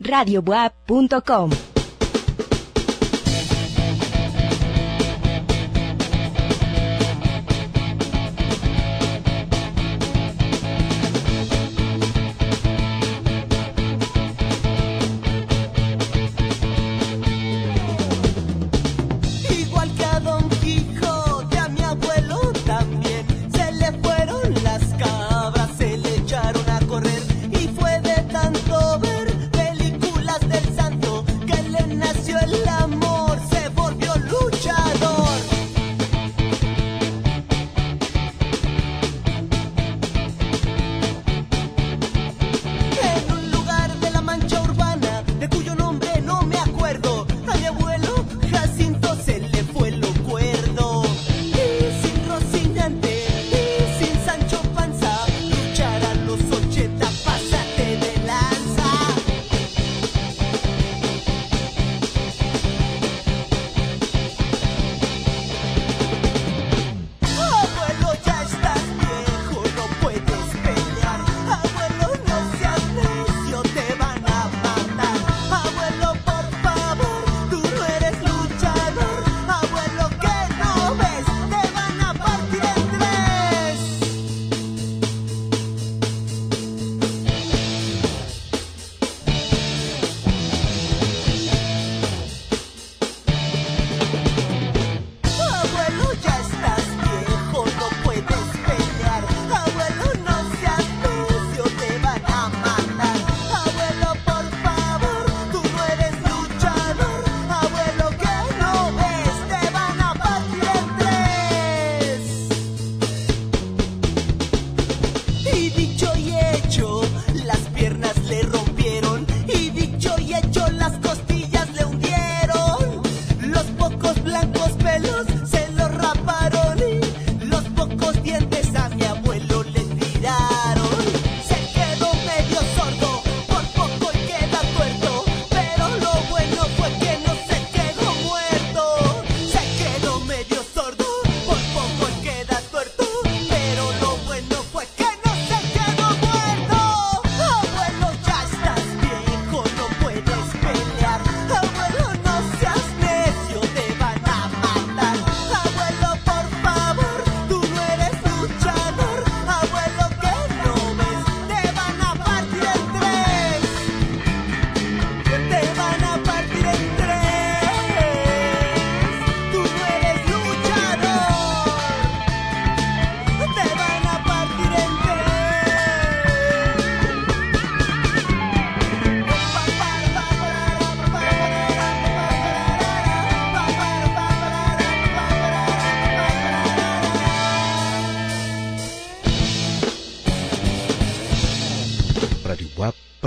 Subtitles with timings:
[0.00, 1.65] radiobuap.com.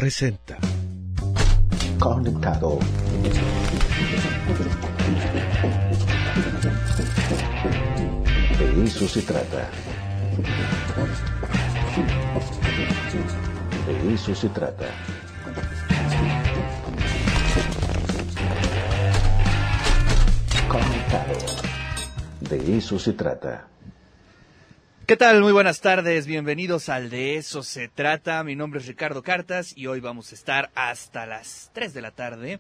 [0.09, 0.58] presenta.
[2.00, 2.80] Conectado.
[8.58, 9.69] De eso se trata.
[13.86, 14.86] De eso se trata.
[20.68, 21.38] Conectado.
[22.50, 23.68] De eso se trata.
[25.09, 25.42] ¿Qué tal?
[25.42, 28.44] Muy buenas tardes, bienvenidos al De eso se trata.
[28.44, 32.12] Mi nombre es Ricardo Cartas y hoy vamos a estar hasta las 3 de la
[32.12, 32.59] tarde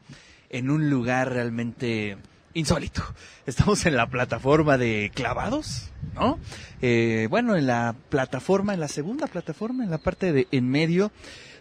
[0.49, 2.17] en un lugar realmente
[2.55, 3.03] insólito.
[3.45, 6.39] Estamos en la plataforma de clavados, ¿no?
[6.81, 11.11] Eh, bueno, en la plataforma, en la segunda plataforma, en la parte de en medio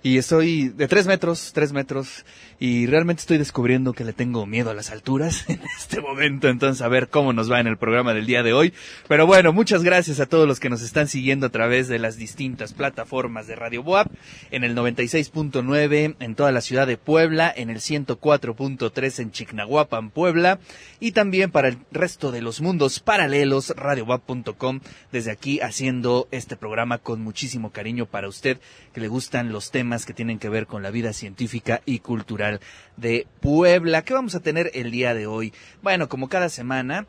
[0.02, 2.24] y estoy de tres metros, tres metros,
[2.60, 6.82] y realmente estoy descubriendo que le tengo miedo a las alturas en este momento, entonces
[6.82, 8.72] a ver cómo nos va en el programa del día de hoy.
[9.08, 12.16] Pero bueno, muchas gracias a todos los que nos están siguiendo a través de las
[12.16, 14.10] distintas plataformas de Radio Boab,
[14.50, 20.58] en el 96.9 en toda la ciudad de Puebla, en el 104.3 en Chignahuapan, Puebla,
[21.00, 24.80] y también para el resto de los mundos paralelos, radioboab.com,
[25.12, 28.58] desde aquí haciendo este programa con muchísimo cariño para usted
[28.92, 32.60] que le gustan los temas que tienen que ver con la vida científica y cultural
[32.96, 34.02] de Puebla.
[34.02, 35.52] ¿Qué vamos a tener el día de hoy?
[35.82, 37.06] Bueno, como cada semana,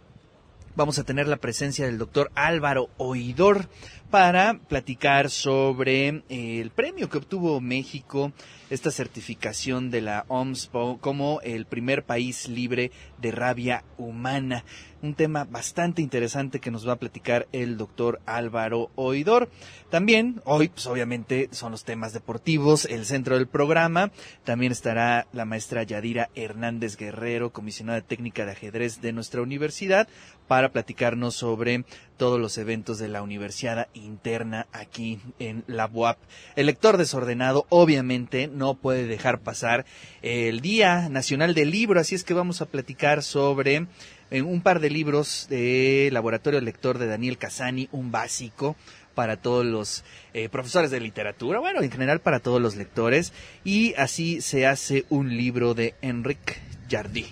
[0.76, 3.68] vamos a tener la presencia del doctor Álvaro Oidor
[4.10, 8.32] para platicar sobre eh, el premio que obtuvo México,
[8.70, 10.70] esta certificación de la OMS
[11.02, 14.64] como el primer país libre de rabia humana.
[15.02, 19.50] Un tema bastante interesante que nos va a platicar el doctor Álvaro Oidor.
[19.90, 24.12] También, hoy, pues obviamente, son los temas deportivos, el centro del programa.
[24.44, 30.10] También estará la maestra Yadira Hernández Guerrero, comisionada técnica de ajedrez de nuestra universidad,
[30.50, 31.86] para platicarnos sobre
[32.18, 36.18] todos los eventos de la universidad interna aquí en la UAP.
[36.58, 39.86] El lector desordenado obviamente no puede dejar pasar
[40.24, 43.88] el Día Nacional del Libro, así es que vamos a platicar sobre
[44.32, 48.76] eh, un par de libros de Laboratorio Lector de Daniel Casani, un básico
[49.16, 50.04] para todos los
[50.34, 53.34] eh, profesores de literatura, bueno, en general para todos los lectores,
[53.64, 56.58] y así se hace un libro de Enrique
[56.90, 57.26] Jardí.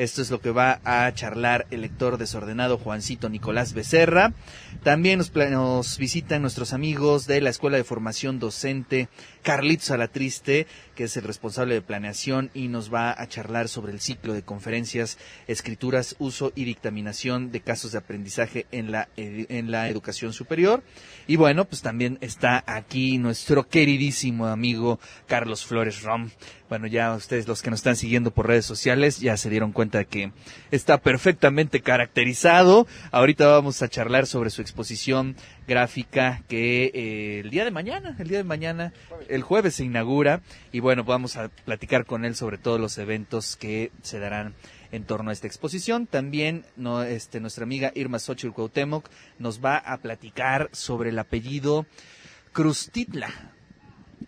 [0.00, 4.32] Esto es lo que va a charlar el lector desordenado Juancito Nicolás Becerra.
[4.82, 9.08] También nos, nos visitan nuestros amigos de la Escuela de Formación Docente
[9.42, 14.00] Carlitos Salatriste, que es el responsable de planeación y nos va a charlar sobre el
[14.00, 15.18] ciclo de conferencias,
[15.48, 20.82] escrituras, uso y dictaminación de casos de aprendizaje en la, en la educación superior.
[21.26, 26.30] Y bueno, pues también está aquí nuestro queridísimo amigo Carlos Flores Rom.
[26.70, 30.04] Bueno, ya ustedes los que nos están siguiendo por redes sociales ya se dieron cuenta
[30.04, 30.30] que
[30.70, 32.86] está perfectamente caracterizado.
[33.10, 35.34] Ahorita vamos a charlar sobre su exposición
[35.66, 38.92] gráfica que eh, el día de mañana, el día de mañana,
[39.28, 43.56] el jueves se inaugura y bueno, vamos a platicar con él sobre todos los eventos
[43.56, 44.54] que se darán
[44.92, 46.06] en torno a esta exposición.
[46.06, 51.84] También no, este, nuestra amiga Irma Xochitl Cuauhtémoc nos va a platicar sobre el apellido
[52.52, 53.49] Crustitla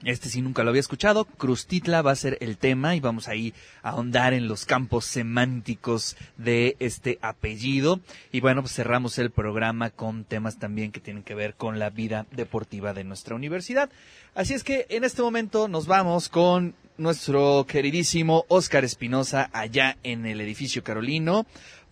[0.05, 1.25] este sí nunca lo había escuchado.
[1.25, 6.17] Crustitla va a ser el tema y vamos ahí a ahondar en los campos semánticos
[6.37, 8.01] de este apellido.
[8.33, 11.91] Y bueno, pues cerramos el programa con temas también que tienen que ver con la
[11.91, 13.91] vida deportiva de nuestra universidad.
[14.35, 20.27] Así es que en este momento nos vamos con nuestro queridísimo Oscar Espinosa allá en
[20.27, 21.47] el edificio Carolino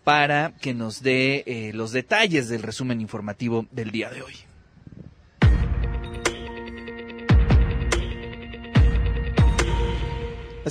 [0.04, 4.49] para que nos dé eh, los detalles del resumen informativo del día de hoy.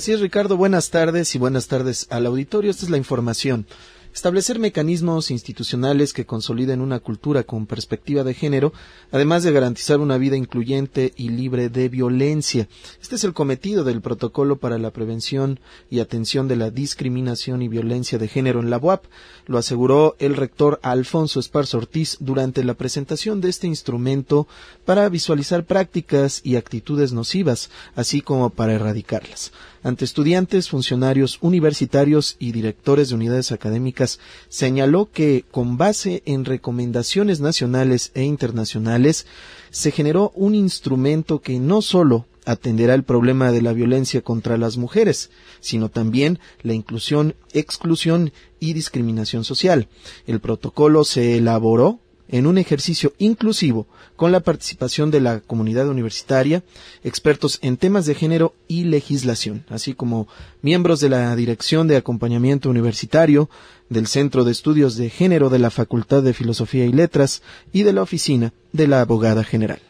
[0.00, 0.56] Así es, Ricardo.
[0.56, 2.70] Buenas tardes y buenas tardes al auditorio.
[2.70, 3.66] Esta es la información.
[4.14, 8.72] Establecer mecanismos institucionales que consoliden una cultura con perspectiva de género,
[9.12, 12.66] además de garantizar una vida incluyente y libre de violencia.
[13.02, 15.60] Este es el cometido del Protocolo para la Prevención
[15.90, 19.04] y Atención de la Discriminación y Violencia de Género en la UAP.
[19.46, 24.48] Lo aseguró el rector Alfonso Esparza Ortiz durante la presentación de este instrumento
[24.86, 29.52] para visualizar prácticas y actitudes nocivas, así como para erradicarlas
[29.82, 37.40] ante estudiantes, funcionarios universitarios y directores de unidades académicas, señaló que, con base en recomendaciones
[37.40, 39.26] nacionales e internacionales,
[39.70, 44.76] se generó un instrumento que no solo atenderá el problema de la violencia contra las
[44.76, 45.30] mujeres,
[45.60, 49.88] sino también la inclusión, exclusión y discriminación social.
[50.26, 52.00] El protocolo se elaboró
[52.30, 53.86] en un ejercicio inclusivo
[54.16, 56.62] con la participación de la comunidad universitaria,
[57.04, 60.28] expertos en temas de género y legislación, así como
[60.62, 63.50] miembros de la Dirección de Acompañamiento Universitario,
[63.88, 67.42] del Centro de Estudios de Género de la Facultad de Filosofía y Letras
[67.72, 69.80] y de la Oficina de la Abogada General.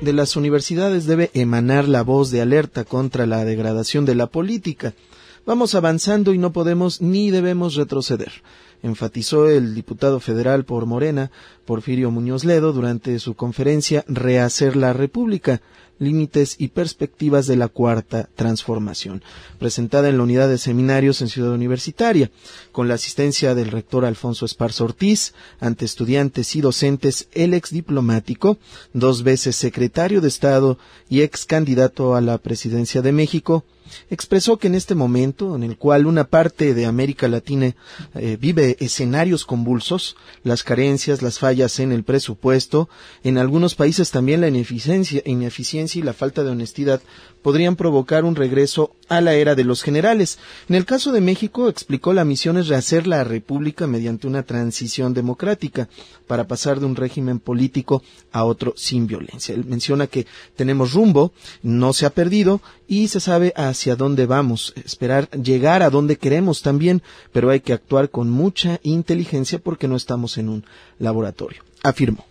[0.00, 4.94] de las universidades debe emanar la voz de alerta contra la degradación de la política,
[5.48, 8.30] Vamos avanzando y no podemos ni debemos retroceder,
[8.82, 11.30] enfatizó el diputado federal por Morena,
[11.64, 15.62] Porfirio Muñoz Ledo, durante su conferencia Rehacer la República,
[15.98, 19.22] límites y perspectivas de la cuarta transformación,
[19.58, 22.30] presentada en la unidad de seminarios en Ciudad Universitaria,
[22.70, 28.58] con la asistencia del rector Alfonso Esparza Ortiz, ante estudiantes y docentes, el ex diplomático,
[28.92, 30.76] dos veces secretario de Estado
[31.08, 33.64] y ex candidato a la presidencia de México,
[34.10, 37.74] expresó que en este momento, en el cual una parte de América Latina
[38.14, 42.88] eh, vive escenarios convulsos, las carencias, las fallas en el presupuesto,
[43.22, 47.00] en algunos países también la ineficiencia, ineficiencia y la falta de honestidad
[47.42, 50.38] podrían provocar un regreso a la era de los generales.
[50.68, 55.14] En el caso de México, explicó la misión es rehacer la República mediante una transición
[55.14, 55.88] democrática
[56.26, 58.02] para pasar de un régimen político
[58.32, 59.54] a otro sin violencia.
[59.54, 60.26] Él menciona que
[60.56, 65.90] tenemos rumbo, no se ha perdido y se sabe hacia dónde vamos, esperar llegar a
[65.90, 67.02] donde queremos también,
[67.32, 70.64] pero hay que actuar con mucha inteligencia porque no estamos en un
[70.98, 72.27] laboratorio, afirmó.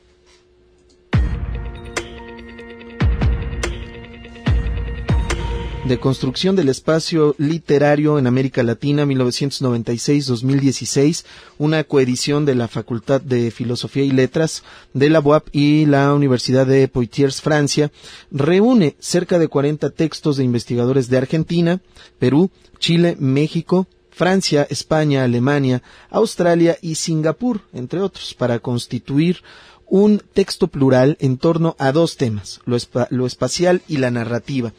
[5.88, 11.24] De construcción del espacio literario en América Latina 1996-2016,
[11.58, 14.64] una coedición de la Facultad de Filosofía y Letras
[14.94, 17.92] de la UAP y la Universidad de Poitiers, Francia,
[18.32, 21.80] reúne cerca de 40 textos de investigadores de Argentina,
[22.20, 29.44] Perú, Chile, México, Francia, España, Alemania, Australia y Singapur, entre otros, para constituir
[29.86, 34.74] un texto plural en torno a dos temas, lo, espacial y la narrativa.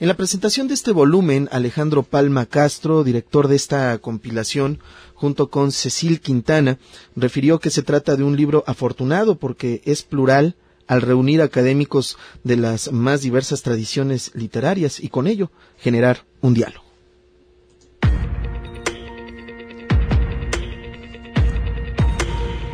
[0.00, 4.78] En la presentación de este volumen, Alejandro Palma Castro, director de esta compilación,
[5.12, 6.78] junto con Cecil Quintana,
[7.16, 12.56] refirió que se trata de un libro afortunado porque es plural al reunir académicos de
[12.56, 16.89] las más diversas tradiciones literarias y con ello generar un diálogo.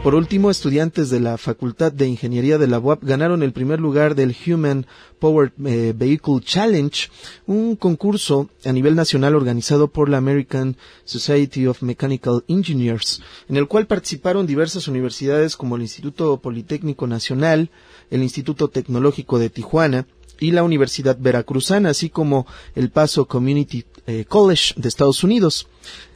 [0.06, 4.14] Por último, estudiantes de la Facultad de Ingeniería de la UAP ganaron el primer lugar
[4.14, 4.86] del Human
[5.18, 7.08] Powered eh, Vehicle Challenge,
[7.48, 13.66] un concurso a nivel nacional organizado por la American Society of Mechanical Engineers, en el
[13.66, 17.70] cual participaron diversas universidades como el Instituto Politécnico Nacional,
[18.08, 20.06] el Instituto Tecnológico de Tijuana,
[20.38, 22.46] y la Universidad Veracruzana, así como
[22.76, 25.66] el Paso Community eh, College de Estados Unidos.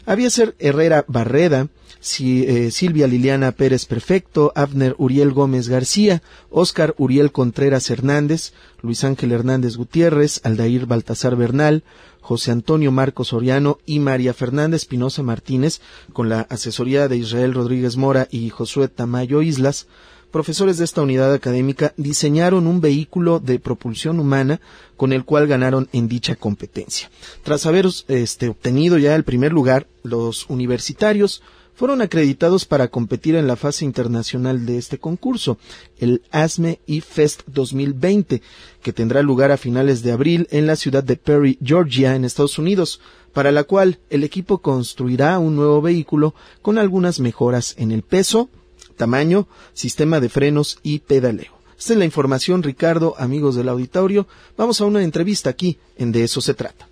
[0.07, 1.69] Había ser Herrera Barreda,
[2.01, 8.53] eh, Silvia Liliana Pérez Perfecto, Abner Uriel Gómez García, Óscar Uriel Contreras Hernández,
[8.83, 11.85] Luis Ángel Hernández Gutiérrez, Aldair Baltasar Bernal,
[12.21, 15.81] José Antonio Marcos Soriano y María Fernanda Espinosa Martínez,
[16.13, 19.87] con la asesoría de Israel Rodríguez Mora y Josué Tamayo Islas,
[20.31, 24.61] profesores de esta unidad académica diseñaron un vehículo de propulsión humana
[24.97, 27.11] con el cual ganaron en dicha competencia.
[27.43, 31.43] Tras haber este, obtenido ya el primer lugar, los universitarios
[31.81, 35.57] fueron acreditados para competir en la fase internacional de este concurso,
[35.97, 38.43] el ASME e-Fest 2020,
[38.83, 42.59] que tendrá lugar a finales de abril en la ciudad de Perry, Georgia, en Estados
[42.59, 43.01] Unidos,
[43.33, 48.51] para la cual el equipo construirá un nuevo vehículo con algunas mejoras en el peso,
[48.99, 51.55] tamaño, sistema de frenos y pedaleo.
[51.79, 54.27] Esta es la información, Ricardo, amigos del auditorio.
[54.59, 56.90] Vamos a una entrevista aquí en De eso se trata.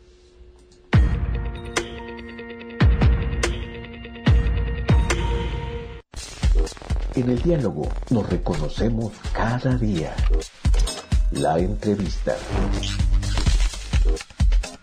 [7.18, 10.14] En el diálogo nos reconocemos cada día.
[11.32, 12.36] La entrevista.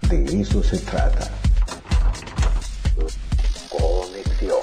[0.10, 1.32] De eso se trata.
[3.70, 4.58] Conexión.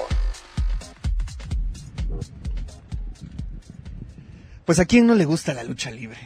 [4.65, 6.19] Pues a quién no le gusta la lucha libre.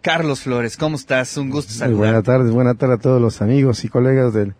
[0.00, 1.36] Carlos Flores, ¿cómo estás?
[1.36, 1.96] Un gusto saludarte.
[1.96, 4.56] buenas tardes, buenas tardes a todos los amigos y colegas del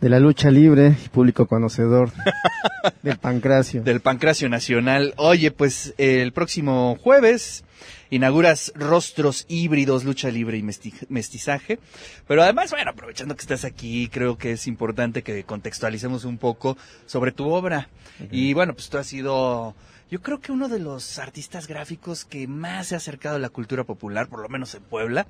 [0.00, 2.12] de la lucha libre y público conocedor
[3.02, 3.82] del Pancracio.
[3.82, 5.14] Del Pancracio Nacional.
[5.16, 7.64] Oye, pues el próximo jueves
[8.10, 10.62] inauguras Rostros Híbridos, Lucha Libre y
[11.08, 11.78] Mestizaje.
[12.26, 16.76] Pero además, bueno, aprovechando que estás aquí, creo que es importante que contextualicemos un poco
[17.06, 17.88] sobre tu obra.
[18.30, 19.74] Y bueno, pues tú has sido
[20.10, 23.50] yo creo que uno de los artistas gráficos que más se ha acercado a la
[23.50, 25.26] cultura popular, por lo menos en Puebla,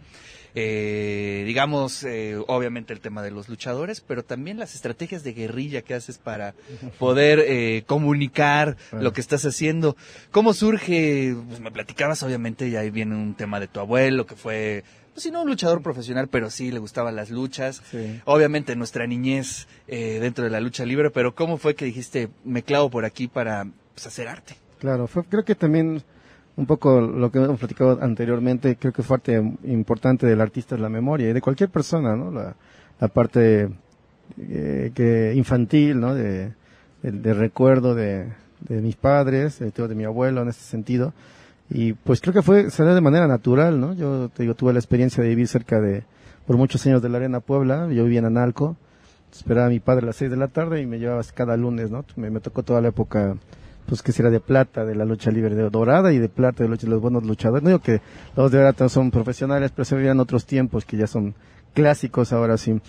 [0.55, 5.83] eh, digamos, eh, obviamente el tema de los luchadores, pero también las estrategias de guerrilla
[5.83, 6.55] que haces para
[6.99, 9.97] poder eh, comunicar lo que estás haciendo.
[10.31, 11.35] ¿Cómo surge?
[11.49, 15.25] Pues me platicabas, obviamente, y ahí viene un tema de tu abuelo, que fue pues
[15.25, 17.83] sí, no un luchador profesional, pero sí le gustaban las luchas.
[18.25, 22.89] Obviamente nuestra niñez dentro de la lucha libre, pero ¿cómo fue que dijiste, me clavo
[22.89, 24.68] por aquí para pues, hacer arte?
[24.79, 26.03] Claro, fue, creo que también
[26.57, 30.81] un poco lo que hemos platicado anteriormente, creo que es parte importante del artista es
[30.81, 32.33] la memoria y de cualquier persona, ¿no?
[32.33, 32.55] La,
[33.09, 33.69] parte
[34.37, 36.15] eh, que infantil, ¿no?
[36.15, 36.53] De,
[37.03, 38.33] recuerdo de,
[38.69, 41.13] mis padres, de, de mi abuelo en ese sentido.
[41.71, 43.95] Y pues creo que fue, salió de manera natural, ¿no?
[43.95, 46.03] Yo te digo, tuve la experiencia de vivir cerca de,
[46.45, 48.77] por muchos años de la Arena Puebla, yo vivía en Analco,
[49.31, 51.91] esperaba a mi padre a las seis de la tarde y me llevaba cada lunes,
[51.91, 52.05] ¿no?
[52.17, 53.37] Me tocó toda la época
[53.89, 56.69] pues que será de plata de la lucha libre de dorada y de plata de
[56.69, 57.63] los buenos luchadores.
[57.63, 58.03] No digo que
[58.37, 61.35] los de dorada son profesionales, pero se veían otros tiempos que ya son
[61.73, 62.81] clásicos ahora sí.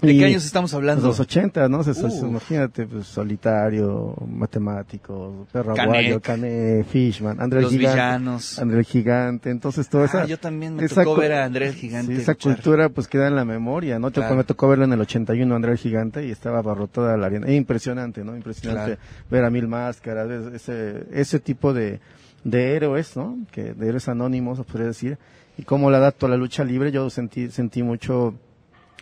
[0.00, 1.06] ¿De qué años estamos hablando?
[1.06, 1.82] Los 80, ¿no?
[2.22, 7.94] imagínate, pues, Solitario, Matemático, Perro Aguayo, Cané, Fishman, André el Gigante.
[7.94, 8.58] Villanos.
[8.58, 9.50] André Gigante.
[9.50, 12.14] Entonces, todo ah, yo también me tocó ver a André el Gigante.
[12.14, 14.10] esa cultura, pues, queda en la memoria, ¿no?
[14.10, 17.50] Me tocó verlo en el 81, André el Gigante, y estaba abarrotada la arena.
[17.50, 18.36] impresionante, ¿no?
[18.36, 18.98] Impresionante
[19.30, 22.00] ver a Mil Máscaras, ese, ese tipo de,
[22.44, 23.38] de héroes, ¿no?
[23.50, 25.18] Que, de héroes anónimos, podría decir.
[25.58, 28.34] Y cómo la adapto a la lucha libre, yo sentí, sentí mucho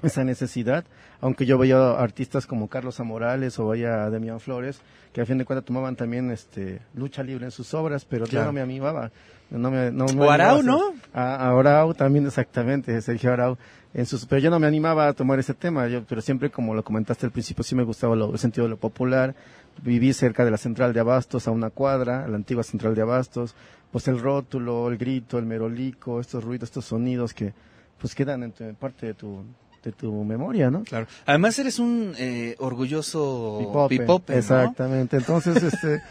[0.02, 0.84] esa necesidad,
[1.20, 4.80] aunque yo veía artistas como Carlos Amorales o veía a Demian Flores,
[5.12, 8.40] que a fin de cuentas tomaban también este lucha libre en sus obras, pero yo
[8.44, 9.10] no me animaba.
[9.50, 10.80] No me, no, o Arau, ¿no?
[11.12, 13.58] a, a Arau también exactamente, Sergio Arau.
[13.92, 16.74] En sus, pero yo no me animaba a tomar ese tema, yo, pero siempre como
[16.74, 19.34] lo comentaste al principio, sí me gustaba lo- el sentido de lo popular.
[19.82, 23.56] Viví cerca de la central de Abastos, a una cuadra, la antigua central de Abastos.
[23.90, 27.52] Pues el rótulo, el grito, el merolico, estos ruidos, estos sonidos que
[27.98, 29.42] pues quedan en tu- parte de tu,
[29.82, 30.82] de tu memoria, ¿no?
[30.84, 31.06] Claro.
[31.26, 33.58] Además eres un eh, orgulloso
[33.88, 34.36] Pipope.
[34.38, 35.16] Exactamente.
[35.16, 36.02] Entonces, este,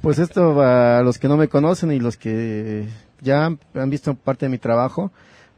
[0.00, 2.86] pues esto a los que no me conocen y los que
[3.20, 5.12] ya han, han visto parte de mi trabajo,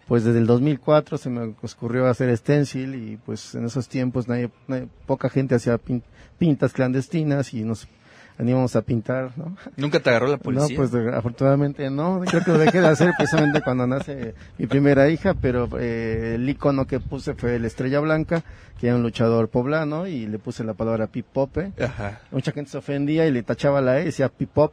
[0.06, 4.50] pues desde el 2004 se me ocurrió hacer stencil y pues en esos tiempos nadie,
[4.68, 6.02] nadie- poca gente hacía pin-
[6.38, 7.88] pintas clandestinas y nos
[8.38, 9.56] animamos a pintar, ¿no?
[9.76, 10.78] ¿Nunca te agarró la policía?
[10.78, 12.22] No, pues afortunadamente no.
[12.24, 16.48] Creo que lo dejé de hacer precisamente cuando nace mi primera hija, pero eh, el
[16.48, 18.44] icono que puse fue el Estrella Blanca,
[18.78, 21.72] que era un luchador poblano, y le puse la palabra pipope.
[21.80, 22.20] Ajá.
[22.30, 24.72] Mucha gente se ofendía y le tachaba la E decía pipop.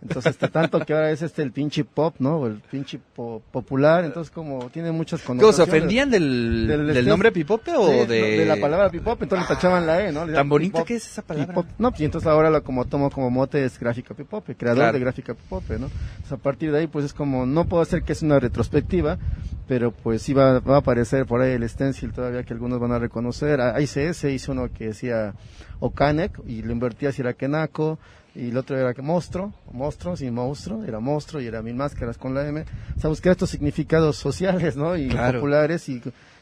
[0.00, 2.46] Entonces, hasta tanto que ahora es este el pinche pop, ¿no?
[2.46, 5.70] El pinche po- popular, entonces como tiene muchas ¿Cómo connotaciones.
[5.72, 8.44] se ofendían del, Del- del, del- nombre pipope o Sí, no, de...
[8.46, 10.24] la palabra pipop, entonces le tachaban la E, ¿no?
[10.24, 11.48] Le Tan bonita que es esa palabra.
[11.52, 11.66] Pipop.
[11.78, 14.92] No, pues y entonces ahora lo como tomo como mote es gráfica pipope, creador Claro.
[14.92, 15.86] de gráfica pipope, ¿no?
[16.10, 19.18] Entonces a partir de ahí pues es como, no puedo hacer que es una retrospectiva,
[19.66, 22.92] pero pues sí va, va a aparecer por ahí el stencil todavía que algunos van
[22.92, 23.60] a reconocer.
[23.60, 25.34] A- ICS hizo uno que decía
[25.80, 27.98] Okanek y lo invertía si era Kenako
[28.38, 32.16] y el otro era que monstruo, monstruo, sin monstruo, era monstruo y era mil máscaras
[32.16, 32.64] con la M.
[32.96, 34.96] O sea, buscar estos significados sociales, ¿no?
[34.96, 35.40] Y Claro.
[35.40, 36.00] populares y,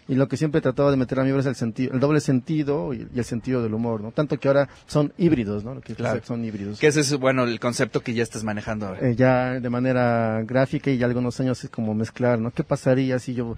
[0.09, 2.21] y lo que siempre trataba de meter a mi obra es el sentido, el doble
[2.21, 4.13] sentido y, y el sentido del humor, ¿no?
[4.13, 5.75] Tanto que ahora son híbridos, ¿no?
[5.75, 6.21] Lo que Claro.
[6.25, 6.79] son híbridos.
[6.79, 9.01] Que ese es, bueno, el concepto que ya estás manejando ahora.
[9.09, 12.51] Eh, ya de manera gráfica y ya algunos años es como mezclar, ¿no?
[12.51, 13.57] ¿Qué pasaría si yo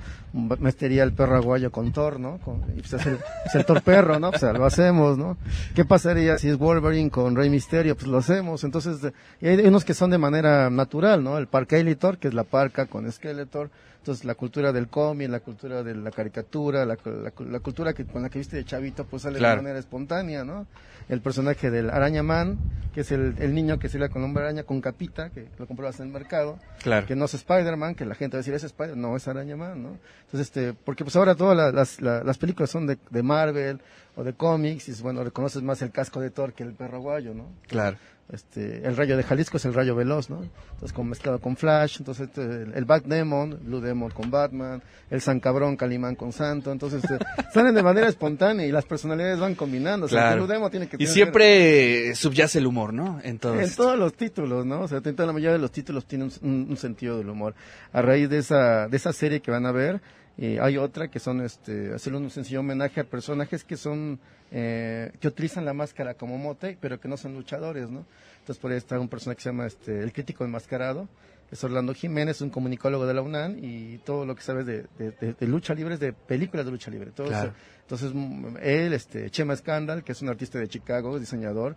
[0.59, 2.39] metería el perro aguayo con Thor, ¿no?
[2.39, 4.31] Con, y pues es el, es el Thor perro, ¿no?
[4.31, 5.37] Pues lo hacemos, ¿no?
[5.75, 7.95] ¿Qué pasaría si es Wolverine con Rey Misterio?
[7.97, 8.65] Pues lo hacemos.
[8.65, 8.99] Entonces,
[9.41, 11.37] y hay unos que son de manera natural, ¿no?
[11.39, 13.71] El Parcailitor, que es la parca con Skeletor.
[13.99, 18.07] Entonces, la cultura del cómic, la cultura de la caricatura, la, la- la cultura que
[18.07, 19.57] con la que viste de chavito, pues sale Claro.
[19.57, 20.67] de manera espontánea, ¿no?
[21.09, 22.59] El personaje del Araña Man,
[22.95, 25.99] que es el, el niño que le con hombre araña con capita, que lo comprabas
[26.01, 27.07] en el mercado, Claro.
[27.07, 29.57] que no es Spider-Man, que la gente va a decir es Spider, no es Araña
[29.57, 29.97] Man, ¿no?
[30.27, 33.81] Entonces, este, porque pues ahora todas la- las, la- las películas son de, de Marvel
[34.17, 37.35] o de cómics, y bueno, reconoces más el casco de Thor que el perro guayo,
[37.35, 37.47] ¿no?
[37.67, 37.97] Claro.
[38.31, 40.43] Este, el rayo de Jalisco es el rayo veloz, ¿no?
[40.43, 44.83] Entonces, con, mezclado con Flash, entonces este, el, el Bat Demon, Blue Demon con Batman,
[45.09, 47.17] el San Cabrón, Calimán con Santo, entonces este,
[47.55, 50.35] salen de manera espontánea y las personalidades van combinando, o sea, Claro.
[50.35, 53.19] el Blue Demon tiene que Y tener- siempre subyace el humor, ¿no?
[53.23, 53.85] En todo en esto.
[53.85, 54.83] todos los títulos, ¿no?
[54.83, 57.55] O sea, en toda la mayoría de los títulos un, un- un sentido del humor.
[57.93, 60.03] A raíz de esa, de esa serie que van a ver,
[60.39, 64.19] eh, hay otra que son, este, hacerle un sencillo homenaje a personajes que son,
[64.53, 68.05] eh, que utilizan la máscara como mote, pero que no son luchadores, ¿no?
[68.41, 71.09] Entonces por ahí está un personaje que se llama, este, el crítico enmascarado,
[71.51, 75.13] es Orlando Jiménez, un comunicólogo de la UNAM y todo lo que sabes de, de-
[75.13, 77.11] de- de lucha libre es de películas de lucha libre.
[77.11, 77.49] Todo Claro.
[77.49, 77.57] eso.
[77.83, 81.75] Entonces, mm, él, este, Chema Scandal, que es un artista de Chicago, diseñador,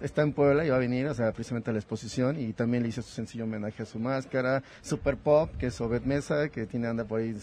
[0.00, 2.82] está en Puebla y va a venir, o sea, precisamente a la exposición y también
[2.82, 6.66] le hizo su sencillo homenaje a su máscara, Super Pop, que es Obed Mesa, que
[6.66, 7.34] tiene anda por ahí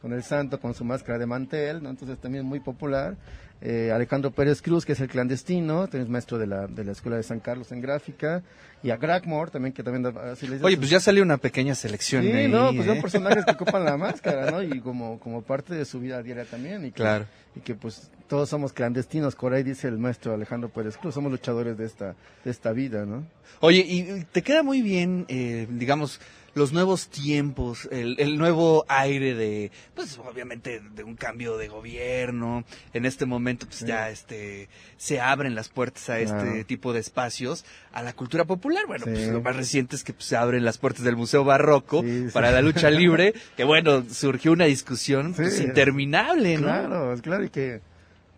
[0.00, 3.16] con el santo, con su máscara de mantel, entonces también muy popular.
[3.62, 6.92] Eh, Alejandro Pérez Cruz, que es el clandestino, también es maestro de la, de la
[6.92, 8.42] Escuela de San Carlos en gráfica,
[8.82, 12.22] y a Gragmore también, que también da- Oye, su- pues ya salió una pequeña selección
[12.22, 12.90] Sí, ahí, no, pues ¿eh?
[12.90, 14.62] son personajes que ocupan la máscara, ¿no?
[14.62, 16.82] Y como, como parte de su vida diaria también.
[16.84, 17.24] Y que, Claro.
[17.56, 21.32] Y que pues todos somos clandestinos, por ahí dice el maestro Alejandro Pérez Cruz, somos
[21.32, 22.14] luchadores de esta,
[22.44, 23.24] de esta vida, ¿no?
[23.60, 26.20] Oye, y te queda muy bien, eh, digamos,
[26.56, 32.64] los nuevos tiempos, el, el nuevo aire de, pues obviamente de un cambio de gobierno.
[32.94, 33.86] En este momento, pues Sí.
[33.86, 38.86] ya este, se abren las puertas a este tipo de espacios, a la cultura popular.
[38.86, 39.10] Bueno, Sí.
[39.12, 42.28] pues lo más reciente es que pues, se abren las puertas del Museo Barroco Sí,
[42.32, 46.62] para la lucha libre, que bueno, surgió una discusión pues, interminable, ¿no?
[46.68, 47.80] Claro, es claro y que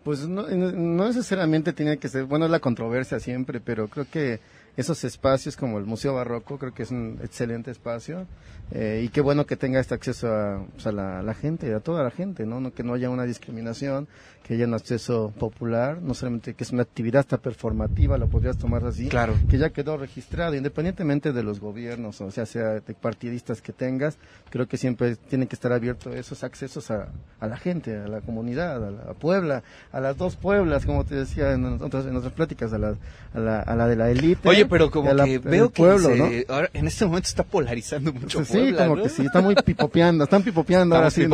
[0.03, 4.39] pues no, no necesariamente tiene que ser, bueno, es la controversia siempre, pero creo que
[4.77, 8.25] esos espacios como el Museo Barroco creo que es un excelente espacio
[8.71, 11.73] eh, y qué bueno que tenga este acceso a, pues, a la, a la gente,
[11.73, 12.59] a toda la gente, ¿no?
[12.59, 12.71] ¿no?
[12.71, 14.07] Que no haya una discriminación,
[14.43, 18.57] que haya un acceso popular, no solamente que es una actividad hasta performativa, la podrías
[18.57, 19.33] tomar así, Claro.
[19.49, 24.17] que ya quedó registrado, independientemente de los gobiernos, o sea, sea de partidistas que tengas,
[24.51, 28.21] creo que siempre tienen que estar abiertos esos accesos a, a la gente, a la
[28.21, 32.33] comunidad, a la Puebla, a las dos Pueblas, como te decía en otras, en otras
[32.33, 32.95] pláticas, a la,
[33.33, 34.41] a la, a la de la élite.
[34.61, 36.17] Oye, pero y como la- que veo que pueblo, se-
[36.47, 36.53] ¿no?
[36.53, 39.03] ahora, en este momento está polarizando mucho Sí, Puebla, como ¿no?
[39.03, 41.25] que sí, está muy pipopeando, están pipopeando ahora sí,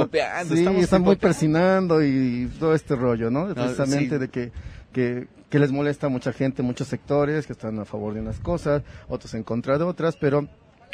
[0.48, 3.48] Sí, están muy persinando y todo este rollo, ¿no?
[3.54, 4.20] Precisamente sí.
[4.20, 4.52] de que,
[4.94, 8.40] que, que les molesta a mucha gente, muchos sectores que están a favor de unas
[8.40, 10.48] cosas, otros en contra de otras, pero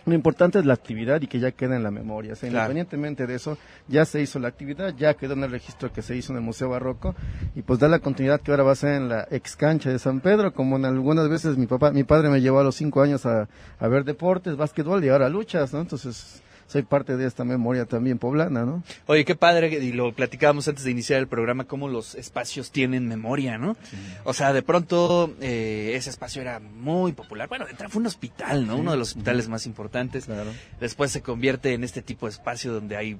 [0.05, 2.33] Lo importante es la actividad y que ya queda en la memoria.
[2.33, 2.71] O sea, Claro.
[2.71, 6.15] independientemente de eso, ya se hizo la actividad, ya quedó en el registro que se
[6.15, 7.13] hizo en el Museo Barroco
[7.55, 9.99] y pues da la continuidad que ahora va a ser en la ex cancha de
[9.99, 13.01] San Pedro, como en algunas veces mi papá, mi padre me llevó a los cinco
[13.01, 13.47] años a,
[13.79, 15.81] a ver deportes, básquetbol y ahora luchas, ¿no?
[15.81, 18.81] Entonces soy parte de esta memoria también poblana, ¿no?
[19.07, 23.09] Oye, qué padre, y lo platicábamos antes de iniciar el programa, cómo los espacios tienen
[23.09, 23.75] memoria, ¿no?
[24.23, 27.49] O sea, de pronto eh, ese espacio era muy popular.
[27.49, 28.77] Bueno, de entrada fue un hospital, ¿no?
[28.77, 30.25] Uno de los hospitales más importantes.
[30.27, 30.51] Claro.
[30.79, 33.19] Después se convierte en este tipo de espacio donde hay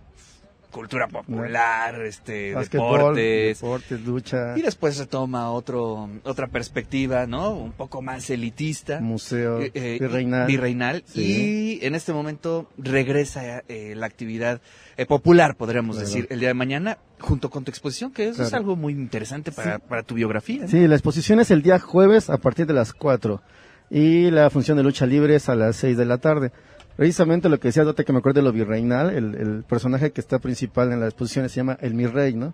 [0.72, 3.60] cultura popular, este, deportes.
[3.62, 7.52] deportes, lucha, Y después se toma otro, otra perspectiva, ¿no?
[7.52, 9.00] Un poco más elitista.
[9.02, 10.48] museo, Eh, eh, virreinal.
[10.48, 11.80] virreinal, Sí.
[11.82, 14.62] y en este momento regresa eh, la actividad
[14.98, 16.08] eh, popular, podríamos Claro.
[16.10, 19.52] decir, el día de mañana, junto con tu exposición, que eso es algo muy interesante
[19.52, 20.62] para, para tu biografía.
[20.64, 20.68] ¿no?
[20.68, 23.42] Sí, la exposición es el día jueves a partir de las 4
[23.90, 26.52] y la función de lucha libre es a las 6 de la tarde.
[27.02, 30.22] Precisamente lo que decía Dote, que me acuerdo de lo virreinal, el, el personaje que
[30.22, 32.54] está principal en la exposición se llama el Mirrey, ¿no?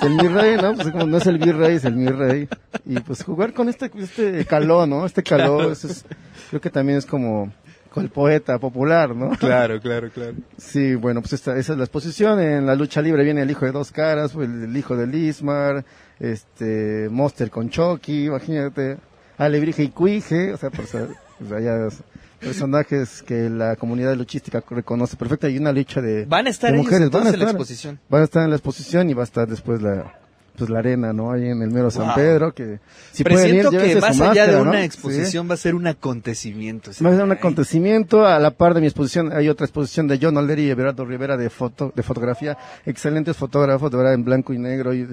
[0.00, 0.74] Es el Mirrey, ¿no?
[0.74, 2.48] Pues como no es el Virrey, es el Mirrey.
[2.86, 5.06] Y pues jugar con este, este caló, ¿no?
[5.06, 6.04] Este caló, eso es,
[6.50, 7.52] creo que también es como,
[7.92, 9.30] con el poeta popular, ¿no?
[9.38, 10.32] Claro, claro, claro.
[10.58, 12.40] Sí, bueno, pues esta, esa es la exposición.
[12.40, 15.84] En la lucha libre viene el hijo de dos caras, el, el hijo de Lismar,
[16.18, 18.96] este, Monster con Chucky, imagínate,
[19.38, 21.06] Alebrije y Cuije, o sea, pues, eh,
[21.38, 22.02] pues, allá es-
[22.44, 26.76] personajes que la comunidad luchística reconoce perfecta y una lucha de, Van a estar de
[26.76, 27.10] ellos mujeres.
[27.10, 28.00] Van a entonces en la estar, exposición.
[28.08, 30.23] van a estar en la exposición y va a estar después la,
[30.56, 31.32] pues la arena, ¿no?
[31.32, 32.14] Ahí en el mero San.
[32.14, 32.78] Pedro, que
[33.12, 34.78] si pueden ir, que más allá de una ¿no?
[34.78, 34.84] Sí.
[34.84, 36.90] exposición va a ser un acontecimiento.
[37.04, 39.32] Va a ser un Ay, acontecimiento a la par de mi exposición.
[39.32, 42.56] Hay otra exposición de John Oleri y Everardo Rivera de foto, de fotografía.
[42.86, 44.94] Excelentes fotógrafos, de verdad, en blanco y negro.
[44.94, 45.08] Y,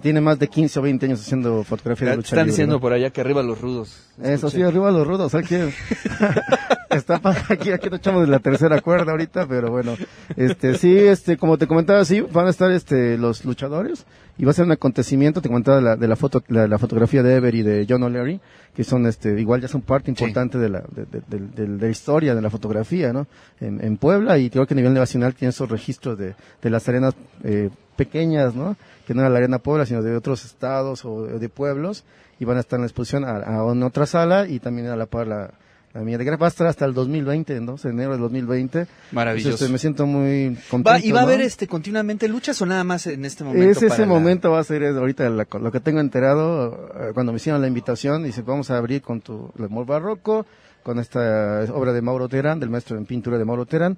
[0.00, 2.76] tiene más de 15 o 20 años haciendo fotografía de Te lucha están libre, diciendo
[2.76, 2.80] ¿no?
[2.80, 3.88] por allá que arriba los rudos.
[4.18, 4.64] Eso sí, Escuché.
[4.64, 5.34] arriba los rudos.
[5.34, 5.56] Aquí,
[6.90, 7.20] está
[7.50, 9.94] aquí, aquí no echamos de la tercera cuerda ahorita, pero bueno.
[10.36, 14.06] Este, sí, este, como te comentaba, sí, van a estar, este, los luchadores.
[14.36, 16.78] Y va a ser un acontecimiento, te comentaba de la, de la foto, la, la
[16.78, 18.40] fotografía de Ever y de John O'Leary,
[18.74, 21.86] que son, este, igual ya son parte importante de la, de, de- de- de- de
[21.86, 23.28] la historia de la fotografía, ¿no?
[23.60, 26.88] En, en Puebla y creo que a nivel nacional tiene esos registros de, de las
[26.88, 28.76] arenas, eh, pequeñas, ¿no?
[29.06, 32.02] Que no era la arena Puebla, sino de otros estados o de pueblos
[32.40, 34.96] y van a estar en la exposición a, a una otra sala y también a
[34.96, 35.50] la par la,
[35.94, 37.76] de Gra- va a estar hasta el 2020, ¿no?
[37.84, 38.86] enero del 2020.
[39.12, 39.48] Maravilloso.
[39.50, 41.06] Entonces, este, me siento muy Va- contento.
[41.06, 43.70] ¿Y va a haber este continuamente luchas o nada más en este momento?
[43.70, 47.32] Es ese la- momento va a ser ahorita la- lo que tengo enterado eh, cuando
[47.32, 50.44] me hicieron la invitación dice vamos a abrir con tu amor barroco
[50.82, 53.96] con esta obra de Mauro Terán del maestro en pintura de Mauro Terán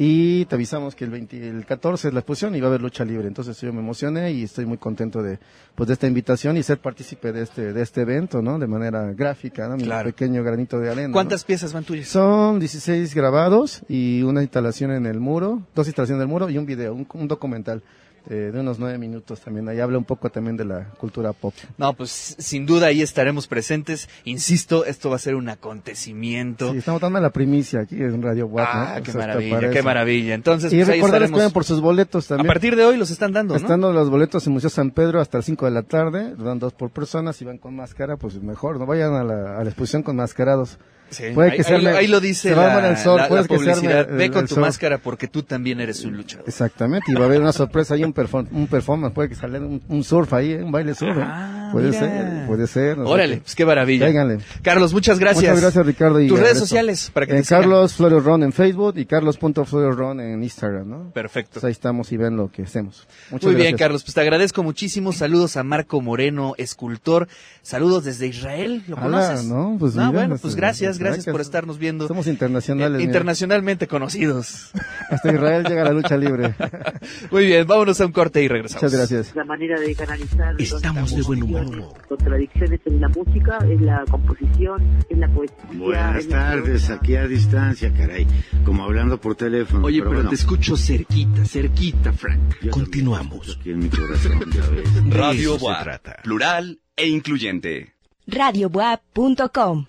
[0.00, 2.80] y te avisamos que el 20, el 14 es la exposición y va a haber
[2.80, 5.40] lucha libre entonces yo me emocioné y estoy muy contento de
[5.74, 9.12] pues de esta invitación y ser partícipe de este de este evento no de manera
[9.12, 9.76] gráfica ¿no?
[9.76, 10.06] mi Claro.
[10.10, 11.14] pequeño granito de arena ¿no?
[11.14, 12.06] ¿Cuántas piezas van tuyas?
[12.08, 16.66] Son 16 grabados y una instalación en el muro, dos instalaciones del muro y un
[16.66, 17.82] video, un, un documental
[18.30, 19.68] eh, de unos nueve minutos también.
[19.68, 21.54] Ahí habla un poco también de la cultura pop.
[21.78, 24.08] No, pues sin duda ahí estaremos presentes.
[24.24, 26.72] Insisto, esto va a ser un acontecimiento.
[26.72, 28.48] Sí, estamos dando la primicia aquí en Radio.
[28.52, 28.58] ¿no?
[28.58, 30.34] ah, qué maravilla, qué maravilla.
[30.34, 31.52] Entonces, Y pues recordarles estaremos.
[31.52, 32.48] por sus boletos A también.
[32.48, 33.56] partir de hoy los están dando, ¿no?
[33.56, 36.58] Están dando los boletos en Museo San Pedro hasta las 5 de la tarde, dan
[36.58, 39.70] dos por persona, si van con máscara, pues mejor, no vayan a la, a la
[39.70, 40.78] exposición con mascarados.
[41.10, 41.24] Sí.
[41.34, 43.48] Puede que se ahí arme- ahí lo dice se la, sol, la- la puede que
[43.48, 44.10] se arme publicidad.
[44.10, 44.60] el- Ve con tu sol.
[44.62, 46.44] máscara porque tú también eres un luchador.
[46.46, 49.58] Exactamente, y va a haber una sorpresa ahí, un, perform- un performance, puede que salga
[49.58, 51.16] un, un surf ahí, un baile surf.
[51.16, 51.22] ¿eh?
[51.24, 52.00] Ah, puede mira.
[52.00, 52.98] ser, puede ser.
[52.98, 54.06] no Órale, pues qué maravilla.
[54.06, 54.38] Cáiganle.
[54.62, 55.44] Carlos, muchas gracias.
[55.44, 56.20] Muchas gracias, Ricardo.
[56.20, 57.48] y Tus redes sociales para que Eh, te.
[57.48, 61.10] Carlos Flores Ron en Facebook y Carlos.flores en Instagram, ¿no?
[61.12, 61.52] Perfecto.
[61.54, 63.06] Pues ahí estamos y ven lo que hacemos.
[63.30, 63.78] Muchas Muy bien, gracias.
[63.78, 65.12] Carlos, pues te agradezco muchísimo.
[65.12, 67.28] Saludos a Marco Moreno, escultor.
[67.62, 68.82] Saludos desde Israel.
[68.88, 69.44] ¿Lo Ala, conoces?
[69.46, 72.06] no, pues Ah, mira, bueno, este, pues gracias, gracias por estarnos viendo.
[72.08, 72.94] Somos internacionales.
[72.94, 73.04] Eh, mira.
[73.04, 74.70] internacionalmente conocidos.
[75.10, 76.54] Hasta Israel llega la lucha libre.
[77.30, 78.82] Muy bien, vámonos a un corte y regresamos.
[78.82, 79.34] Muchas gracias.
[79.36, 81.94] la manera de canalizar Estamos de buen humor.
[82.08, 85.56] contradicciones en la música, en la composición, en la poesía.
[85.72, 88.26] Buenas tardes, aquí a distancia, caray.
[88.64, 89.86] Como hablando por teléfono.
[89.86, 92.56] Oye, pero, bueno, te escucho cerquita, cerquita, Frank.
[92.62, 93.48] yo Continuamos.
[93.48, 94.88] escucho Aquí en mi corazón, ya ves.
[95.14, 96.16] Radio trata.
[96.22, 97.94] plural e incluyente.
[98.26, 99.86] radiobuap.com.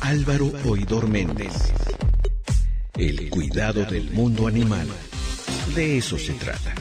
[0.00, 1.72] Álvaro Oidor Méndez.
[2.96, 4.88] El cuidado del mundo animal.
[5.74, 6.74] De eso se trata.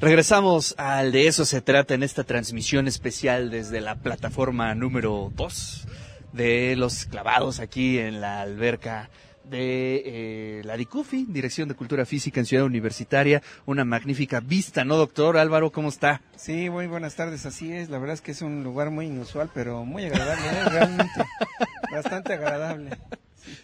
[0.00, 5.86] Regresamos al de eso se trata en esta transmisión especial desde la plataforma número 2
[6.32, 9.08] de los clavados aquí en la alberca
[9.44, 13.42] de eh, la DICUFI, Dirección de Cultura Física en Ciudad Universitaria.
[13.66, 15.36] Una magnífica vista, ¿no, doctor?
[15.36, 16.22] Álvaro, ¿cómo está?
[16.36, 17.90] Sí, muy buenas tardes, así es.
[17.90, 20.64] La verdad es que es un lugar muy inusual, pero muy agradable, ¿eh?
[20.70, 21.24] realmente.
[21.92, 22.90] Bastante agradable.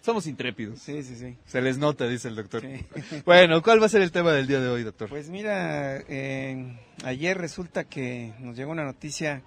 [0.03, 0.79] Somos intrépidos.
[0.81, 1.37] Sí, sí, sí.
[1.47, 2.63] Se les nota, dice el doctor.
[2.63, 3.23] Sí.
[3.25, 5.09] Bueno, ¿cuál va a ser el tema del día de hoy, doctor?
[5.09, 9.43] Pues mira, eh, ayer resulta que nos llegó una noticia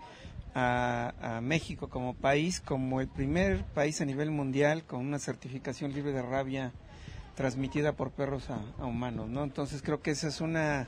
[0.56, 5.94] a, a México como país, como el primer país a nivel mundial con una certificación
[5.94, 6.72] libre de rabia
[7.36, 9.44] transmitida por perros a, a humanos, ¿no?
[9.44, 10.88] Entonces creo que esa es una...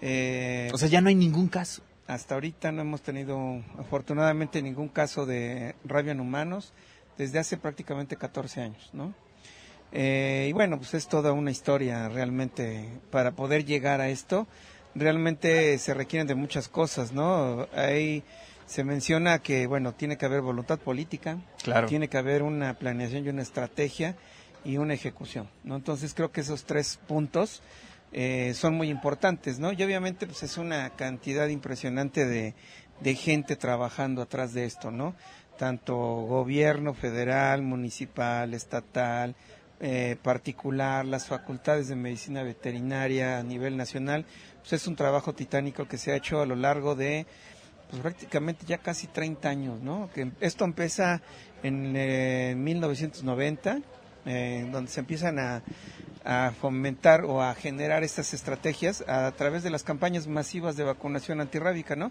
[0.00, 1.82] eh, o sea, ya no hay ningún caso.
[2.06, 6.72] hasta ahorita no hemos tenido afortunadamente ningún caso de rabia en humanos
[7.18, 9.14] desde hace prácticamente 14 años, ¿no?
[9.92, 14.46] Eh, y bueno, pues es toda una historia realmente para poder llegar a esto.
[14.94, 17.66] Realmente se requieren de muchas cosas, ¿no?
[17.74, 18.22] Ahí
[18.66, 21.86] se menciona que, bueno, tiene que haber voluntad política, Claro.
[21.88, 24.16] tiene que haber una planeación y una estrategia
[24.64, 25.76] y una ejecución, ¿no?
[25.76, 27.62] Entonces creo que esos tres puntos
[28.12, 29.72] eh, son muy importantes, ¿no?
[29.72, 32.54] Y obviamente pues es una cantidad impresionante de,
[33.00, 35.14] de gente trabajando atrás de esto, ¿no?
[35.58, 39.34] Tanto gobierno federal, municipal, estatal,
[39.80, 44.24] eh, particular, las facultades de medicina veterinaria a nivel nacional,
[44.60, 47.26] pues es un trabajo titánico que se ha hecho a lo largo de
[47.90, 50.10] pues prácticamente ya casi 30 años, ¿no?
[50.14, 51.22] Que esto empieza
[51.62, 53.80] en eh, 1990,
[54.26, 55.62] eh, donde se empiezan a,
[56.26, 61.40] a fomentar o a generar estas estrategias a, través de las campañas masivas de vacunación
[61.40, 62.10] antirrábica, ¿no?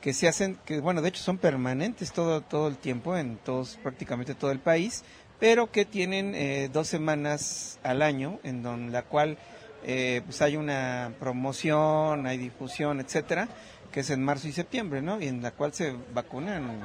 [0.00, 3.78] Que se hacen, que bueno, de hecho son permanentes todo, todo el tiempo en todos,
[3.82, 5.04] prácticamente todo el país,
[5.38, 9.38] pero que tienen eh, dos semanas al año, en don, la cual
[9.84, 13.48] eh, pues hay una promoción, hay difusión, etcétera,
[13.94, 15.20] que es en marzo y septiembre, ¿no?
[15.20, 16.80] Y en la cual se vacunan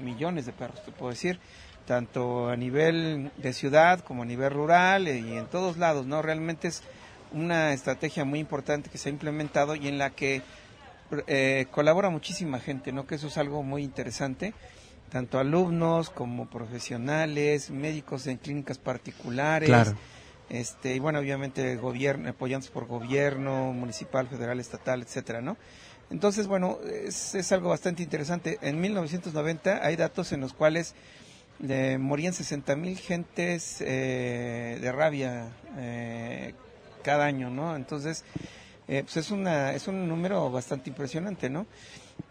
[0.00, 1.40] millones de perros, te puedo decir,
[1.84, 6.22] tanto a nivel de ciudad como a nivel rural eh, y en todos lados, ¿no?
[6.22, 6.84] Realmente es
[7.32, 10.42] una estrategia muy importante que se ha implementado y en la que
[11.26, 13.04] eh, colabora muchísima gente, ¿no?
[13.04, 14.54] Que eso es algo muy interesante,
[15.10, 19.94] tanto alumnos como profesionales, médicos en clínicas particulares, Claro.
[20.50, 25.56] este y bueno, obviamente gobierno, apoyados por gobierno municipal, federal, estatal, etcétera, ¿no?
[26.14, 28.56] Entonces, bueno, es, es algo bastante interesante.
[28.62, 30.94] En 1990 hay datos en los cuales
[31.68, 36.54] eh, morían 60 mil gentes eh, de rabia eh,
[37.02, 37.74] cada año, ¿no?
[37.74, 38.22] Entonces,
[38.86, 41.66] eh, pues es, una, es un número bastante impresionante, ¿no?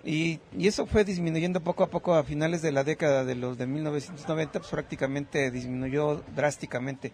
[0.06, 3.58] Y, y eso fue disminuyendo poco a poco a finales de la década de los
[3.58, 7.12] de 1990, pues prácticamente disminuyó drásticamente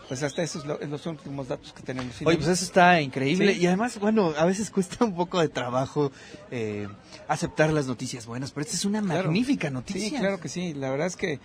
[0.07, 2.15] pues hasta esos lo- es los últimos datos que tenemos.
[2.23, 3.53] Oye, pues eso está increíble.
[3.53, 3.61] Sí.
[3.61, 6.11] Y además, bueno, a veces cuesta un poco de trabajo
[6.49, 6.87] eh,
[7.27, 9.23] aceptar las noticias buenas, pero esta es una Claro.
[9.25, 10.09] magnífica noticia.
[10.09, 10.73] Sí, claro que sí.
[10.73, 11.39] La verdad es que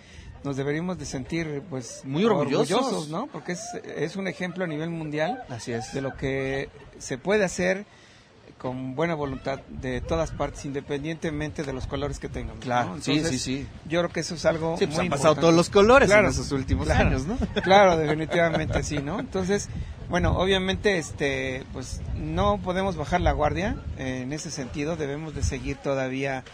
[0.45, 3.09] nos deberíamos de sentir pues Muy orgullosos.
[3.09, 3.27] ¿no?
[3.27, 3.61] Porque es,
[3.97, 5.93] es un ejemplo a nivel mundial Así es.
[5.93, 7.85] de lo que se puede hacer
[8.63, 12.61] con buena voluntad de todas partes, independientemente de los colores que tengamos.
[12.63, 13.01] Claro, ¿no?
[13.01, 13.67] sí, Entonces, sí, sí.
[13.89, 15.41] Yo creo que eso es algo Sí, pues muy han pasado importante.
[15.41, 17.37] todos los colores Claro, en esos últimos claro, años, ¿no?
[17.61, 19.19] Claro, definitivamente sí, ¿no?
[19.19, 19.67] Entonces,
[20.09, 25.43] bueno, obviamente, este, pues no podemos bajar la guardia eh, en ese sentido, debemos de
[25.43, 26.45] seguir todavía,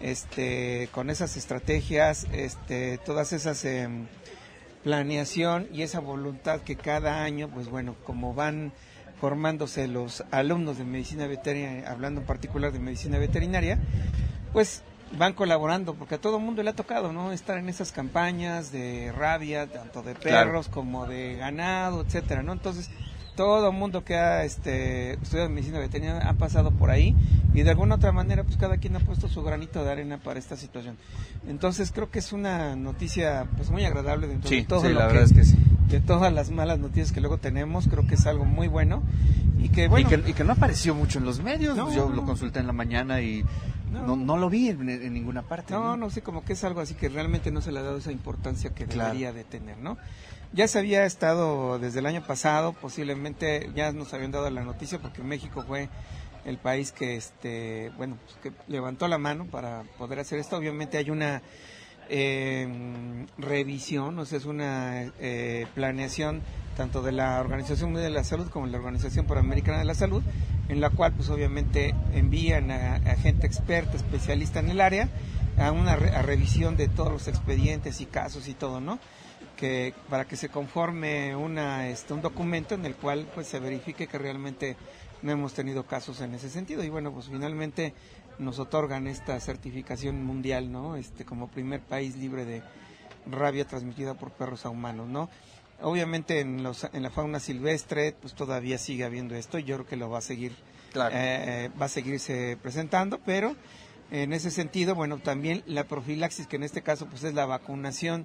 [0.00, 4.06] este, con esas estrategias, este, todas esas em,
[4.84, 8.72] planeación y esa voluntad que cada año, pues bueno, como van
[9.20, 13.78] formándose los alumnos de medicina veterinaria, hablando en particular de medicina veterinaria,
[14.52, 17.32] pues van colaborando, porque a todo el mundo le ha tocado, ¿no?
[17.32, 20.46] Estar en esas campañas de rabia, tanto de Claro.
[20.50, 22.52] perros como de ganado, etcétera, ¿no?
[22.52, 22.90] Entonces,
[23.38, 27.14] todo mundo que ha este, estudiado medicina veterinaria ha pasado por ahí
[27.54, 30.40] y de alguna otra manera, pues cada quien ha puesto su granito de arena para
[30.40, 30.96] esta situación.
[31.48, 34.94] Entonces, creo que es una noticia, pues muy agradable dentro Sí, de todo sí, lo
[34.98, 35.56] la que, verdad es que sí.
[35.88, 39.02] de todas las malas noticias que luego tenemos, creo que es algo muy bueno
[39.60, 41.76] y que bueno, y, que, y que no apareció mucho en los medios.
[41.76, 42.16] No, yo no.
[42.16, 43.44] lo consulté en la mañana y
[43.92, 44.16] no, No.
[44.16, 45.72] no, lo vi en, en ninguna parte.
[45.74, 47.98] No, no sé, como que es algo así que realmente no se le ha dado
[47.98, 49.10] esa importancia que Claro.
[49.10, 49.96] debería de tener, ¿no?
[50.52, 54.98] Ya se había estado desde el año pasado, posiblemente ya nos habían dado la noticia
[54.98, 55.88] porque México fue
[56.46, 60.56] el país que este bueno pues, que levantó la mano para poder hacer esto.
[60.56, 61.42] Obviamente hay una
[62.08, 62.66] eh,
[63.36, 66.40] revisión o sea es una eh, planeación
[66.74, 69.94] tanto de la Organización Mundial de la Salud como de la Organización Panamericana de la
[69.94, 70.22] Salud
[70.70, 75.10] en la cual pues obviamente envían a, gente experta especialista en el área
[75.58, 78.98] a una revisión de todos los expedientes y casos y todo no
[79.58, 84.06] que para que se conforme una este un documento en el cual pues se verifique
[84.06, 84.76] que realmente
[85.20, 86.84] no hemos tenido casos en ese sentido.
[86.84, 87.92] Y bueno pues finalmente
[88.38, 92.62] nos otorgan esta certificación mundial no este como primer país libre de
[93.26, 95.28] rabia transmitida por perros a humanos no
[95.82, 99.86] obviamente en los en la fauna silvestre pues todavía sigue habiendo esto y yo creo
[99.86, 100.52] que lo va a seguir
[100.92, 101.14] Claro.
[101.18, 103.56] eh, va a seguirse presentando pero
[104.12, 108.24] en ese sentido bueno también la profilaxis que en este caso pues es la vacunación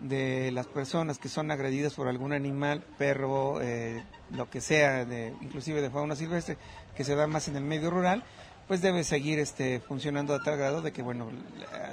[0.00, 5.34] de las personas que son agredidas por algún animal, perro, eh, lo que sea, de,
[5.40, 6.56] inclusive de fauna silvestre,
[6.96, 8.24] que se da más en el medio rural,
[8.66, 11.30] pues debe seguir este, funcionando a tal grado de que bueno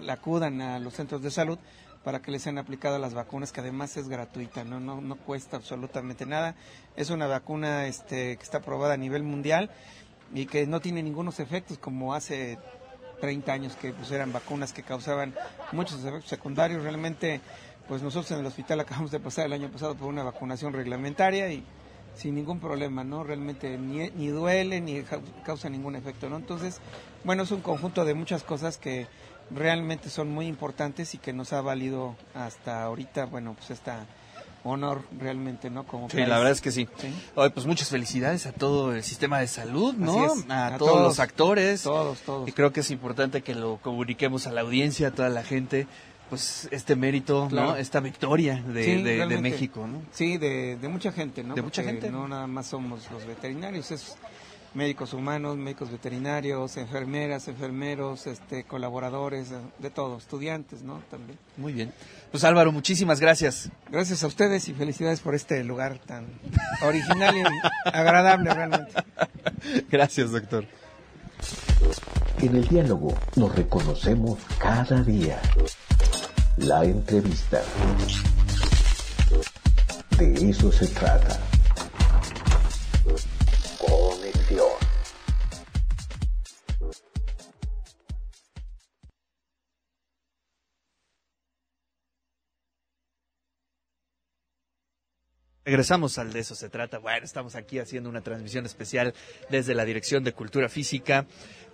[0.02, 1.58] la, acudan a los centros de salud
[2.04, 5.58] para que les sean aplicadas las vacunas, que además es gratuita, no, no, no cuesta
[5.58, 6.56] absolutamente nada.
[6.96, 9.72] Es una vacuna este, que está aprobada a nivel mundial
[10.34, 12.58] y que no tiene ningunos efectos como hace
[13.20, 15.34] 30 años que pues eran vacunas que causaban
[15.72, 16.84] muchos efectos secundarios.
[16.84, 17.42] Realmente,
[17.88, 21.52] pues nosotros en el hospital acabamos de pasar el año pasado por una vacunación reglamentaria
[21.52, 21.64] y
[22.16, 23.24] sin ningún problema, ¿no?
[23.24, 26.38] Realmente ni, ni duele ni ca- causa ningún efecto, ¿no?
[26.38, 26.80] Entonces,
[27.24, 29.08] bueno, es un conjunto de muchas cosas que
[29.52, 34.06] realmente son muy importantes y que nos ha valido hasta ahorita, bueno, pues esta
[34.64, 35.86] honor realmente, ¿no?
[35.86, 36.28] Como Sí, país.
[36.28, 36.90] la verdad es que sí.
[36.98, 37.14] Sí.
[37.36, 40.26] Oye, pues muchas felicidades a todo el sistema de salud, ¿no?
[40.50, 41.04] A, A todos, todos.
[41.04, 41.84] los actores.
[41.84, 42.50] Todos, todos.
[42.50, 45.88] Y creo que es importante que lo comuniquemos a la audiencia, a toda la gente,
[46.30, 47.70] pues este mérito, Claro.
[47.72, 47.76] ¿no?
[47.78, 49.50] Esta victoria de, Sí, de- de, realmente.
[49.50, 50.02] México, ¿no?
[50.12, 51.56] Sí, de, de mucha gente, ¿no?
[51.56, 52.10] De mucha gente.
[52.10, 54.16] No nada más somos los veterinarios, es
[54.74, 59.48] médicos humanos, médicos veterinarios, enfermeras, enfermeros, este, colaboradores,
[59.80, 61.02] de todo, estudiantes, ¿no?
[61.10, 61.40] También.
[61.56, 61.92] Muy bien.
[62.30, 63.70] Pues Álvaro, muchísimas gracias.
[63.90, 66.26] Gracias a ustedes y felicidades por este lugar tan
[66.82, 67.44] original y
[67.90, 68.92] agradable realmente.
[69.90, 70.66] Gracias, doctor.
[72.42, 75.42] En el diálogo nos reconocemos cada día.
[76.58, 77.62] La entrevista.
[80.18, 81.40] De eso se trata.
[95.68, 96.98] Regresamos al de eso se trata.
[96.98, 99.14] Bueno, estamos aquí haciendo una transmisión especial
[99.50, 101.26] desde la Dirección de Cultura Física.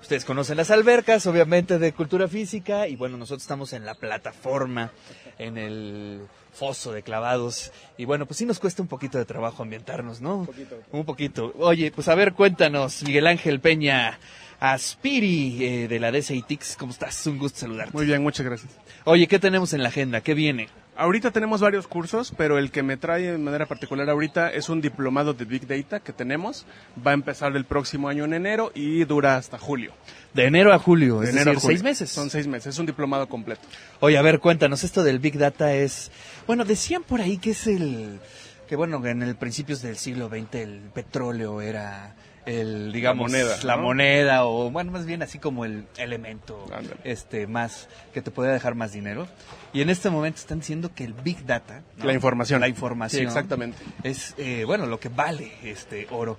[0.01, 2.87] Ustedes conocen las albercas, obviamente, de Cultura Física.
[2.87, 4.91] Y bueno, nosotros estamos en la plataforma,
[5.37, 7.71] en el foso de clavados.
[7.95, 10.37] Y bueno, pues sí nos cuesta un poquito de trabajo ambientarnos, ¿no?
[10.37, 10.79] Un poquito.
[10.91, 11.53] Un poquito.
[11.59, 14.17] Oye, pues a ver, cuéntanos, Miguel Ángel Peña
[14.59, 16.77] Aspiri, eh, de la DCITIX.
[16.77, 17.27] ¿Cómo estás?
[17.27, 17.95] Un gusto saludarte.
[17.95, 18.73] Muy bien, muchas gracias.
[19.03, 20.21] Oye, ¿qué tenemos en la agenda?
[20.21, 20.67] ¿Qué viene?
[20.95, 24.79] Ahorita tenemos varios cursos, pero el que me trae de manera particular ahorita es un
[24.79, 26.67] diplomado de Big Data que tenemos.
[27.05, 29.93] Va a empezar el próximo año en enero y dura hasta julio.
[30.35, 31.77] De enero a julio, De es enero a decir, julio.
[31.77, 32.09] seis meses.
[32.11, 33.61] Son seis meses, es un diplomado completo.
[34.01, 36.11] Oye, a ver, cuéntanos, esto del Big Data es...
[36.45, 38.19] Bueno, decían por ahí que es el...
[38.67, 43.75] Que bueno, en el principios del siglo XX el petróleo era el, digamos, moneda, la
[43.75, 43.83] ¿no?
[43.83, 46.65] moneda o, bueno, más bien así como el elemento
[47.03, 49.27] este más que te podía dejar más dinero.
[49.73, 51.81] Y en este momento están diciendo que el Big Data...
[51.97, 52.05] ¿no?
[52.05, 52.61] La información.
[52.61, 53.21] La información.
[53.21, 53.77] Sí, exactamente.
[54.03, 56.37] Es, eh, bueno, lo que vale este oro.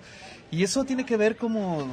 [0.54, 1.84] Y eso tiene que ver como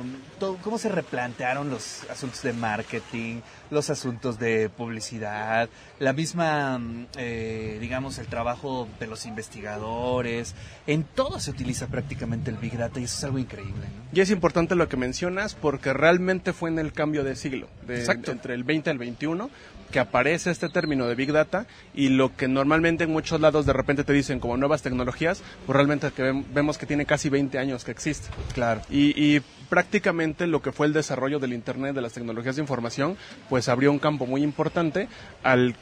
[0.63, 7.77] cómo se replantearon los asuntos de marketing, los asuntos de publicidad, la misma, mm, eh,
[7.81, 10.53] digamos, el trabajo de los investigadores.
[10.85, 13.73] En todo se utiliza prácticamente el Big Data y eso es algo increíble.
[13.73, 14.09] ¿no?
[14.13, 17.99] Y es importante lo que mencionas porque realmente fue en el cambio de siglo, de-
[17.99, 18.31] Exacto.
[18.31, 19.49] entre el 20 y el 21,
[19.91, 23.73] que aparece este término de Big Data y lo que normalmente en muchos lados de
[23.73, 27.59] repente te dicen como nuevas tecnologías, pues realmente que vem- vemos que tiene casi 20
[27.59, 28.29] años que existe.
[28.53, 28.81] Claro.
[28.89, 33.17] Y, y prácticamente lo que fue el desarrollo del Internet, de las tecnologías de información,
[33.49, 35.07] pues abrió un campo muy importante
[35.43, 35.75] al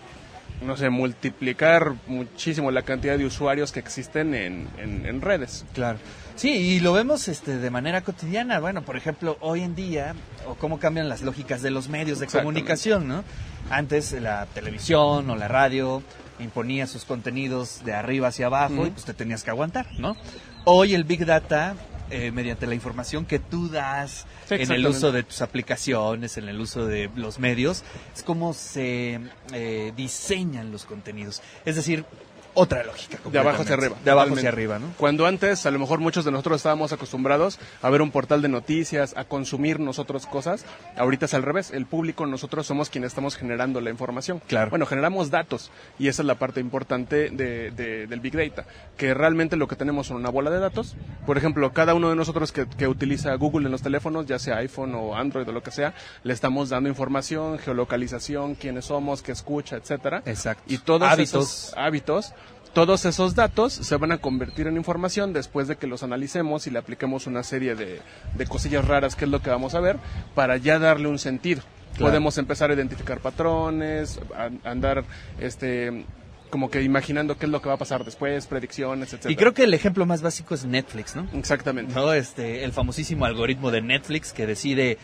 [0.62, 5.66] no sé, multiplicar muchísimo la cantidad de usuarios que existen en, en- en redes.
[5.74, 5.98] Claro.
[6.36, 8.60] Sí, y lo vemos este, de manera cotidiana.
[8.60, 10.16] Bueno, por ejemplo, hoy en día,
[10.48, 13.24] o cómo cambian las lógicas de los medios de comunicación, ¿no?
[13.70, 16.02] Antes la televisión o la radio
[16.40, 20.16] imponía sus contenidos de arriba hacia abajo y pues te tenías que aguantar, ¿no?
[20.64, 21.76] Hoy el Big Data,
[22.10, 26.50] eh, mediante la información que tú das Sí, en el uso de tus aplicaciones, en
[26.50, 27.84] el uso de los medios,
[28.16, 29.20] es como se
[29.54, 31.42] eh, diseñan los contenidos.
[31.66, 32.06] Es decir,
[32.60, 33.20] otra lógica.
[33.32, 33.96] De abajo hacia arriba.
[34.04, 34.88] De abajo hacia arriba, ¿no?
[34.98, 38.50] Cuando antes, a lo mejor muchos de nosotros estábamos acostumbrados a ver un portal de
[38.50, 40.66] noticias, a consumir nosotros cosas,
[40.98, 41.72] ahorita es al revés.
[41.72, 44.42] El público, nosotros somos quienes estamos generando la información.
[44.48, 44.70] Claro.
[44.70, 48.66] Bueno, generamos datos y esa es la parte importante de, de- del Big Data,
[48.98, 50.96] que realmente lo que tenemos son una bola de datos.
[51.26, 54.58] Por ejemplo, cada uno de nosotros que, que utiliza Google en los teléfonos, ya sea
[54.58, 55.94] iPhone o Android o lo que sea,
[56.24, 60.22] le estamos dando información, geolocalización, quiénes somos, qué escucha, etcétera.
[60.26, 60.64] Exacto.
[60.68, 61.30] Y todos Hábitos.
[61.30, 62.34] esos hábitos,
[62.74, 66.72] todos esos datos se van a convertir en información después de que los analicemos y
[66.72, 68.00] le apliquemos una serie de,
[68.36, 69.98] de cosillas raras, que es lo que vamos a ver,
[70.36, 71.62] para ya darle un sentido.
[71.94, 72.12] Claro.
[72.12, 75.04] Podemos empezar a identificar patrones, a- andar
[75.40, 76.06] este
[76.50, 79.32] como que imaginando qué es lo que va a pasar después, predicciones, etcétera.
[79.32, 81.28] Y creo que el ejemplo más básico es Netflix, ¿no?
[81.38, 81.94] Exactamente.
[81.94, 82.12] ¿no?
[82.12, 84.98] Este, el famosísimo algoritmo de Netflix que decide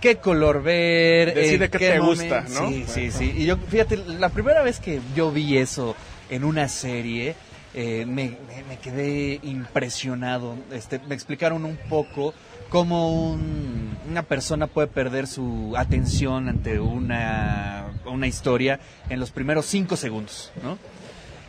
[0.00, 2.68] qué color ver, Decide qué te gusta, ¿no?
[2.68, 3.32] Sí, sí, sí.
[3.36, 5.94] Y yo, fíjate, la primera vez que yo vi eso
[6.30, 7.34] en una serie,
[7.74, 10.56] eh, me, me- me quedé impresionado.
[10.72, 12.34] Este, me explicaron un poco
[12.68, 19.66] cómo un- una persona puede perder su atención ante una, una historia en los primeros
[19.66, 20.78] cinco segundos, ¿no?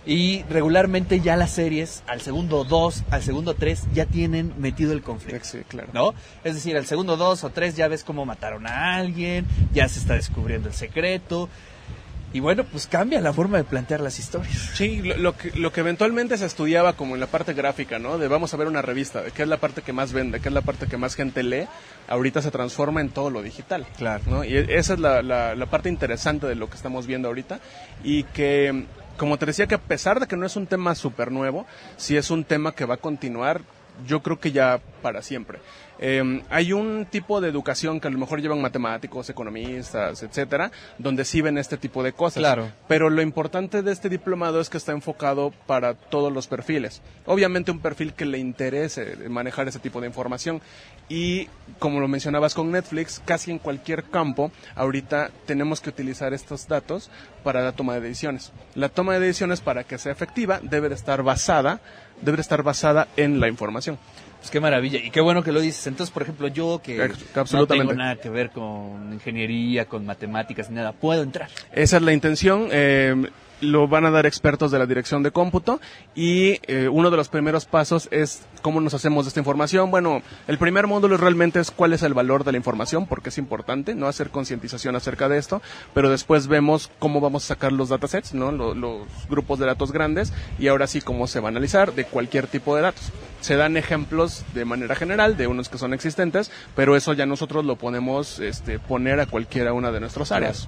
[0.05, 5.01] Y regularmente ya las series, al segundo 2, al segundo 3, ya tienen metido el
[5.01, 5.43] conflicto.
[5.45, 5.89] Sí, claro.
[5.93, 6.13] ¿No?
[6.45, 9.99] Es decir, al segundo 2 o 3 ya ves cómo mataron a alguien, ya se
[9.99, 11.49] está descubriendo el secreto.
[12.33, 14.71] Y bueno, pues cambia la forma de plantear las historias.
[14.73, 18.17] Sí, lo, lo que, lo que eventualmente se estudiaba como en la parte gráfica, ¿no?
[18.17, 20.49] De vamos a ver una revista, de qué es la parte que más vende, qué
[20.49, 21.67] es la parte que más gente lee,
[22.09, 23.85] ahorita se transforma en todo lo digital.
[23.97, 24.23] Claro.
[24.27, 24.43] ¿no?
[24.43, 27.59] Y e- esa es la, la- la parte interesante de lo que estamos viendo ahorita
[28.03, 28.85] y que,
[29.17, 31.65] como te decía, que a pesar de que no es un tema súper nuevo,
[31.95, 33.61] sí es un tema que va a continuar,
[34.05, 35.59] yo creo que ya para siempre.
[35.99, 41.25] Eh, hay un tipo de educación que a lo mejor llevan matemáticos, economistas, etcétera, donde
[41.25, 42.41] sí ven este tipo de cosas.
[42.41, 42.71] Claro.
[42.87, 47.01] Pero lo importante de este diplomado es que está enfocado para todos los perfiles.
[47.25, 50.61] Obviamente un perfil que le interese manejar ese tipo de información.
[51.09, 51.47] Y
[51.79, 57.09] como lo mencionabas con Netflix, casi en cualquier campo, ahorita tenemos que utilizar estos datos
[57.43, 58.51] para la toma de decisiones.
[58.75, 61.79] La toma de decisiones para que sea efectiva debe de estar basada,
[62.21, 63.97] debe de estar basada en la información.
[64.47, 64.99] Pues qué maravilla.
[64.99, 65.87] Y qué bueno que lo dices.
[65.87, 67.11] Entonces, por ejemplo, yo que
[67.51, 71.49] no tengo nada que ver con ingeniería, con matemáticas, ni nada, puedo entrar.
[71.73, 72.69] Esa es la intención.
[72.71, 73.29] eh,
[73.61, 75.79] lo van a dar expertos de la dirección de cómputo
[76.15, 79.89] y eh, uno de los primeros pasos es cómo nos hacemos de esta información.
[79.91, 83.37] Bueno, el primer módulo realmente es cuál es el valor de la información, porque es
[83.37, 85.61] importante, no hacer concientización acerca de esto,
[85.93, 88.51] pero después vemos cómo vamos a sacar los datasets, ¿no?
[88.51, 92.05] Lo- los grupos de datos grandes y ahora sí cómo se va a analizar de
[92.05, 93.11] cualquier tipo de datos.
[93.41, 97.65] Se dan ejemplos de manera general de unos que son existentes, pero eso ya nosotros
[97.65, 100.67] lo podemos este, poner a cualquiera una de nuestras áreas.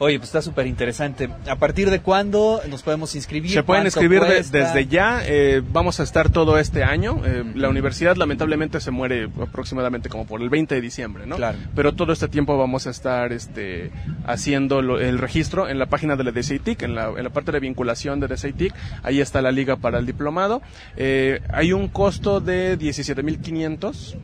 [0.00, 1.28] Oye, pues está súper interesante.
[1.48, 3.50] ¿A partir de cuándo nos podemos inscribir?
[3.50, 5.22] Se pueden ¿Cuánto inscribir de- desde ya.
[5.24, 7.20] eh, vamos a estar todo este año.
[7.26, 11.34] eh, La universidad lamentablemente se muere aproximadamente como por el 20 de diciembre, ¿no?
[11.34, 11.58] Claro.
[11.74, 13.90] Pero todo este tiempo vamos a estar este,
[14.24, 17.50] haciendo lo- el registro en la página de la DCITIC, en la, en la parte
[17.50, 18.72] de vinculación de DCITIC.
[19.02, 20.62] Ahí está la liga para el diplomado.
[20.96, 24.16] Eh, hay un costo de 17.500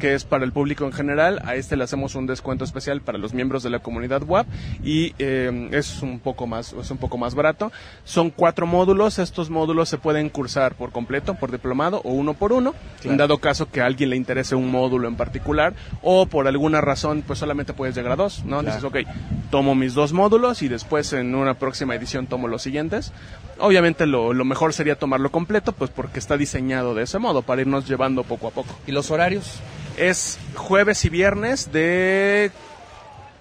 [0.00, 1.40] que es para el público en general.
[1.44, 4.46] A este le hacemos un descuento especial para los miembros de la comunidad WAP
[4.82, 7.70] y eh, es un poco más es un poco más barato.
[8.04, 9.20] Son cuatro módulos.
[9.20, 12.74] Estos módulos se pueden cursar por completo, por diplomado o uno por uno.
[13.00, 13.12] Claro.
[13.12, 16.80] En dado caso que a alguien le interese un módulo en particular o por alguna
[16.80, 18.62] razón pues solamente puedes llegar a dos, ¿no?
[18.62, 18.96] Dices, ok,
[19.50, 23.12] tomo mis dos módulos y después en una próxima edición tomo los siguientes.
[23.58, 27.60] Obviamente lo, lo mejor sería tomarlo completo, pues porque está diseñado de ese modo, para
[27.60, 28.74] irnos llevando poco a poco.
[28.86, 29.60] ¿Y los horarios?
[30.00, 32.50] Es jueves y viernes de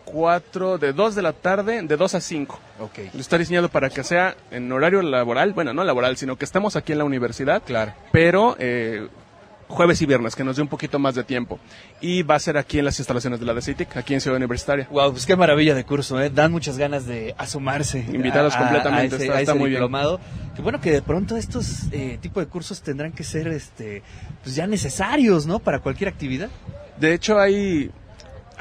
[0.05, 2.59] 4, de 2 de la tarde, de 2 a 5.
[2.79, 2.99] Ok.
[3.17, 6.91] Está diseñado para que sea en horario laboral, bueno, no laboral, sino que estemos aquí
[6.91, 7.93] en la universidad, Claro.
[8.11, 9.07] pero eh,
[9.69, 11.57] jueves y viernes, que nos dé un poquito más de tiempo.
[12.01, 14.87] Y va a ser aquí en las instalaciones de la DCITIC, aquí en Ciudad Universitaria.
[14.91, 16.29] Wow, pues qué maravilla de curso, ¿eh?
[16.29, 17.99] Dan muchas ganas de asomarse.
[18.11, 19.79] Invitados completamente, ese, está- a está ese muy bien.
[19.79, 20.19] diplomado.
[20.55, 24.01] Que bueno que de pronto estos eh, tipos de cursos tendrán que ser, este,
[24.43, 25.59] pues ya necesarios, ¿no?
[25.59, 26.49] Para cualquier actividad.
[26.99, 27.91] De hecho, hay,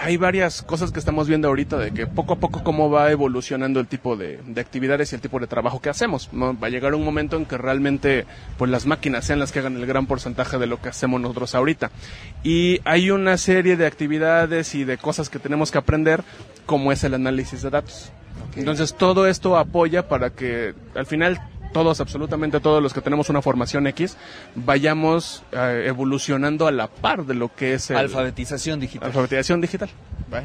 [0.01, 3.81] hay varias cosas que estamos viendo ahorita de que poco a poco cómo va evolucionando
[3.81, 6.33] el tipo de, de actividades y el tipo de trabajo que hacemos.
[6.33, 6.59] ¿no?
[6.59, 8.25] Va a llegar un momento en que realmente
[8.59, 11.57] pues las máquinas sean las que hagan el gran porcentaje de lo que hacemos nosotros
[11.57, 11.91] ahorita.
[12.45, 16.23] Y hay una serie de actividades y de cosas que tenemos que aprender
[16.65, 18.13] como es el análisis de datos.
[18.55, 21.41] Entonces todo esto apoya para que al final
[21.73, 24.17] todos, absolutamente todos los que tenemos una formación X,
[24.55, 29.07] vayamos eh, evolucionando a la par de lo que es el- Alfabetización digital.
[29.09, 29.89] alfabetización digital.
[30.31, 30.43] Bye.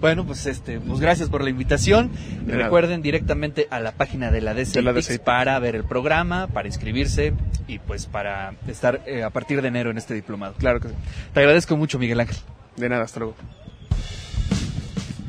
[0.00, 2.10] Bueno, pues este, pues gracias por la invitación.
[2.48, 5.18] Y recuerden directamente a la página de la DCIPIX.
[5.18, 7.34] para ver el programa, para inscribirse
[7.68, 10.54] y pues para estar eh, a partir de enero en este diplomado.
[10.54, 10.94] Claro que sí.
[11.34, 12.38] Te agradezco mucho, Miguel Ángel.
[12.76, 13.34] De nada, hasta luego.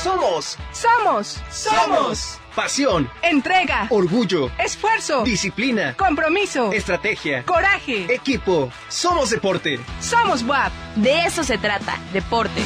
[0.04, 8.12] Somos, Somos, somos pasión, entrega, orgullo, esfuerzo, disciplina, compromiso, estrategia, coraje.
[8.14, 8.72] equipo.
[8.88, 9.78] Somos deporte.
[10.00, 10.72] Somos WAP.
[10.96, 12.66] De eso se trata, deportes.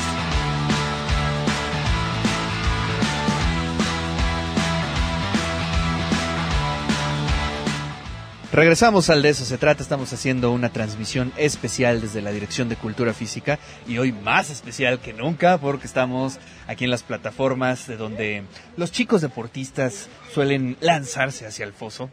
[8.54, 12.76] Regresamos al de eso se trata, estamos haciendo una transmisión especial desde la Dirección de
[12.76, 16.38] Cultura Física y hoy más especial que nunca porque estamos
[16.68, 18.44] aquí en las plataformas de donde
[18.78, 22.12] los chicos deportistas suelen lanzarse hacia el foso.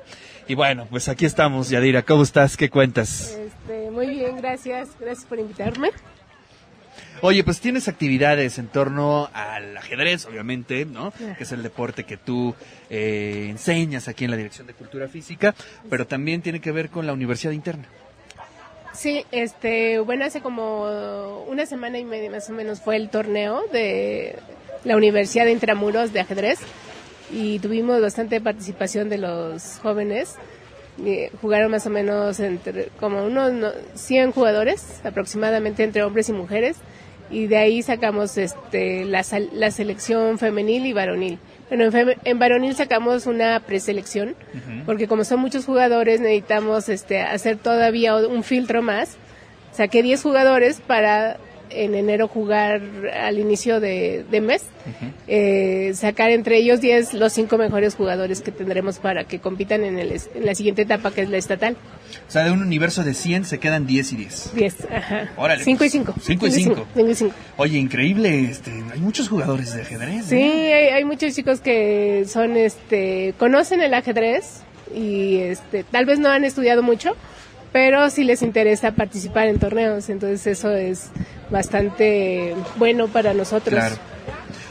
[0.49, 2.57] Y bueno, pues aquí estamos, Yadira, ¿cómo estás?
[2.57, 3.39] ¿Qué cuentas?
[3.39, 4.89] Este, muy bien, gracias.
[4.99, 5.91] Gracias por invitarme.
[7.23, 11.13] Oye, pues tienes actividades en torno al ajedrez, obviamente, ¿no?
[11.13, 12.55] Que es el deporte que tú
[12.89, 15.55] eh, enseñas aquí en la Dirección de Cultura Física,
[15.91, 17.85] pero también tiene que ver con la Universidad Interna.
[18.95, 23.63] Sí, este, bueno, hace como una semana y media más o menos fue el torneo
[23.73, 24.37] de
[24.85, 26.59] la Universidad de Intramuros de ajedrez
[27.33, 30.37] y tuvimos bastante participación de los jóvenes.
[31.05, 36.33] Eh, jugaron más o menos entre como unos no, 100 jugadores aproximadamente entre hombres y
[36.33, 36.77] mujeres
[37.31, 41.39] y de ahí sacamos este la, la selección femenil y varonil.
[41.69, 44.35] Bueno, en, fem- en varonil sacamos una preselección
[44.85, 49.17] porque como son muchos jugadores necesitamos este hacer todavía un filtro más.
[49.73, 51.39] Saqué 10 jugadores para
[51.71, 52.83] en enero jugar
[53.15, 54.63] al inicio de, de mes,
[55.29, 59.99] eh, sacar entre ellos 10 los cinco mejores jugadores que tendremos para que compitan en,
[59.99, 61.77] el, en la siguiente etapa que es la estatal.
[62.29, 64.55] O sea, de un universo de 100 se quedan 10 y 10.
[64.55, 65.31] 10, ajá.
[65.37, 66.15] Órale, 5 y pues, 5.
[66.21, 66.87] cinco y cinco.
[66.95, 67.35] 5 y 5.
[67.57, 70.27] Oye, increíble, este, hay muchos jugadores de ajedrez.
[70.27, 70.75] Sí, ¿eh?
[70.75, 74.63] hay, hay muchos chicos que son, este, conocen el ajedrez
[74.95, 77.17] y, este, tal vez no han estudiado mucho,
[77.73, 81.11] pero sí les interesa participar en torneos, entonces eso es
[81.51, 83.75] bastante bueno para nosotros.
[83.75, 83.97] Claro.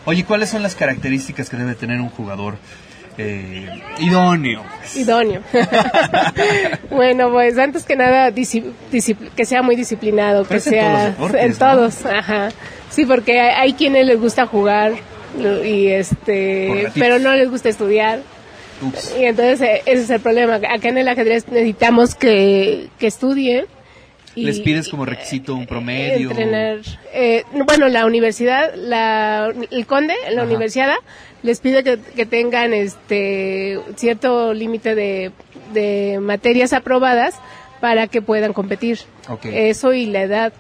[0.06, 2.58] Oye, ¿cuáles son las características que debe tener un jugador
[3.18, 3.68] eh,
[4.00, 4.64] idóneo?
[4.96, 5.42] Idóneo.
[6.90, 11.42] bueno, pues antes que nada, que sea muy disciplinado, que es en sea todos deportes,
[11.44, 11.58] en ¿no?
[11.58, 12.50] todos, ajá.
[12.90, 14.94] Sí, porque hay, hay quienes les gusta jugar
[15.64, 18.22] y este, pero no les gusta estudiar.
[18.82, 19.16] Ups.
[19.20, 20.56] Y entonces eh, ese es el problema.
[20.56, 23.66] Acá en el ajedrez necesitamos que, que estudien.
[24.36, 26.30] y- ¿Les pides como requisito un promedio?
[26.32, 26.78] entrenar.
[27.14, 30.50] Eh, bueno, la universidad, la, el conde, la Ajá.
[30.50, 30.96] universidad,
[31.44, 35.32] les pide que, que tengan este cierto límite de,
[35.74, 37.36] de materias aprobadas
[37.82, 39.00] para que puedan competir.
[39.30, 39.46] Ok.
[39.46, 40.54] Eso y la edad,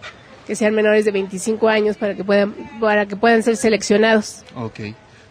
[0.47, 4.43] que sean menores de 25 años para que puedan, para que puedan ser seleccionados.
[4.55, 4.79] Ok.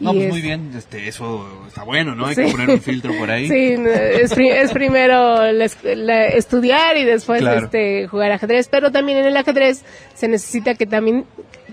[0.01, 2.27] No, pues es- muy bien, este, eso está bueno, ¿no?
[2.27, 2.45] Hay Sí.
[2.45, 3.49] que poner un filtro por ahí.
[3.49, 3.75] Sí,
[4.23, 7.65] es, pri- es primero la es- la- estudiar y después Claro.
[7.65, 9.85] este, jugar ajedrez, pero también en el ajedrez
[10.15, 11.25] se necesita que también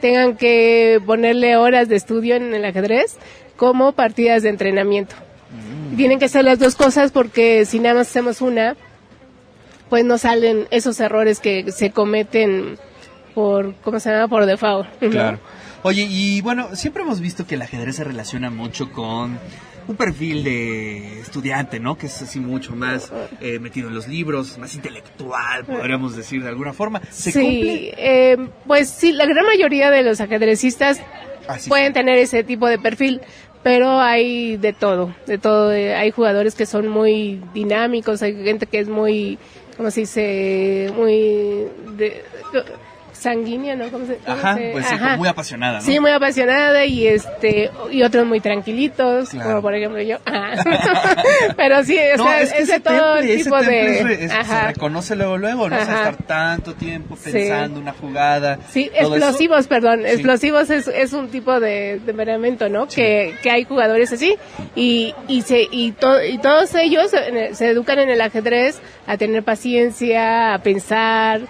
[0.02, 3.18] tengan que ponerle horas de estudio en el ajedrez
[3.58, 5.16] como partidas de entrenamiento.
[5.92, 5.96] Mm.
[5.96, 8.76] Tienen que ser las dos cosas porque si nada más hacemos una,
[9.90, 12.78] pues no salen esos errores que se cometen
[13.36, 14.28] por, ¿cómo se llama?
[14.28, 14.88] Por default.
[15.02, 15.40] ¿no?
[15.88, 19.38] Oye, y bueno, siempre hemos visto que el ajedrez se relaciona mucho con
[19.88, 21.96] un perfil de estudiante, ¿no?
[21.96, 26.50] Que es así mucho más eh, metido en los libros, más intelectual, podríamos decir de
[26.50, 27.02] alguna forma.
[27.12, 27.94] ¿Se sí, cumple?
[27.98, 31.00] eh, pues sí, la gran mayoría de los ajedrecistas
[31.48, 33.22] Así pueden tener ese tipo de perfil,
[33.62, 35.72] pero hay de todo, de todo.
[35.72, 39.38] eh, Hay jugadores que son muy dinámicos, hay gente que es muy,
[39.78, 40.92] ¿cómo se dice?
[40.96, 42.24] Muy de-
[43.26, 43.90] sanguínea, ¿no?
[43.90, 45.18] ¿Cómo se, cómo Ajá, se- pues sí, ajá.
[45.18, 45.86] muy apasionada, ¿no?
[45.86, 49.50] Sí, muy apasionada y este y otros muy tranquilitos, Claro.
[49.50, 50.18] como por ejemplo yo.
[50.26, 50.64] Ajá.
[51.58, 54.32] Pero sí, o No, sea, es que ese todo temple, tipo de es re- es-
[54.32, 55.76] se reconoce luego, luego, ¿no?
[55.76, 57.32] O sea, estar tanto tiempo Sí.
[57.32, 58.60] pensando una jugada.
[58.70, 59.16] Sí, eso.
[59.16, 60.02] explosivos, perdón.
[60.06, 60.12] Sí.
[60.12, 62.88] Explosivos es, es un tipo de temperamento, ¿no?
[62.88, 64.36] Que, que hay jugadores así
[64.76, 69.18] y, y, se, y, to- y todos ellos el- se educan en el ajedrez a
[69.18, 71.42] tener paciencia, a pensar.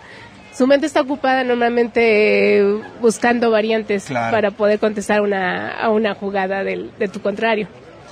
[0.58, 4.32] Su mente está ocupada normalmente eh, buscando variantes Claro.
[4.36, 7.68] para poder contestar una, a una jugada del, de tu contrario.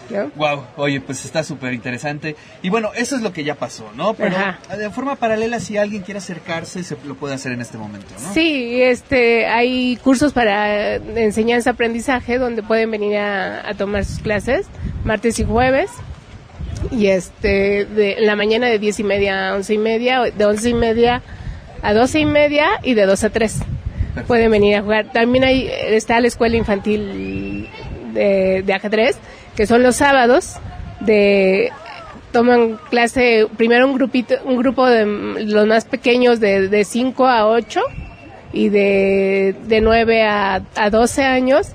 [0.10, 0.30] ¿no?
[0.36, 2.36] Wow, oye, pues está súper interesante.
[2.62, 4.14] Y bueno, eso es lo que ya pasó, ¿no?
[4.14, 4.60] Pero Ajá.
[4.76, 8.34] de forma paralela, si alguien quiere acercarse, se lo puede hacer en este momento, ¿no?
[8.34, 14.68] Sí, este, hay cursos para enseñanza-aprendizaje donde pueden venir a, a tomar sus clases
[15.06, 15.90] martes y jueves.
[16.92, 20.26] Y este, de en la mañana de 10 y media a 11 y media, o
[20.30, 21.22] de 11 y media
[21.84, 23.60] a 12 y media y de 2 a 3.
[24.28, 25.12] Pueden venir a jugar.
[25.12, 27.70] También hay, está la escuela infantil
[28.14, 29.18] de, de ajedrez,
[29.56, 30.56] que son los sábados
[31.02, 31.72] de
[32.32, 35.06] toman clase primero un grupito un grupo de
[35.46, 37.80] los más pequeños de, de 5 a 8
[38.54, 41.68] y de, de 9 a, a 12 años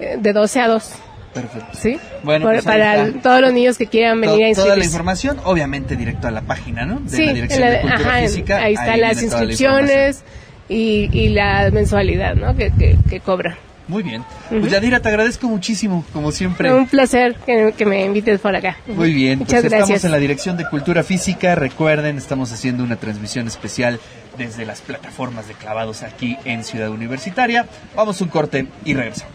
[0.00, 0.92] eh, de 12 a 2
[1.32, 1.68] Perfecto.
[1.78, 1.98] ¿sí?
[2.24, 4.86] Bueno, Por- pues para todos los niños que quieran venir a To- Toda la inscribirse.
[4.88, 7.00] información, obviamente, directo a la página, ¿no?
[7.00, 8.56] De Sí, la Dirección la- de Cultura ajá, Física.
[8.62, 10.24] ahí están las la inscripciones
[10.68, 12.56] y, y la mensualidad ¿no?
[12.56, 13.54] que, que, que cobran.
[13.88, 14.22] Muy bien.
[14.50, 14.60] Ujú.
[14.60, 16.72] Pues Yadira, te agradezco muchísimo, como siempre.
[16.72, 18.76] Un placer que, que me invites por acá.
[18.86, 20.04] Muy bien, Muchas pues estamos gracias.
[20.04, 21.56] en la Dirección de Cultura Física.
[21.56, 23.98] Recuerden, estamos haciendo una transmisión especial
[24.38, 27.66] desde las plataformas de clavados aquí en Ciudad Universitaria.
[27.96, 29.34] Vamos a un corte y regresamos.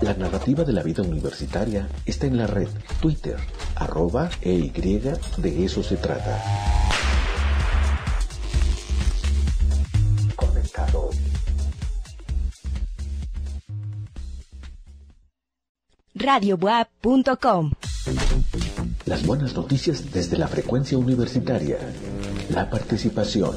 [0.00, 2.68] La narrativa de la vida universitaria está en la red
[3.00, 3.36] Twitter,
[3.74, 6.40] arroba e y de eso se trata.
[10.36, 11.10] Conectado.
[16.14, 17.72] radiobuap.com.
[19.06, 21.78] Las buenas noticias desde la frecuencia universitaria.
[22.50, 23.56] La participación.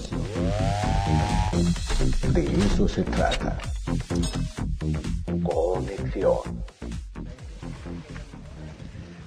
[2.34, 3.58] De eso se trata.
[5.44, 6.62] Conexión.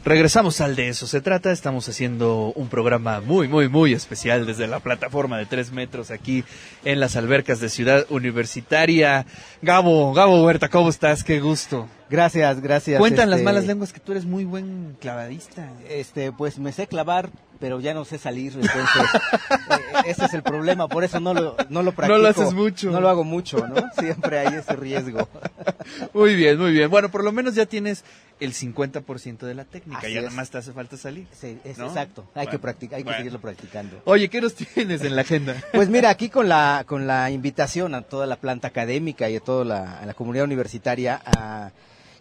[0.05, 1.51] Regresamos al de eso se trata.
[1.51, 6.45] Estamos haciendo un programa muy, muy, muy especial desde la plataforma de tres metros aquí
[6.85, 9.25] en las albercas de Ciudad Universitaria.
[9.63, 11.25] Gabo, Gabo Huerta, ¿cómo estás?
[11.25, 11.89] Qué gusto.
[12.11, 12.99] Gracias, gracias.
[12.99, 15.73] Cuentan las este, malas lenguas que tú eres muy buen clavadista.
[15.89, 17.31] Este, pues me sé clavar,
[17.65, 18.85] pero ya no sé salir, entonces
[19.71, 22.19] eh, ese es el problema, por eso no lo, no lo practico.
[22.19, 22.91] No lo haces mucho.
[22.91, 23.77] No lo hago mucho, ¿no?
[23.99, 25.27] Siempre hay ese riesgo.
[26.13, 26.91] Muy bien, muy bien.
[26.91, 28.05] Bueno, por lo menos ya tienes
[28.39, 30.01] el 50% de la técnica.
[30.01, 30.25] Así ya es.
[30.27, 31.27] nada más te hace falta salir.
[31.33, 31.87] Sí, es ¿no?
[31.87, 32.27] exacto.
[32.35, 34.03] Hay que practicar, hay que seguirlo practicando.
[34.05, 35.57] Oye, ¿qué nos tienes en la agenda?
[35.73, 39.41] Pues mira, aquí con la, con la invitación a toda la planta académica y a
[39.41, 41.71] toda la, a la comunidad universitaria, a-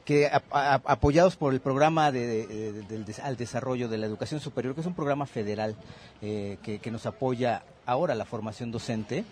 [0.05, 2.83] que apoyados por el programa de,
[3.23, 5.75] al desarrollo de la educación superior, que es un programa federal
[6.21, 9.23] eh, que, que nos apoya ahora la formación docente,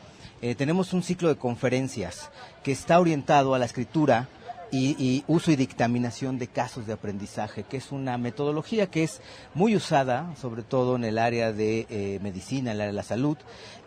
[0.41, 2.29] eh, tenemos un ciclo de conferencias
[2.63, 4.27] que está orientado a la escritura
[4.71, 9.21] y, y uso y dictaminación de casos de aprendizaje, que es una metodología que es
[9.53, 13.03] muy usada, sobre todo en el área de eh, medicina, en el área de la
[13.03, 13.37] salud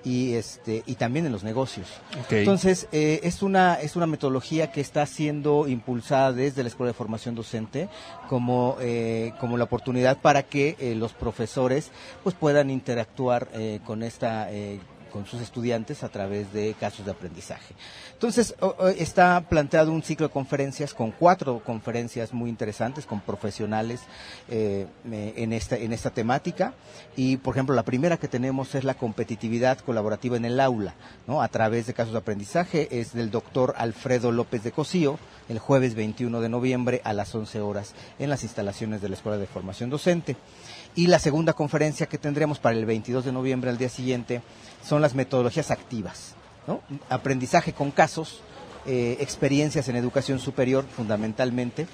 [0.04, 1.88] y este y también en los negocios.
[2.30, 6.94] Entonces eh, es una es una metodología que está siendo impulsada desde la escuela de
[6.94, 7.88] formación docente
[8.28, 11.90] como eh, como la oportunidad para que eh, los profesores
[12.22, 14.78] pues puedan interactuar eh, con esta eh,
[15.14, 17.72] con sus estudiantes a través de casos de aprendizaje.
[18.14, 18.52] Entonces,
[18.98, 24.00] está planteado un ciclo de conferencias con cuatro conferencias muy interesantes con profesionales
[24.48, 26.74] eh, en, esta, en esta temática.
[27.14, 30.96] Y, por ejemplo, la primera que tenemos es la competitividad colaborativa en el aula,
[31.28, 31.42] ¿no?
[31.42, 32.88] a través de casos de aprendizaje.
[32.90, 37.60] Es del doctor Alfredo López de Cosío, el jueves 21 de noviembre a las 11
[37.60, 40.36] horas en las instalaciones de la Escuela de Formación Docente.
[40.96, 44.42] Y la segunda conferencia que tendremos para el 22 de noviembre al día siguiente
[44.84, 46.34] son las metodologías activas,
[47.08, 48.42] aprendizaje con casos,
[48.86, 51.86] eh, experiencias en educación superior fundamentalmente,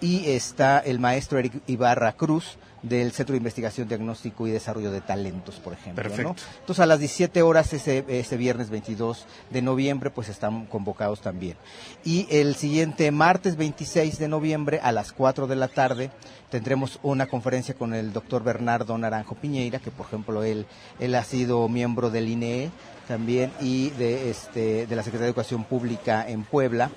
[0.00, 2.58] y está el maestro Eric Ibarra Cruz
[2.88, 6.02] del Centro de Investigación, Diagnóstico y Desarrollo de Talentos, por ejemplo.
[6.02, 6.08] ¿no?
[6.08, 6.36] Perfecto.
[6.60, 11.56] Entonces a las 17 horas ese, ese viernes 22 de noviembre pues están convocados también.
[12.04, 16.10] Y el siguiente martes 26 de noviembre a las 4 de la tarde
[16.50, 20.66] tendremos una conferencia con el doctor Bernardo Naranjo Piñeira, que por ejemplo él,
[21.00, 22.70] él ha sido miembro del INEE
[23.08, 26.90] también y de, este, de la Secretaría de Educación Pública en Puebla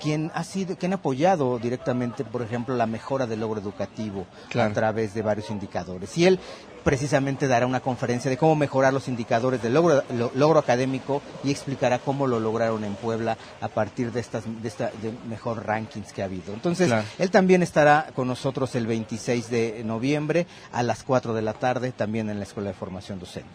[0.00, 4.70] quien ha sido, quien ha apoyado directamente, por ejemplo, la mejora del logro educativo Claro.
[4.70, 6.16] a través de varios indicadores.
[6.18, 6.38] Y él
[6.82, 11.50] precisamente dará una conferencia de cómo mejorar los indicadores del logro, lo- logro académico y
[11.50, 16.12] explicará cómo lo lograron en Puebla a partir de estas de esta de mejor rankings
[16.12, 16.52] que ha habido.
[16.52, 17.04] Entonces, Claro.
[17.18, 21.92] él también estará con nosotros el 26 de noviembre a las 4 de la tarde
[21.92, 23.48] también en la Escuela de Formación Docente.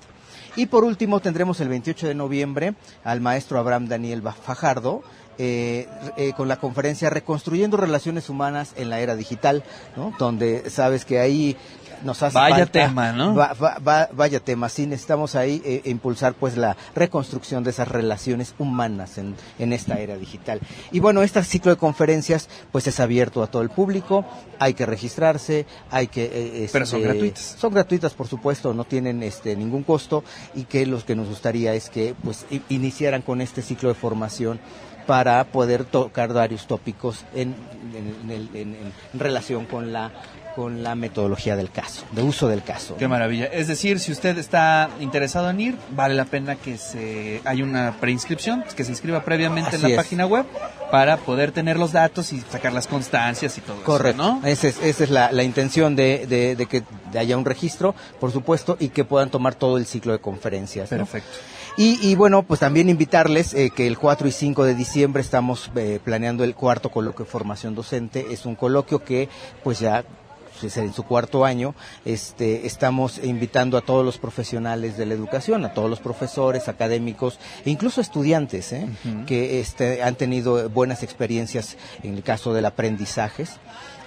[0.55, 2.73] Y por último tendremos el 28 de noviembre
[3.03, 5.03] al maestro Abraham Daniel Fajardo
[5.39, 5.87] eh,
[6.17, 9.63] eh, con la conferencia Reconstruyendo Relaciones Humanas en la Era Digital,
[9.95, 10.13] ¿no?
[10.19, 11.57] donde sabes que ahí
[12.03, 13.35] nos hace Vaya falta- tema, ¿no?
[13.35, 17.89] va- va- va- vaya tema, sí necesitamos ahí eh, impulsar pues la reconstrucción de esas
[17.89, 20.61] relaciones humanas en, en esta era digital.
[20.91, 24.23] Y bueno, este ciclo de conferencias pues es abierto a todo el público,
[24.59, 26.23] hay que registrarse, hay que...
[26.63, 27.55] eh, Pero son este, gratuitas.
[27.59, 30.23] Son gratuitas, por supuesto, no tienen este ningún costo
[30.55, 34.61] y que lo que nos gustaría es que pues iniciaran con este ciclo de formación
[35.09, 37.55] para poder tocar varios tópicos en,
[37.95, 38.75] en- en el- en-
[39.13, 40.11] en relación con la
[40.55, 42.97] con la metodología del caso, de uso del caso.
[42.97, 43.45] Qué maravilla.
[43.45, 47.95] Es decir, si usted está interesado en ir, vale la pena que se hay una
[48.01, 49.95] preinscripción, que se inscriba previamente en la es.
[49.95, 50.45] página web
[50.91, 54.47] para poder tener los datos y sacar las constancias y todo Correcto, eso, ¿no?
[54.47, 56.83] Esa es, esa es la, la intención de, de- de que
[57.17, 60.91] haya un registro, por supuesto, y que puedan tomar todo el ciclo de conferencias.
[60.91, 61.07] ¿no?
[61.77, 65.71] Y, y bueno, pues también invitarles eh, que el 4 y 5 de diciembre estamos
[65.75, 68.27] eh, planeando el cuarto coloquio de formación docente.
[68.31, 69.29] Es un coloquio que
[69.63, 70.03] pues ya
[70.61, 71.73] en su cuarto año,
[72.05, 77.39] este, estamos invitando a todos los profesionales de la educación, a todos los profesores, académicos
[77.65, 78.87] e incluso estudiantes ¿eh?
[79.25, 82.65] Que este, han tenido buenas experiencias en el caso del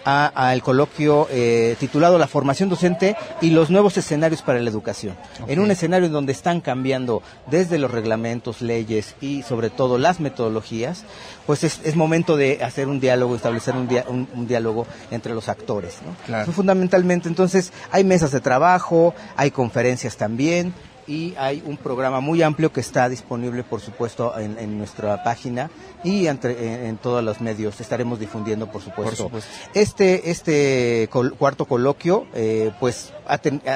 [0.02, 4.68] aprendizaje a- al coloquio eh, titulado La formación docente y los nuevos escenarios para la
[4.68, 5.16] educación.
[5.46, 10.20] En un escenario en donde están cambiando desde los reglamentos, leyes y sobre todo las
[10.20, 11.04] metodologías,
[11.46, 15.34] pues es, es momento de hacer un diálogo, establecer un, dia- un- un diálogo entre
[15.34, 15.98] los actores.
[16.06, 16.14] ¿no?
[16.26, 16.42] Claro.
[16.44, 20.72] Eso fundamentalmente, entonces, hay mesas de trabajo, hay conferencias también
[21.06, 25.70] y hay un programa muy amplio que está disponible, por supuesto, en, en nuestra página
[26.04, 27.80] y entre- en, en todos los medios.
[27.80, 29.24] Estaremos difundiendo, por supuesto.
[29.24, 29.50] supuesto.
[29.74, 33.12] Este, este col- cuarto coloquio, eh, pues,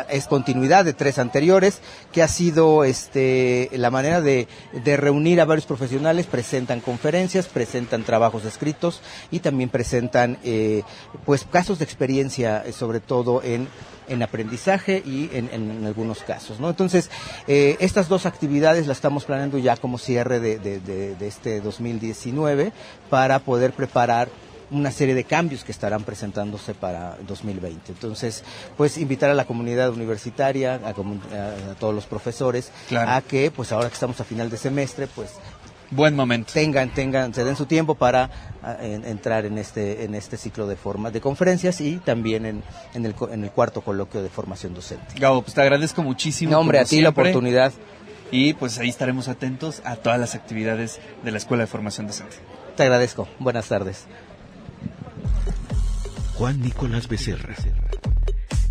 [0.08, 1.80] es continuidad de tres anteriores,
[2.12, 4.46] que ha sido este, la manera de,
[4.84, 9.00] de reunir a varios profesionales, presentan conferencias, presentan trabajos escritos
[9.30, 10.82] y también presentan, eh,
[11.24, 13.66] pues, casos de experiencia, eh, sobre todo en
[14.08, 16.68] en aprendizaje y en, en- en algunos casos, ¿no?
[16.70, 17.10] Entonces,
[17.46, 21.60] eh, estas dos actividades las estamos planeando ya como cierre de, de- de- de este
[21.60, 22.72] 2019
[23.10, 24.28] para poder preparar
[24.68, 27.92] una serie de cambios que estarán presentándose para 2020.
[27.92, 28.42] Entonces,
[28.76, 33.12] pues invitar a la comunidad universitaria, a, a- a todos los profesores, Claro.
[33.12, 35.30] a que, pues ahora que estamos a final de semestre, pues
[35.90, 36.52] Buen momento.
[36.52, 38.30] tengan, tengan, se den su tiempo para
[38.62, 42.62] ah, en- entrar en este, en este ciclo de forma de conferencias y también en,
[42.94, 45.14] en el, en el cuarto coloquio de formación docente.
[45.18, 46.50] Gabo, pues te agradezco muchísimo.
[46.52, 47.72] No, hombre, a ti la oportunidad.
[48.32, 52.34] Y pues ahí estaremos atentos a todas las actividades de la Escuela de Formación Docente.
[52.76, 53.28] Te agradezco.
[53.38, 54.06] Buenas tardes.
[56.34, 57.54] Juan Nicolás Becerra,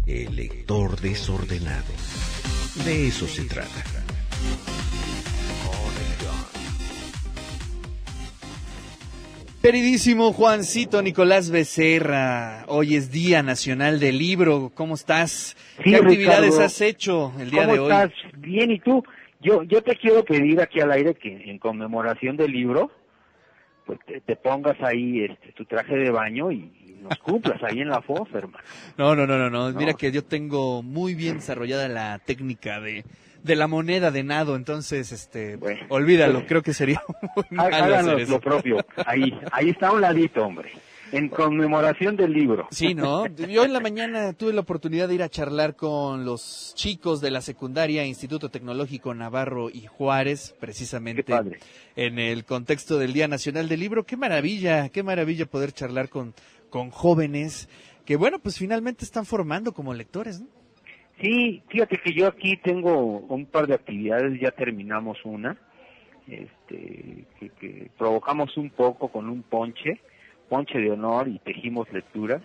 [0.05, 1.86] el lector desordenado.
[2.84, 3.70] De eso se trata.
[9.66, 14.72] Queridísimo Juancito Nicolás Becerra, hoy es Día Nacional del Libro.
[14.76, 15.57] ¿Cómo estás?
[15.84, 16.66] Sí, ¿Qué actividades Ricardo.
[16.66, 17.91] has hecho el día ¿Cómo de hoy?
[17.91, 18.11] estás?
[18.38, 19.03] Bien, ¿y tú?
[19.41, 22.91] Yo, yo te quiero pedir aquí al aire que en conmemoración del libro,
[23.88, 27.80] pues te, te pongas ahí este, tu traje de baño y, y nos cumplas ahí
[27.80, 28.63] en la fosa, hermano.
[28.99, 29.72] No, no, no, no, no.
[29.72, 29.80] No.
[29.80, 33.03] Mira que yo tengo muy bien desarrollada la técnica de,
[33.45, 36.45] de la moneda de nado, entonces, este, olvídalo.
[36.47, 37.01] Creo que sería
[37.51, 38.31] muy hacer eso.
[38.31, 38.77] lo propio.
[39.05, 40.71] Ahí, ahí está a un ladito, hombre.
[41.11, 42.67] En conmemoración del libro.
[42.71, 43.27] Sí, ¿no?
[43.27, 47.29] Yo en la mañana tuve la oportunidad de ir a charlar con los chicos de
[47.29, 51.33] la secundaria Instituto Tecnológico Navarro y Juárez, precisamente
[51.95, 54.03] en el contexto del Día Nacional del Libro.
[54.03, 56.33] Qué maravilla, qué maravilla poder charlar con,
[56.71, 57.69] con jóvenes
[58.05, 60.47] que, bueno, pues finalmente están formando como lectores, ¿no?
[61.22, 65.57] Sí, fíjate que yo aquí tengo un par de actividades, ya terminamos una,
[66.28, 69.99] este, que, que provocamos un poco con un ponche,
[70.49, 72.41] ponche de honor y tejimos lecturas.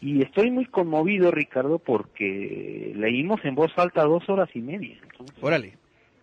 [0.00, 4.98] Y estoy muy conmovido, Ricardo, porque leímos en voz alta dos horas y media.
[5.04, 5.74] Entonces, Órale.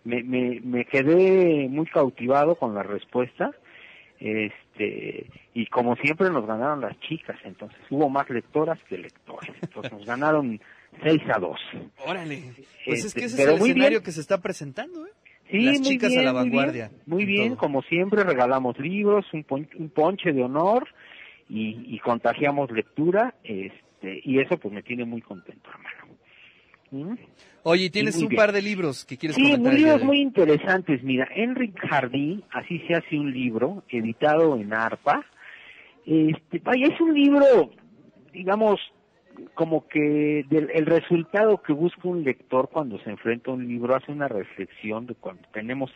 [0.04, 3.52] me, me, me quedé muy cautivado con la respuesta.
[4.18, 9.54] Este, y como siempre nos ganaron las chicas, entonces hubo más lectoras que lectores.
[9.62, 10.60] Entonces nos ganaron
[11.02, 11.58] 6 a 2.
[12.06, 12.42] Órale.
[12.84, 14.02] Pues es Este, que ese es el muy escenario bien.
[14.04, 15.10] que se está presentando, ¿eh?
[15.50, 16.90] Sí, Las muy chicas bien, a la muy bien.
[17.06, 20.86] Muy en bien, como siempre regalamos libros, un, pon- un ponche de honor
[21.48, 26.14] y, y contagiamos lectura, este, y eso pues me tiene muy contento, hermano.
[26.92, 27.16] ¿Mm?
[27.64, 29.74] Oye, tienes un par de libros que quieres Sí, comentar.
[29.74, 31.02] día libros muy interesantes.
[31.02, 35.24] Mira, Enric Jardín, así se hace un libro, editado en ARPA.
[36.06, 37.70] Este, vaya, es un libro,
[38.32, 38.80] digamos,
[39.54, 43.94] como que del, el resultado que busca un lector cuando se enfrenta a un libro
[43.94, 45.90] hace una reflexión de cuando tenemos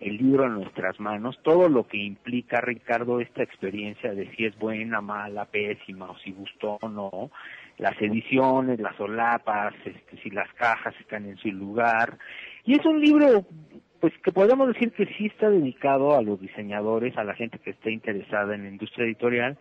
[0.00, 4.56] el libro en nuestras manos, todo lo que implica, Ricardo, esta experiencia de si es
[4.58, 7.30] buena, mala, pésima, o si gustó o no,
[7.78, 12.16] las ediciones, las solapas, este, si las cajas están en su lugar.
[12.64, 13.44] Y es un libro,
[14.00, 17.70] pues que podemos decir que sí está dedicado a los diseñadores, a la gente que
[17.70, 19.58] esté interesada en la industria editorial,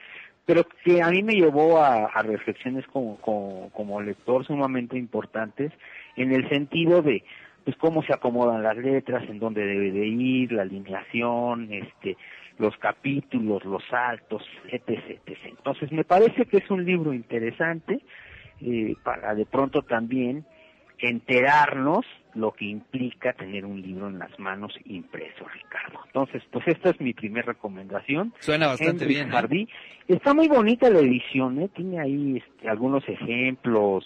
[0.47, 5.73] pero que a mí me llevó a, reflexiones como, como, lector sumamente importantes
[6.15, 7.21] en el sentido de
[7.65, 12.15] pues cómo se acomodan las letras, en dónde debe de ir, la alineación, este,
[12.59, 14.41] los capítulos, los saltos,
[14.71, 15.37] etc, etc.
[15.49, 17.99] Entonces me parece que es un libro interesante
[18.61, 20.45] eh, para de pronto también
[20.99, 25.99] enterarnos lo que implica tener un libro en las manos impreso, Ricardo.
[26.05, 28.33] Entonces, pues esta es mi primera recomendación.
[28.39, 29.27] Suena bastante Henry bien.
[29.27, 29.31] ¿eh?
[30.07, 31.69] Está muy bonita la edición, ¿eh?
[31.75, 34.05] tiene ahí este, algunos ejemplos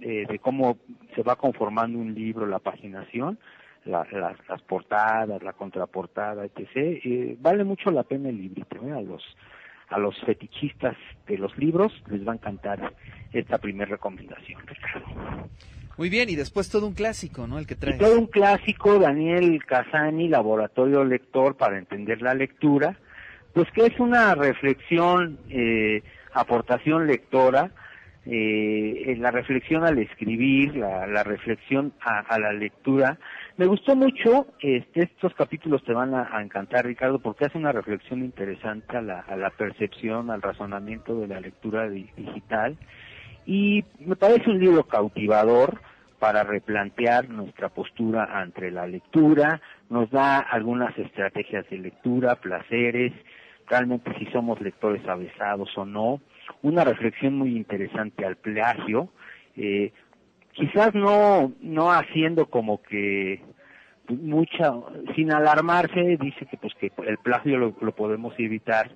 [0.00, 0.78] eh, de cómo
[1.14, 3.38] se va conformando un libro, la paginación,
[3.84, 6.68] la- las, las portadas, la contraportada, etc.
[6.76, 8.92] Eh, vale mucho la pena el librito, ¿eh?
[8.92, 9.22] a los
[9.90, 12.94] a los fetichistas de los libros les va a encantar
[13.32, 15.06] esta primera recomendación, Ricardo.
[15.96, 17.58] Muy bien, y después todo un clásico, ¿no?
[17.58, 17.98] El que Y traes.
[17.98, 22.96] todo un clásico, Daniel Casani, Laboratorio Lector para entender la lectura,
[23.52, 27.70] pues que es una reflexión, eh, aportación lectora,
[28.26, 33.18] eh, la reflexión al escribir, la, la reflexión a, la lectura.
[33.56, 38.24] Me gustó mucho, este, estos capítulos te van a, encantar, Ricardo, porque hace una reflexión
[38.24, 42.76] interesante a la, percepción, al razonamiento de la lectura di- digital.
[43.46, 45.80] Y me parece un libro cautivador
[46.18, 53.12] para replantear nuestra postura ante la lectura, nos da algunas estrategias de lectura, placeres,
[53.68, 56.20] realmente si somos lectores avesados o no,
[56.62, 59.10] una reflexión muy interesante al plagio,
[59.56, 59.92] eh,
[60.52, 63.42] quizás no, no haciendo como que
[64.08, 64.72] mucha,
[65.14, 68.90] sin alarmarse, dice que pues que el plagio lo, lo podemos evitar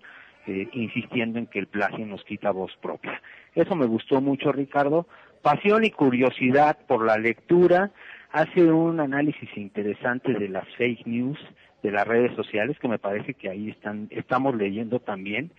[0.49, 3.21] eh, insistiendo en que el plagio nos quita voz propia.
[3.55, 5.07] Eso me gustó mucho, Ricardo.
[5.43, 7.91] Pasión y curiosidad por la lectura.
[8.33, 11.39] Hace un análisis interesante de las fake news,
[11.83, 15.51] de las redes sociales, que me parece que ahí están, estamos leyendo también.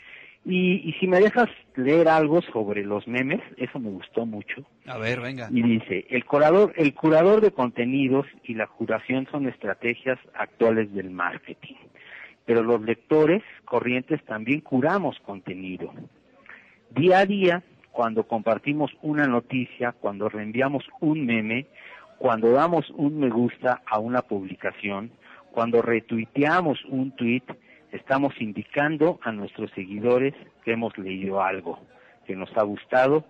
[0.45, 4.63] Y, y si me dejas leer algo sobre los memes, eso me gustó mucho.
[4.87, 5.49] A ver, venga.
[5.51, 11.09] Y dice, el curador, el curador de contenidos y la curación son estrategias actuales del
[11.09, 11.75] marketing.
[12.49, 15.93] Pero los lectores corrientes también curamos contenido.
[16.89, 21.67] Día a día, cuando compartimos una noticia, cuando reenviamos un meme,
[22.17, 25.11] cuando damos un me gusta a una publicación,
[25.51, 27.43] cuando retuiteamos un tweet,
[27.91, 30.33] estamos indicando a nuestros seguidores
[30.65, 31.77] que hemos leído algo,
[32.25, 33.25] que nos ha gustado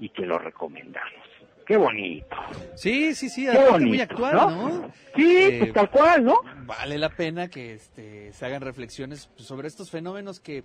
[0.00, 1.33] y que lo recomendamos.
[1.66, 2.36] Qué bonito.
[2.74, 4.68] Sí, sí, sí, Qué bonito, muy actual, ¿no?
[4.68, 4.90] ¿no?
[5.16, 6.40] Sí, Eh, pues tal cual, ¿no?
[6.66, 10.62] Vale la pena que este, se hagan reflexiones sobre estos fenómenos que,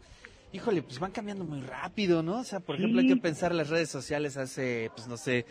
[0.52, 2.40] híjole, pues van cambiando muy rápido, ¿no?
[2.40, 5.46] O sea, por ejemplo, hay que pensar las redes sociales hace, pues no sé,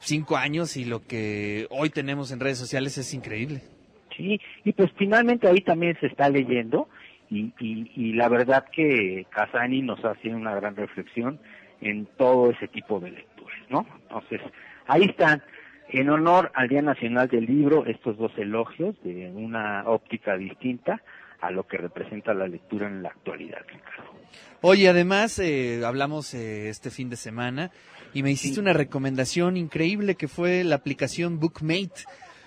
[0.00, 3.62] cinco años y lo que hoy tenemos en redes sociales es increíble.
[4.16, 6.88] Sí, y pues finalmente ahí también se está leyendo
[7.30, 11.38] y, y, y la verdad que Casani nos hace una gran reflexión
[11.80, 13.86] en todo ese tipo de lecturas, ¿no?
[14.02, 14.40] Entonces,
[14.86, 15.42] ahí están,
[15.88, 21.02] en honor al Día Nacional del Libro, estos dos elogios de una óptica distinta
[21.40, 24.12] a lo que representa la lectura en la actualidad, Ricardo.
[24.60, 27.70] Oye, además, eh, hablamos eh, este fin de semana
[28.14, 32.04] y me hiciste una recomendación increíble que fue la aplicación Bookmate.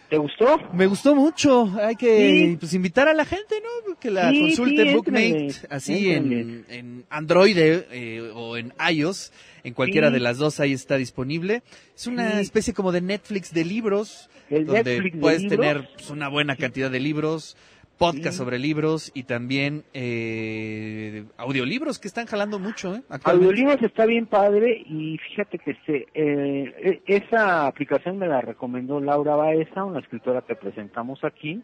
[0.10, 0.60] ¿Te gustó?
[0.74, 1.72] Me gustó mucho.
[1.82, 2.58] Hay que Sí.
[2.60, 3.95] pues, invitar a la gente, ¿no?
[3.99, 9.32] Que la Sí, consulte sí, Bookmate, así en, en Android eh, o en iOS.
[9.64, 11.64] En cualquiera de las dos ahí está disponible.
[11.95, 15.60] Es una especie como de Netflix de libros, El donde Netflix puedes libros.
[15.60, 17.58] tener pues, una buena cantidad de libros,
[17.98, 23.02] podcast sobre libros y también eh, audiolibros que están jalando mucho, ¿eh?
[23.24, 29.00] Audiolibros está bien padre y fíjate que se, eh, e- esa aplicación me la recomendó
[29.00, 31.62] Laura Baeza, una escritora que presentamos aquí,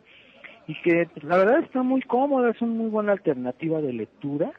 [0.68, 4.52] y que la verdad está muy cómoda, es una muy buena alternativa de lectura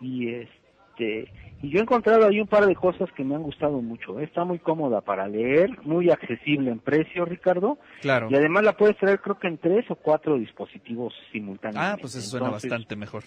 [0.00, 1.30] y este
[1.62, 4.20] y yo he encontrado ahí un par de cosas que me han gustado mucho.
[4.20, 8.28] Está muy cómoda para leer, muy accesible en precio, Ricardo, Claro.
[8.30, 11.94] y además la puedes traer creo que en tres o cuatro dispositivos simultáneamente.
[11.94, 13.24] Ah, pues eso suena Entonces, bastante mejor.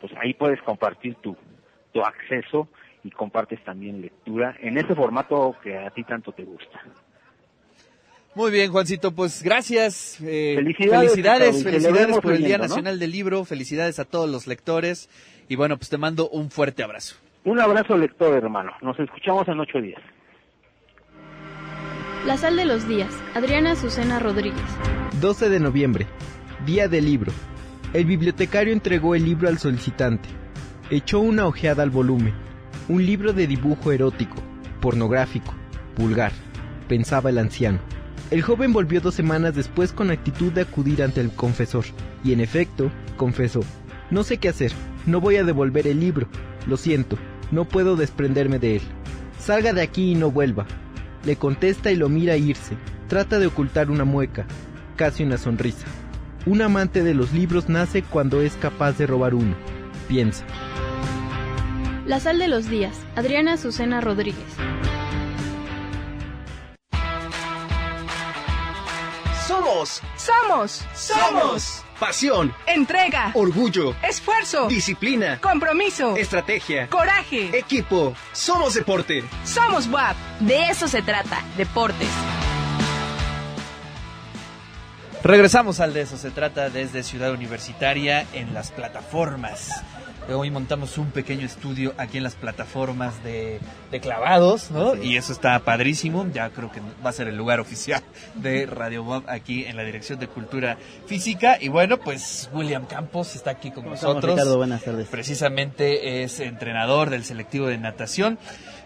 [0.00, 1.36] pues ahí puedes compartir tu,
[1.92, 2.68] tu acceso
[3.04, 6.80] y compartes también lectura en ese formato que a ti tanto te gusta.
[8.34, 10.20] Muy bien, Juancito, pues gracias.
[10.20, 12.68] eh, Felicidades, felicidades, por el Día leyendo, ¿no?
[12.68, 15.08] Nacional del Libro, felicidades a todos los lectores
[15.48, 17.16] y bueno, pues te mando un fuerte abrazo.
[17.44, 18.72] Un abrazo lector, hermano.
[18.82, 20.00] Nos escuchamos en ocho días.
[22.26, 23.10] La sal de los días.
[23.34, 24.60] Adriana Azucena Rodríguez.
[25.20, 26.06] 12 de noviembre.
[26.66, 27.32] Día del libro.
[27.94, 30.28] El bibliotecario entregó el libro al solicitante.
[30.90, 32.34] Echó una ojeada al volumen.
[32.88, 34.36] Un libro de dibujo erótico,
[34.80, 35.54] pornográfico,
[35.96, 36.32] vulgar,
[36.88, 37.78] pensaba el anciano.
[38.30, 41.84] El joven volvió dos semanas después con actitud de acudir ante el confesor,
[42.24, 43.60] y en efecto, confesó,
[44.10, 44.72] no sé qué hacer,
[45.06, 46.28] no voy a devolver el libro,
[46.68, 47.18] lo siento,
[47.50, 48.82] no puedo desprenderme de él.
[49.38, 50.66] Salga de aquí y no vuelva.
[51.24, 52.76] Le contesta y lo mira irse,
[53.08, 54.46] trata de ocultar una mueca,
[54.96, 55.86] casi una sonrisa.
[56.46, 59.54] Un amante de los libros nace cuando es capaz de robar uno,
[60.06, 60.44] piensa.
[62.06, 64.38] La sal de los días, Adriana Azucena Rodríguez.
[69.46, 70.84] Somos, Somos.
[70.94, 73.30] somos pasión, Entrega.
[73.34, 74.68] orgullo, Esfuerzo.
[74.68, 76.16] disciplina, Compromiso.
[76.16, 77.56] estrategia, Coraje.
[77.58, 78.14] equipo.
[78.32, 79.24] Somos deporte.
[79.44, 80.16] Somos WAP.
[80.40, 82.08] De eso se trata, deportes.
[85.24, 89.82] Regresamos al de eso se trata desde Ciudad Universitaria en las plataformas.
[90.30, 93.60] Hoy montamos un pequeño estudio aquí en las plataformas de,
[93.90, 94.94] de clavados, ¿no?
[94.94, 96.26] Y eso está padrísimo.
[96.34, 98.02] Ya creo que va a ser el lugar oficial
[98.34, 100.76] de Radio Bob aquí en la Dirección de Cultura
[101.06, 101.56] Física.
[101.58, 104.34] Y bueno, pues William Campos está aquí con ¿Cómo estamos, nosotros.
[104.36, 104.56] Ricardo?
[104.58, 105.08] Buenas tardes.
[105.08, 108.38] Precisamente es entrenador del selectivo de natación.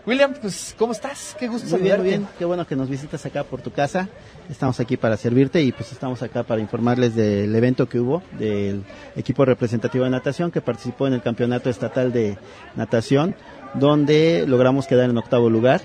[0.05, 1.37] William, pues, ¿cómo estás?
[1.39, 2.03] Qué gusto Muy saludarte.
[2.03, 2.27] muy bien.
[2.37, 4.09] Qué bueno que nos visitas acá por tu casa.
[4.51, 8.83] Estamos aquí para servirte y pues estamos acá para informarles del evento que hubo del
[9.15, 12.37] equipo representativo de natación que participó en el campeonato estatal de
[12.75, 13.37] natación,
[13.75, 15.83] donde logramos quedar en octavo lugar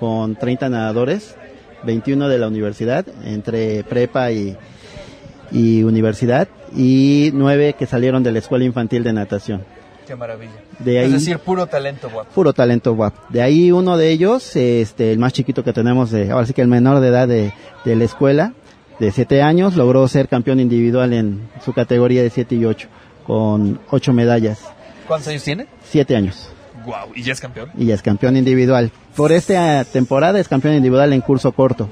[0.00, 1.36] con 30 nadadores,
[1.84, 4.56] 21 de la universidad, entre prepa y,
[5.52, 9.64] y universidad, y 9 que salieron de la escuela infantil de natación.
[10.10, 10.50] Qué maravilla.
[10.80, 12.28] De ahí- es decir, puro talento guapo.
[12.34, 13.20] Puro talento guapo.
[13.28, 16.62] De ahí uno de ellos, este, el más chiquito que tenemos, de, ahora sí que
[16.62, 17.52] el menor de edad de,
[17.84, 18.52] de la escuela,
[18.98, 22.88] de 7 años, logró ser campeón individual en su categoría de 7 y 8,
[23.24, 24.58] con 8 medallas.
[25.06, 25.68] ¿Cuántos años tiene?
[25.84, 26.48] 7 años.
[26.84, 27.70] Guau, ¿y ya es campeón?
[27.78, 28.90] Y ya es campeón individual.
[29.14, 31.88] Por esta temporada es campeón individual en curso corto,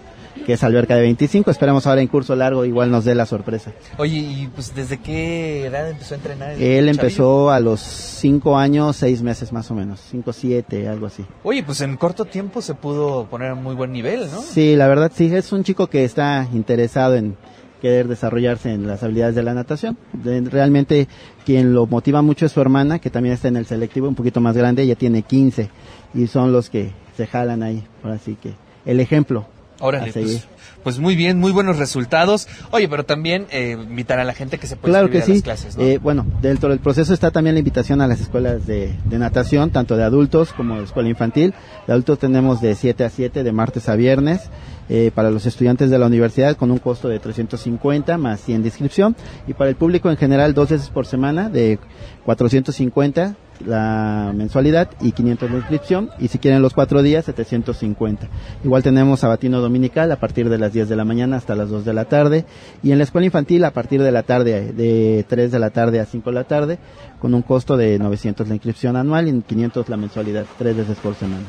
[0.47, 1.51] que es alberca de 25.
[1.51, 3.73] Esperemos ahora en curso largo igual nos dé la sorpresa.
[3.99, 6.53] Oye, ¿y pues desde qué edad empezó a entrenar?
[6.53, 10.01] Él empezó a los 5 años, 6 meses más o menos.
[10.11, 11.25] 5, 7, algo así.
[11.43, 14.41] Oye, pues en corto tiempo se pudo poner a muy buen nivel, ¿no?
[14.41, 17.37] Sí, la verdad sí, es un chico que está interesado en
[17.81, 19.97] querer desarrollarse en las habilidades de la natación.
[20.13, 21.07] Realmente
[21.45, 24.41] quien lo motiva mucho es su hermana, que también está en el selectivo, un poquito
[24.41, 25.71] más grande, ella tiene 15
[26.15, 27.85] y son los que se jalan ahí.
[28.03, 29.47] Ahora sí que el ejemplo.
[29.81, 30.47] Órale, pues,
[30.83, 32.49] pues muy bien, muy buenos resultados.
[32.71, 35.49] Oye, pero también eh, invitar a la gente que se pueda Claro que inscribir sí.
[35.49, 35.85] a las clases, ¿no?
[35.85, 39.71] Eh, bueno, dentro del proceso está también la invitación a las escuelas de, de natación,
[39.71, 41.55] tanto de adultos como de escuela infantil.
[41.87, 44.51] De adultos tenemos de 7 a 7, de martes a viernes,
[44.89, 48.69] eh, para los estudiantes de la universidad con un costo de 350 más 100 de
[48.69, 49.17] inscripción.
[49.47, 51.79] Y para el público en general, dos veces por semana de
[52.25, 56.11] 450 la mensualidad y 500 la inscripción.
[56.19, 58.29] Y si quieren los cuatro días, 750.
[58.65, 61.85] Igual tenemos sabatino dominical a partir de las 10 de la mañana hasta las 2
[61.85, 62.45] de la tarde.
[62.83, 66.01] Y en la escuela infantil a partir de la tarde, de 3 de la tarde
[66.01, 66.79] a 5 de la tarde,
[67.21, 71.15] con un costo de 900 la inscripción anual y 500 la mensualidad, tres veces por
[71.15, 71.45] semana.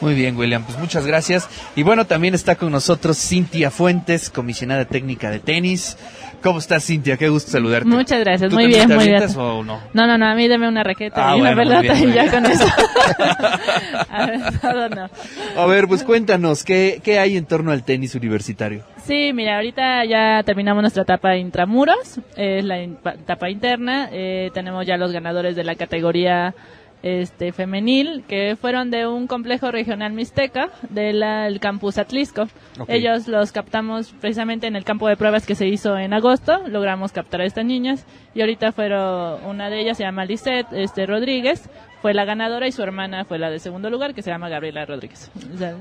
[0.00, 1.48] Muy bien, William, pues muchas gracias.
[1.76, 5.96] Y bueno, también está con nosotros Cintia Fuentes, comisionada técnica de tenis.
[6.42, 7.18] ¿Cómo estás, Cintia?
[7.18, 7.86] Qué gusto saludarte.
[7.86, 9.22] Muchas gracias, ¿Tú muy bien, muy bien.
[9.36, 9.78] o no?
[9.92, 12.12] No, no, no, a mí deme una raqueta Ah, y una bueno, pelota bien, y
[12.14, 12.30] ya bien.
[12.34, 12.64] con eso.
[14.08, 15.10] a ver, todo no.
[15.56, 18.82] A ver, pues cuéntanos, ¿qué, ¿qué hay en torno al tenis universitario?
[19.04, 24.96] Sí, mira, ahorita ya terminamos nuestra etapa intramuros, es la etapa interna, eh, tenemos ya
[24.96, 26.54] los ganadores de la categoría
[27.02, 32.48] este femenil, que fueron de un complejo regional mixteca del campus Atlisco.
[32.88, 37.12] Ellos los captamos precisamente en el campo de pruebas que se hizo en agosto, logramos
[37.12, 41.68] captar a estas niñas y ahorita fueron, una de ellas se llama Lisette este, Rodríguez,
[42.02, 44.86] fue la ganadora y su hermana fue la de segundo lugar, que se llama Gabriela
[44.86, 45.30] Rodríguez.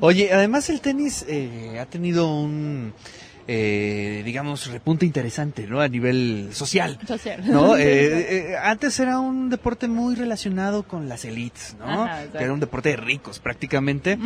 [0.02, 2.94] Oye, además el tenis eh, ha tenido un,
[3.52, 5.82] eh, digamos, repunte interesante, ¿no?
[5.82, 7.00] A nivel social.
[7.08, 7.44] Social.
[7.48, 7.76] ¿no?
[7.90, 12.04] Eh, eh, antes era un deporte muy relacionado con las elites, ¿no?
[12.04, 14.20] Ajá, que era un deporte de ricos prácticamente.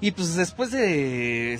[0.00, 1.58] Y pues después de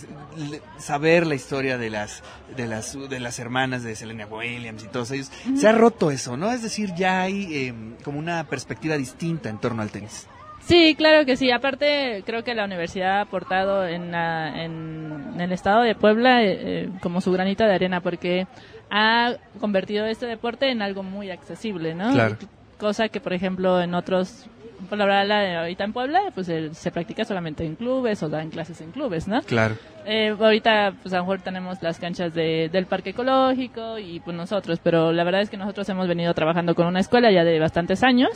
[0.79, 2.23] saber la historia de las
[2.57, 6.37] de las de las hermanas de Selena Williams y todos ellos, se ha roto eso,
[6.37, 6.53] ¿no?
[6.53, 10.27] Es decir, ya hay eh, como una perspectiva distinta en torno al tenis.
[10.71, 11.51] Sí, claro que sí.
[11.51, 16.45] Aparte, creo que la universidad ha aportado en, la- en, en el estado de Puebla
[16.45, 18.47] eh, eh, como su granita de arena, porque
[18.89, 22.13] ha convertido este deporte en algo muy accesible, ¿no?
[22.13, 22.37] Claro.
[22.79, 24.47] Cosa que, por ejemplo, en otros,
[24.89, 28.81] por la verdad, ahorita en Puebla, pues se practica solamente en clubes o dan clases
[28.81, 29.43] en clubes, ¿no?
[29.43, 29.75] Claro.
[30.07, 34.37] Eh, ahorita, pues a lo mejor tenemos las canchas de, del Parque Ecológico y pues
[34.37, 37.59] nosotros, pero la verdad es que nosotros hemos venido trabajando con una escuela ya de
[37.61, 38.31] bastantes años,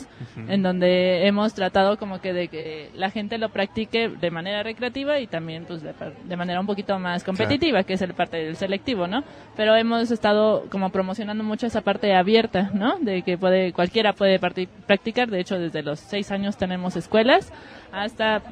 [0.48, 5.18] en donde hemos tratado como que de que la gente lo practique de manera recreativa
[5.20, 5.94] y también pues de,
[6.24, 9.24] de manera un poquito más competitiva, que es el parte del selectivo, ¿no?
[9.56, 12.98] Pero hemos estado como promocionando mucho esa parte abierta, ¿no?
[12.98, 17.52] De que puede cualquiera puede practicar, de hecho desde los seis años tenemos escuelas
[17.92, 18.42] hasta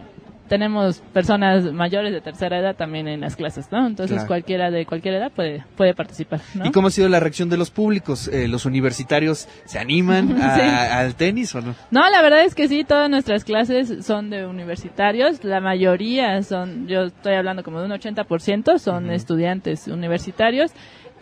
[0.48, 3.86] tenemos personas mayores de tercera edad también en las clases, ¿no?
[3.86, 4.28] Entonces Claro.
[4.28, 6.66] cualquiera de cualquier edad puede puede participar, ¿no?
[6.66, 8.28] ¿Y cómo ha sido la reacción de los públicos?
[8.28, 10.60] Eh, ¿Los universitarios se animan a- Sí.
[10.62, 11.74] al tenis o no?
[11.90, 16.86] No, la verdad es que sí, todas nuestras clases son de universitarios, la mayoría son,
[16.88, 20.72] yo estoy hablando como de un 80% son estudiantes universitarios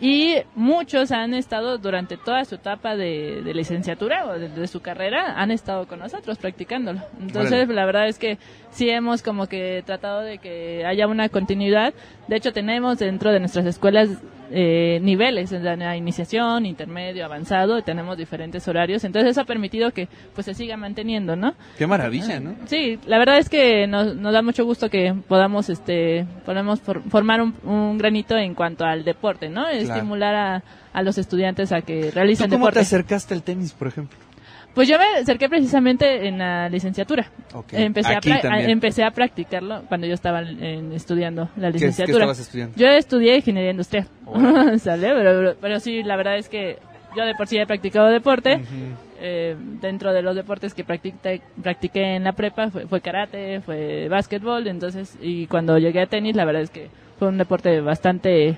[0.01, 4.81] y muchos han estado durante toda su etapa de, de licenciatura o de, de su
[4.81, 7.01] carrera, han estado con nosotros practicándolo.
[7.21, 8.39] Entonces, la verdad es que
[8.71, 11.93] sí hemos como que tratado de que haya una continuidad.
[12.27, 14.09] De hecho, tenemos dentro de nuestras escuelas
[14.51, 19.03] eh, niveles, en la iniciación, intermedio, avanzado, y tenemos diferentes horarios.
[19.03, 21.55] Entonces, eso ha permitido que pues se siga manteniendo, ¿no?
[21.77, 22.55] Qué maravilla, ¿no?
[22.65, 27.01] Sí, la verdad es que nos, nos da mucho gusto que podamos, este, podamos for-
[27.09, 29.67] formar un, un granito en cuanto al deporte, ¿no?
[29.67, 32.79] Estimular a, a los estudiantes a que ¿Tú realicen cómo deporte.
[32.79, 34.17] te acercaste al tenis, por ejemplo?
[34.73, 37.29] Pues yo me acerqué precisamente en la licenciatura.
[37.53, 37.73] Ok.
[37.73, 38.69] Empecé, a, Aquí pra- a- también.
[38.69, 42.17] empecé a practicarlo cuando yo estaba en- estudiando la ¿Qué- qué licenciatura.
[42.19, 42.77] estabas estudiando?
[42.77, 44.07] Yo estudié ingeniería industrial.
[44.79, 45.09] ¿Sale?
[45.13, 46.77] Pero, pero, pero sí, la verdad es que
[47.17, 48.61] yo de por sí he practicado deporte.
[49.23, 54.07] Eh, dentro de los deportes que practiqué, practiqué en la prepa fue, fue karate, fue
[54.09, 54.65] básquetbol.
[54.67, 56.87] Entonces, y cuando llegué a tenis, la verdad es que
[57.19, 58.57] fue un deporte bastante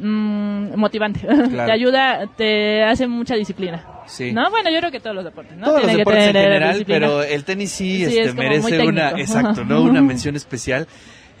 [0.00, 1.20] mm, motivante.
[1.26, 3.84] te ayuda, te hace mucha disciplina.
[4.06, 4.32] Sí.
[4.32, 5.66] No, bueno, yo creo que todos los deportes, ¿no?
[5.66, 7.00] Todos los Tienen que deportes en general, disciplina.
[7.00, 9.82] pero el tenis sí, Sí, este, es merece una, exacto, ¿no?
[9.82, 10.86] Una mención especial.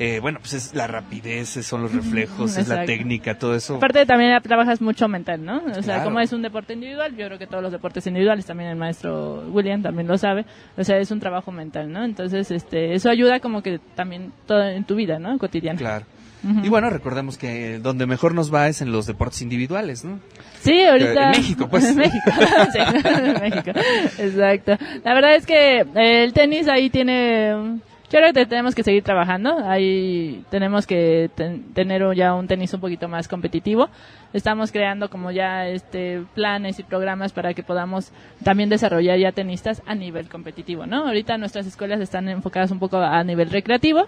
[0.02, 3.76] Eh, bueno, pues es la rapidez, son los reflejos, es la técnica, todo eso.
[3.76, 5.60] Aparte también trabajas mucho mental, ¿no?
[5.76, 8.70] O sea, como es un deporte individual, yo creo que todos los deportes individuales, también
[8.70, 10.46] el maestro William también lo sabe,
[10.78, 12.02] o sea, es un trabajo mental, ¿no?
[12.02, 15.36] Entonces, este, eso ayuda como que también todo en tu vida, ¿no?
[15.36, 15.78] Cotidiana.
[15.78, 16.06] Claro.
[16.42, 20.18] Y bueno, recordemos que donde mejor nos va es en los deportes individuales, ¿no?
[20.60, 21.24] Sí, ahorita.
[21.24, 21.84] En México, pues.
[21.90, 22.30] En México,
[22.72, 22.78] sí,
[23.08, 23.70] en México.
[24.18, 24.76] Exacto.
[25.04, 27.80] La verdad es que eh, el tenis ahí tiene.
[28.12, 29.58] Yo creo que tenemos que seguir trabajando.
[29.68, 33.88] Ahí tenemos que ten- tener ya un tenis un poquito más competitivo.
[34.32, 38.12] Estamos creando como ya este planes y programas para que podamos
[38.42, 41.06] también desarrollar ya tenistas a nivel competitivo, ¿no?
[41.06, 44.06] Ahorita nuestras escuelas están enfocadas un poco a nivel recreativo,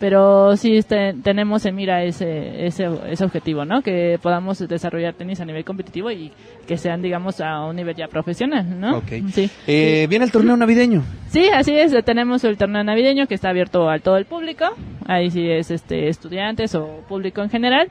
[0.00, 3.82] pero sí este, tenemos en mira ese, ese, ese objetivo, ¿no?
[3.82, 6.32] Que podamos desarrollar tenis a nivel competitivo y
[6.66, 8.96] que sean, digamos, a un nivel ya profesional, ¿no?
[8.96, 9.12] Ok.
[9.30, 9.50] Sí.
[9.66, 11.02] Eh, Viene el torneo navideño.
[11.28, 11.94] Sí, así es.
[12.02, 14.64] Tenemos el torneo navideño que está abierto a todo el público.
[15.06, 17.90] Ahí sí es este estudiantes o público en general.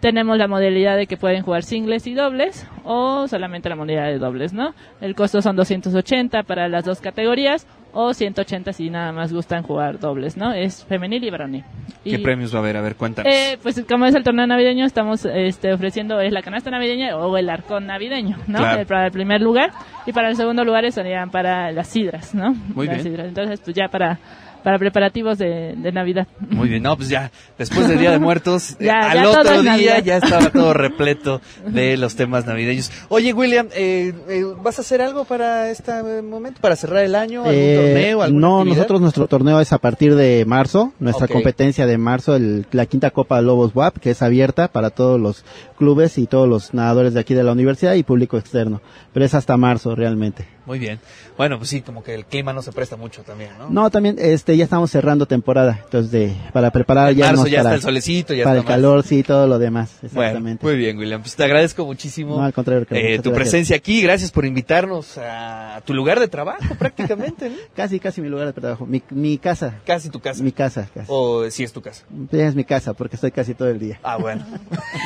[0.00, 4.18] Tenemos la modalidad de que pueden jugar singles y dobles o solamente la modalidad de
[4.18, 4.74] dobles, ¿no?
[5.00, 9.98] El costo son 280 para las dos categorías o 180 si nada más gustan jugar
[9.98, 10.52] dobles, ¿no?
[10.52, 11.64] Es femenil y varonil.
[12.04, 12.76] ¿Qué Y- premios va a haber?
[12.76, 13.32] A ver, cuéntanos.
[13.32, 17.36] eh, pues como es el torneo navideño, estamos este, ofreciendo es la canasta navideña o
[17.36, 18.58] el arcón navideño, ¿no?
[18.58, 18.82] Claro.
[18.82, 19.70] Eh, Para el primer lugar
[20.06, 22.54] y para el segundo lugar serían para las sidras, ¿no?
[22.74, 23.06] Muy Las bien.
[23.08, 23.28] sidras.
[23.28, 24.18] Entonces, pues ya para
[24.66, 26.26] para preparativos de, de Navidad.
[26.50, 29.62] Muy bien, no, pues ya, después del Día de Muertos, eh, Ya, al otro día
[29.62, 30.02] Navidad.
[30.02, 32.90] ya estaba todo repleto de los temas navideños.
[33.08, 37.42] Oye, William, eh, eh, ¿vas a hacer algo para este momento, para cerrar el año?
[37.44, 38.22] ¿Algún Eh, torneo?
[38.22, 38.76] alguna no, actividad?
[38.78, 43.12] nosotros nuestro torneo es a partir de marzo, nuestra competencia de marzo, el- la quinta
[43.12, 45.44] Copa Lobos WAP, que es abierta para todos los
[45.78, 48.80] clubes y todos los nadadores de aquí de la universidad y público externo,
[49.12, 50.55] pero es hasta marzo realmente.
[50.66, 50.98] Muy bien.
[51.36, 53.70] Bueno, pues sí, como que el clima no se presta mucho también, ¿no?
[53.70, 57.58] No, también este ya estamos cerrando temporada, entonces de, para preparar En ya marzo ya
[57.62, 58.74] para, está el solecito, ya para está el más.
[58.82, 60.64] calor, sí, todo lo demás, Bueno, exactamente.
[60.66, 61.20] muy bien, William.
[61.22, 63.34] Pues te agradezco muchísimo No, al contrario, eh, tu gracias.
[63.34, 64.02] presencia aquí.
[64.02, 67.56] Gracias por invitarnos a tu lugar de trabajo, prácticamente, ¿no?
[67.74, 69.74] Casi, casi mi lugar de trabajo, mi, mi casa.
[69.86, 70.42] Casi tu casa.
[70.42, 71.06] Mi casa, casi.
[71.08, 72.04] O si es tu casa.
[72.32, 74.00] Es mi casa porque estoy casi todo el día.
[74.02, 74.44] Ah, bueno.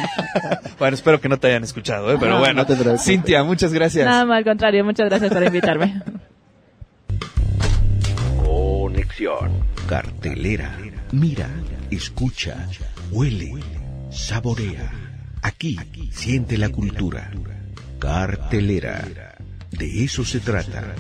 [0.79, 2.17] bueno, espero que no te hayan escuchado, ¿eh?
[2.19, 2.55] pero No, bueno.
[2.55, 2.99] no te.
[2.99, 4.07] Cintia, muchas gracias.
[4.07, 6.03] Nada más, al contrario, muchas gracias por invitarme.
[8.45, 9.51] Conexión.
[9.87, 10.77] Cartelera.
[11.13, 11.49] Mira,
[11.91, 12.69] escucha,
[13.11, 13.55] huele,
[14.11, 14.91] saborea.
[15.43, 15.79] Aquí
[16.13, 17.31] siente la cultura.
[17.99, 19.07] Cartelera.
[19.71, 20.95] De eso se trata.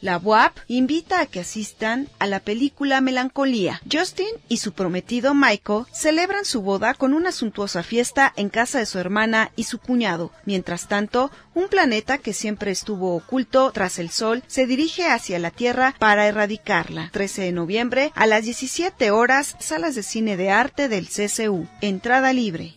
[0.00, 3.80] La WAP invita a que asistan a la película Melancolía.
[3.90, 8.86] Justin y su prometido Michael celebran su boda con una suntuosa fiesta en casa de
[8.86, 10.30] su hermana y su cuñado.
[10.44, 15.50] Mientras tanto, un planeta que siempre estuvo oculto tras el Sol se dirige hacia la
[15.50, 17.10] Tierra para erradicarla.
[17.12, 21.66] 13 de noviembre a las 17 horas, salas de cine de arte del CCU.
[21.80, 22.76] Entrada libre.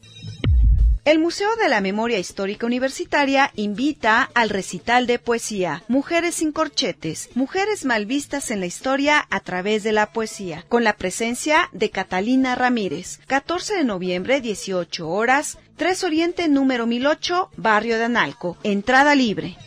[1.04, 7.30] El Museo de la Memoria Histórica Universitaria invita al recital de poesía Mujeres sin corchetes,
[7.34, 11.90] mujeres mal vistas en la historia a través de la poesía, con la presencia de
[11.90, 13.20] Catalina Ramírez.
[13.26, 18.58] 14 de noviembre, 18 horas, 3 Oriente número 1008, Barrio de Analco.
[18.62, 19.58] Entrada libre.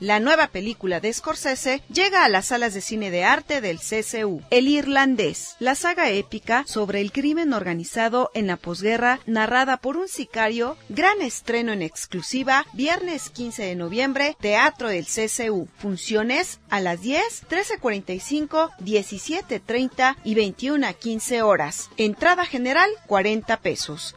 [0.00, 4.40] La nueva película de Scorsese llega a las salas de cine de arte del CCU,
[4.48, 10.08] El Irlandés, la saga épica sobre el crimen organizado en la posguerra, narrada por un
[10.08, 15.68] sicario, gran estreno en exclusiva, viernes 15 de noviembre, Teatro del CCU.
[15.76, 21.90] Funciones a las 10, 13.45, 17.30 y 21 a 15 horas.
[21.98, 24.14] Entrada general 40 pesos.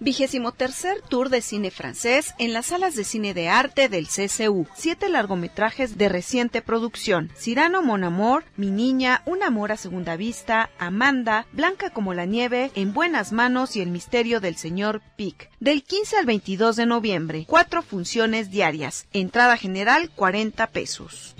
[0.00, 4.68] Vigésimo tercer Tour de Cine Francés en las salas de cine de arte del CCU.
[4.76, 7.30] Siete largometrajes de reciente producción.
[7.36, 12.70] Cirano Mon Amor, Mi Niña, Un Amor a Segunda Vista, Amanda, Blanca como la Nieve,
[12.76, 15.50] En Buenas Manos y El Misterio del Señor Pic.
[15.58, 17.44] Del 15 al 22 de noviembre.
[17.48, 19.06] Cuatro funciones diarias.
[19.12, 21.34] Entrada general 40 pesos.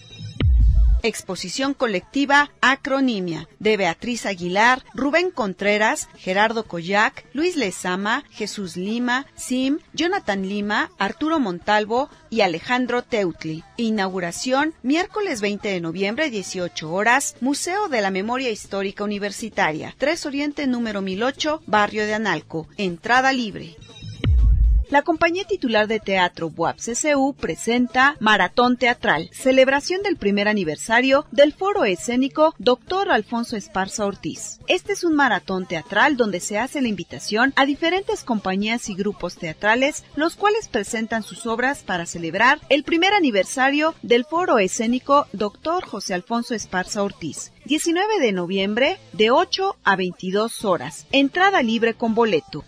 [1.02, 9.78] Exposición colectiva Acronimia de Beatriz Aguilar, Rubén Contreras, Gerardo Coyac, Luis Lezama, Jesús Lima, Sim,
[9.92, 13.62] Jonathan Lima, Arturo Montalvo y Alejandro Teutli.
[13.76, 20.66] Inauguración miércoles 20 de noviembre 18 horas, Museo de la Memoria Histórica Universitaria, 3 Oriente
[20.66, 22.68] número 1008, Barrio de Analco.
[22.76, 23.76] Entrada libre.
[24.90, 31.52] La compañía titular de teatro BUAP CCU presenta Maratón Teatral, celebración del primer aniversario del
[31.52, 33.10] foro escénico Dr.
[33.10, 34.60] Alfonso Esparza Ortiz.
[34.66, 39.36] Este es un maratón teatral donde se hace la invitación a diferentes compañías y grupos
[39.36, 45.84] teatrales, los cuales presentan sus obras para celebrar el primer aniversario del foro escénico Dr.
[45.84, 47.52] José Alfonso Esparza Ortiz.
[47.66, 51.06] 19 de noviembre, de 8 a 22 horas.
[51.12, 52.64] Entrada libre con boleto.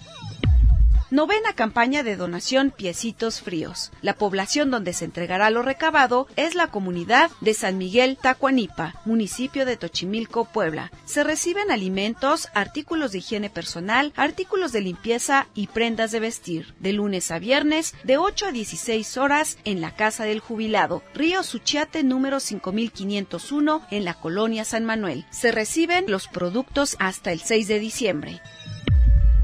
[1.12, 3.91] Novena campaña de donación Piecitos Fríos.
[4.01, 9.66] La población donde se entregará lo recabado es la comunidad de San Miguel Tacuanipa, municipio
[9.66, 10.93] de Tochimilco, Puebla.
[11.07, 16.74] Se reciben alimentos, artículos de higiene personal, artículos de limpieza y prendas de vestir.
[16.78, 21.43] De lunes a viernes, de 8 a 16 horas, en la Casa del Jubilado, Río
[21.43, 25.27] Suchiate número 5501, en la colonia San Manuel.
[25.31, 28.41] Se reciben los productos hasta el 6 de diciembre.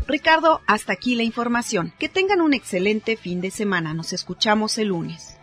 [0.07, 1.93] Ricardo, hasta aquí la información.
[1.99, 3.93] Que tengan un excelente fin de semana.
[3.93, 5.36] Nos escuchamos el lunes.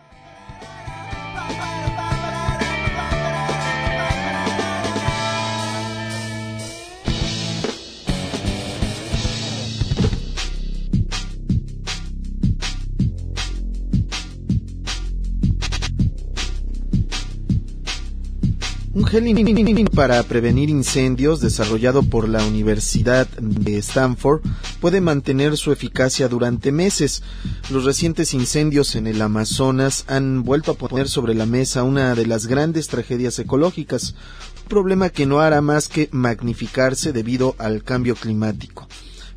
[18.94, 24.42] Un gel para prevenir incendios desarrollado por la Universidad de Stanford
[24.80, 27.24] puede mantener su eficacia durante meses.
[27.70, 32.24] Los recientes incendios en el Amazonas han vuelto a poner sobre la mesa una de
[32.24, 34.14] las grandes tragedias ecológicas,
[34.62, 38.86] un problema que no hará más que magnificarse debido al cambio climático.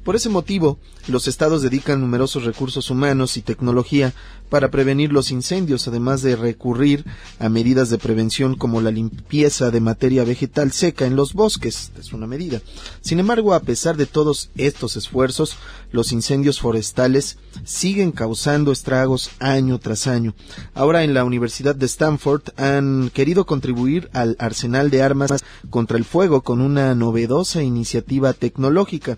[0.03, 0.77] Por ese motivo,
[1.07, 4.13] los estados dedican numerosos recursos humanos y tecnología
[4.49, 7.05] para prevenir los incendios, además de recurrir
[7.39, 12.13] a medidas de prevención como la limpieza de materia vegetal seca en los bosques, es
[12.13, 12.61] una medida.
[13.01, 15.57] Sin embargo, a pesar de todos estos esfuerzos,
[15.91, 20.33] los incendios forestales siguen causando estragos año tras año.
[20.73, 26.05] Ahora en la Universidad de Stanford han querido contribuir al arsenal de armas contra el
[26.05, 29.17] fuego con una novedosa iniciativa tecnológica.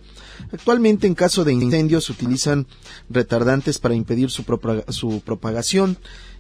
[0.52, 2.68] Actualmente en caso de incendios se utilizan
[3.10, 4.44] retardantes para impedir su,
[4.90, 5.98] su propagación,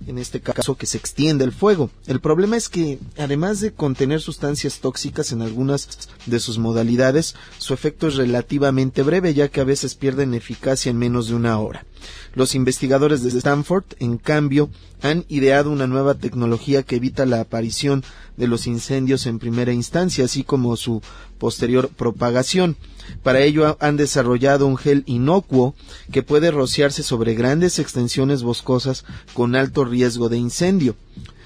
[0.07, 1.89] en este caso que se extienda el fuego.
[2.07, 7.73] El problema es que, además de contener sustancias tóxicas en algunas de sus modalidades, su
[7.73, 11.85] efecto es relativamente breve, ya que a veces pierden eficacia en menos de una hora.
[12.33, 14.69] Los investigadores de Stanford, en cambio,
[15.01, 18.03] han ideado una nueva tecnología que evita la aparición
[18.37, 21.01] de los incendios en primera instancia, así como su
[21.37, 22.77] posterior propagación.
[23.23, 25.73] Para ello han desarrollado un gel inocuo
[26.11, 29.03] que puede rociarse sobre grandes extensiones boscosas
[29.33, 30.95] con alto riesgo de incendio.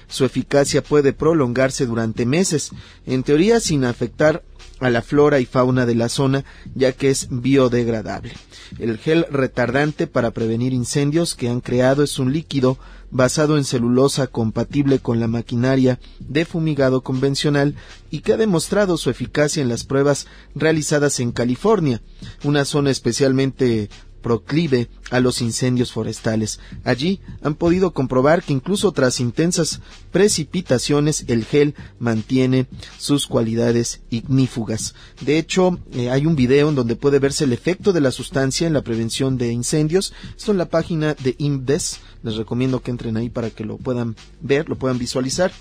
[0.06, 2.70] Su eficacia puede prolongarse durante meses,
[3.06, 4.44] en teoría sin afectar
[4.80, 6.44] a la flora y fauna de la zona,
[6.74, 8.34] ya que es biodegradable.
[8.78, 12.78] El gel retardante para prevenir incendios que han creado es un líquido
[13.10, 17.76] basado en celulosa compatible con la maquinaria de fumigado convencional
[18.10, 22.02] y que ha demostrado su eficacia en las pruebas realizadas en California,
[22.42, 23.88] una zona especialmente
[24.24, 26.58] proclive a los incendios forestales.
[26.82, 29.80] Allí han podido comprobar que incluso tras intensas
[30.10, 32.66] precipitaciones el gel mantiene
[32.98, 34.94] sus cualidades ignífugas.
[35.20, 38.66] De hecho, eh, hay un video en donde puede verse el efecto de la sustancia
[38.66, 40.14] en la prevención de incendios.
[40.34, 42.00] Esto en la página de IMDES.
[42.22, 45.52] Les recomiendo que entren ahí para que lo puedan ver, lo puedan visualizar.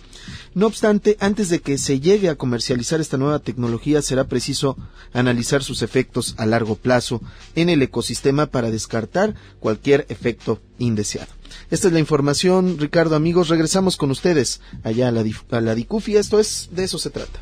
[0.53, 4.77] No obstante, antes de que se llegue a comercializar esta nueva tecnología, será preciso
[5.13, 7.21] analizar sus efectos a largo plazo
[7.55, 11.31] en el ecosistema para descartar cualquier efecto indeseado.
[11.69, 13.49] Esta es la información, Ricardo, amigos.
[13.49, 16.17] Regresamos con ustedes allá a la, a la Dicufi.
[16.17, 17.41] Esto es, de eso se trata.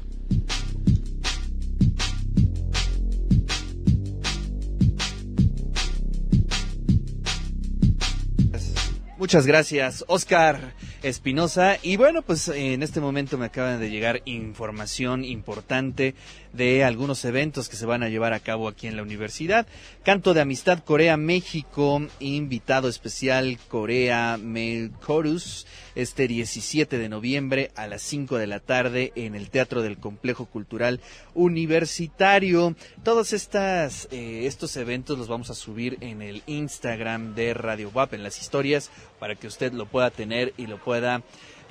[9.21, 10.73] Muchas gracias, Oscar.
[11.03, 11.77] Espinosa.
[11.81, 16.15] Y bueno, pues en este momento me acaban de llegar información importante
[16.53, 19.67] de algunos eventos que se van a llevar a cabo aquí en la universidad.
[20.03, 25.65] Canto de Amistad Corea-México, invitado especial Corea Mel Chorus,
[25.95, 30.45] este 17 de noviembre a las 5 de la tarde en el Teatro del Complejo
[30.45, 30.99] Cultural
[31.33, 32.75] Universitario.
[33.03, 38.13] Todos estas, eh, estos eventos los vamos a subir en el Instagram de Radio WAP,
[38.13, 41.23] en las historias, para que usted lo pueda tener y lo pueda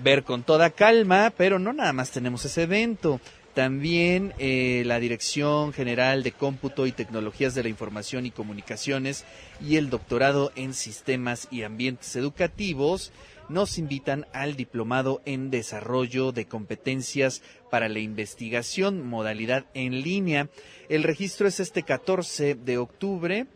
[0.02, 3.20] ver con toda calma, pero no nada más tenemos ese evento.
[3.60, 9.26] También eh, la Dirección General de Cómputo y Tecnologías de la Información y Comunicaciones
[9.60, 13.12] y el Doctorado en Sistemas y Ambientes Educativos
[13.50, 20.48] nos invitan al Diplomado en Desarrollo de Competencias para la Investigación, modalidad en línea.
[20.88, 23.46] El registro es este 14 de octubre.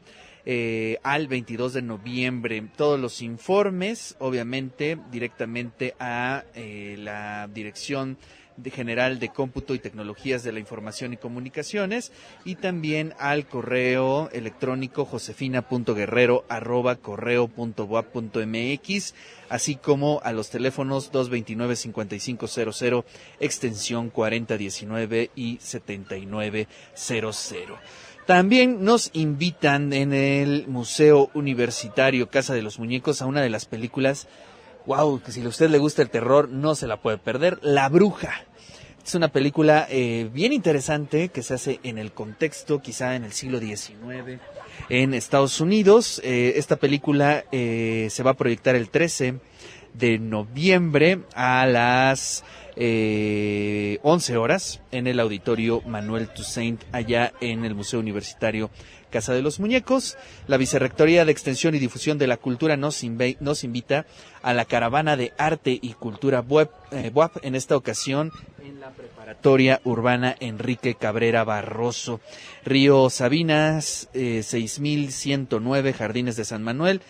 [0.47, 2.63] Eh, al 22 de noviembre.
[2.77, 8.19] Todos los informes, obviamente, directamente a eh, la dirección
[8.57, 12.13] de General de Cómputo y Tecnologías de la Información y Comunicaciones
[12.45, 19.15] y también al correo electrónico josefina.guerrero arroba correo.boa.mx
[19.49, 23.05] así como a los teléfonos 229-5500
[23.41, 27.79] extensión 4019 y 7900.
[28.27, 33.67] También nos invitan en el Museo Universitario Casa de los Muñecos a una de las
[33.67, 34.29] películas
[34.87, 37.59] wow, que si a usted le gusta el terror, no se la puede perder.
[37.63, 38.45] La Bruja.
[39.05, 43.33] Es una película eh, bien interesante que se hace en el contexto, quizá en el
[43.33, 44.41] siglo XIX,
[44.89, 46.23] en Estados Unidos.
[46.25, 49.41] Eh, esta película eh, se va a proyectar el 13
[49.93, 52.45] de noviembre a las
[52.77, 54.01] 11
[54.37, 58.71] horas en el auditorio Manuel Toussaint, allá en el Museo Universitario
[59.15, 60.19] Casa de los Muñecos.
[60.49, 64.07] La Vicerrectoría de Extensión y Difusión de la Cultura nos, invita
[64.43, 66.45] a la caravana de arte y cultura
[66.91, 67.13] eh,
[67.43, 72.21] en esta ocasión en la preparatoria urbana Enrique Cabrera Barroso.
[72.65, 77.01] Río Sabinas, eh, 6109, Jardines de San Manuel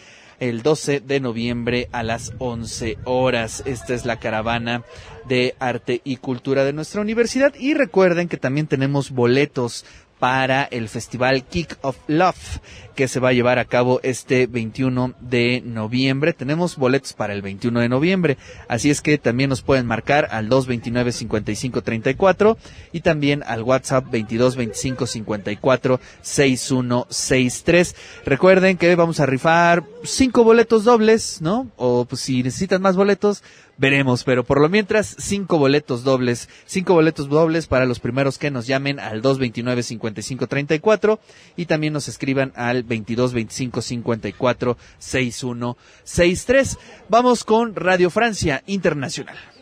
[0.41, 3.63] el 12 de noviembre a las 11 horas.
[3.67, 4.83] Esta es la caravana
[5.27, 9.85] de arte y cultura de nuestra universidad y recuerden que también tenemos boletos
[10.19, 12.61] para el festival Kick of Love
[12.95, 16.33] que se va a llevar a cabo este 21 de noviembre.
[16.33, 18.39] Tenemos boletos para el 21 de noviembre,
[18.69, 22.57] así es que también nos pueden marcar al 229 55 34
[22.93, 27.97] y también al WhatsApp 22 25 54 6163.
[28.25, 31.69] Recuerden que vamos a rifar cinco boletos dobles, ¿no?
[31.77, 33.43] O pues si necesitan más boletos,
[33.77, 38.51] veremos, pero por lo mientras, cinco boletos dobles, cinco boletos dobles para los primeros que
[38.51, 41.21] nos llamen al 229 55 34
[41.57, 46.79] y también nos escriban al 22 25 54 61 63.
[47.09, 49.54] Vamos con Radio Francia Internacional.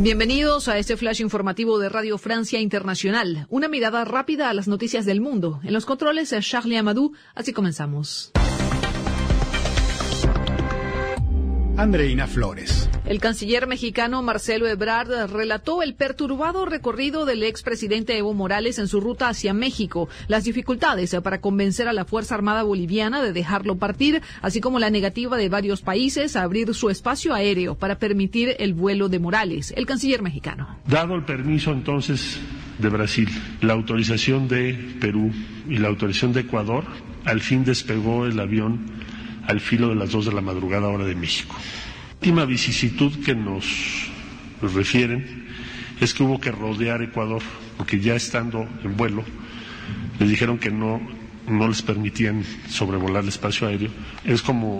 [0.00, 3.48] Bienvenidos a este flash informativo de Radio Francia Internacional.
[3.50, 5.58] Una mirada rápida a las noticias del mundo.
[5.64, 7.14] En los controles, Charlie Amadou.
[7.34, 8.30] Así comenzamos.
[11.76, 12.88] Andreina Flores.
[13.08, 19.00] El canciller mexicano Marcelo Ebrard relató el perturbado recorrido del expresidente Evo Morales en su
[19.00, 24.20] ruta hacia México, las dificultades para convencer a la Fuerza Armada Boliviana de dejarlo partir,
[24.42, 28.74] así como la negativa de varios países a abrir su espacio aéreo para permitir el
[28.74, 29.72] vuelo de Morales.
[29.74, 30.76] El canciller mexicano.
[30.86, 32.38] Dado el permiso entonces
[32.78, 33.30] de Brasil,
[33.62, 35.32] la autorización de Perú
[35.66, 36.84] y la autorización de Ecuador,
[37.24, 38.84] al fin despegó el avión
[39.46, 41.56] al filo de las dos de la madrugada hora de México.
[42.20, 43.64] Última vicisitud que nos
[44.60, 45.46] refieren
[46.00, 47.42] es que hubo que rodear Ecuador,
[47.76, 49.22] porque ya estando en vuelo,
[50.18, 51.00] les dijeron que no,
[51.48, 53.90] no les permitían sobrevolar el espacio aéreo.
[54.24, 54.78] Es como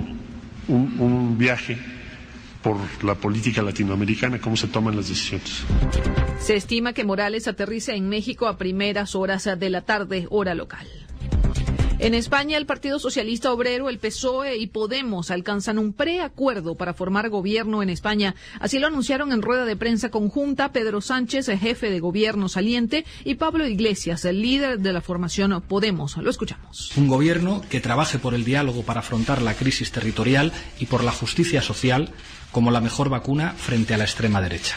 [0.66, 1.78] un, un viaje
[2.60, 5.62] por la política latinoamericana, cómo se toman las decisiones.
[6.40, 10.86] Se estima que Morales aterriza en México a primeras horas de la tarde, hora local.
[12.00, 17.28] En España, el Partido Socialista Obrero, el PSOE y Podemos alcanzan un preacuerdo para formar
[17.28, 18.36] gobierno en España.
[18.60, 23.04] Así lo anunciaron en rueda de prensa conjunta Pedro Sánchez, el jefe de gobierno saliente,
[23.24, 26.16] y Pablo Iglesias, el líder de la formación Podemos.
[26.18, 26.96] Lo escuchamos.
[26.96, 31.10] Un gobierno que trabaje por el diálogo para afrontar la crisis territorial y por la
[31.10, 32.10] justicia social
[32.52, 34.76] como la mejor vacuna frente a la extrema derecha.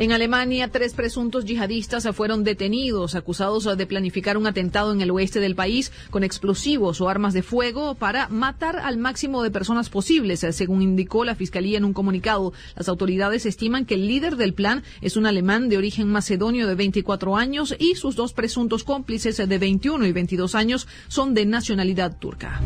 [0.00, 5.40] En Alemania, tres presuntos yihadistas fueron detenidos, acusados de planificar un atentado en el oeste
[5.40, 10.46] del país con explosivos o armas de fuego para matar al máximo de personas posibles,
[10.52, 12.52] según indicó la Fiscalía en un comunicado.
[12.76, 16.76] Las autoridades estiman que el líder del plan es un alemán de origen macedonio de
[16.76, 22.16] 24 años y sus dos presuntos cómplices de 21 y 22 años son de nacionalidad
[22.20, 22.60] turca.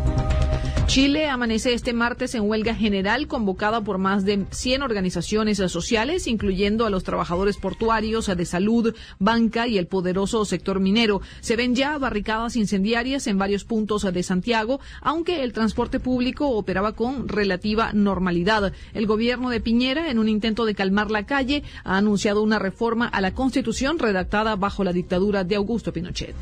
[0.87, 6.85] Chile amanece este martes en huelga general convocada por más de 100 organizaciones sociales, incluyendo
[6.85, 7.22] a los trabajadores
[7.61, 11.21] portuarios, de salud, banca y el poderoso sector minero.
[11.41, 16.93] Se ven ya barricadas incendiarias en varios puntos de Santiago, aunque el transporte público operaba
[16.93, 18.73] con relativa normalidad.
[18.95, 23.07] El gobierno de Piñera, en un intento de calmar la calle, ha anunciado una reforma
[23.07, 26.35] a la Constitución redactada bajo la dictadura de Augusto Pinochet.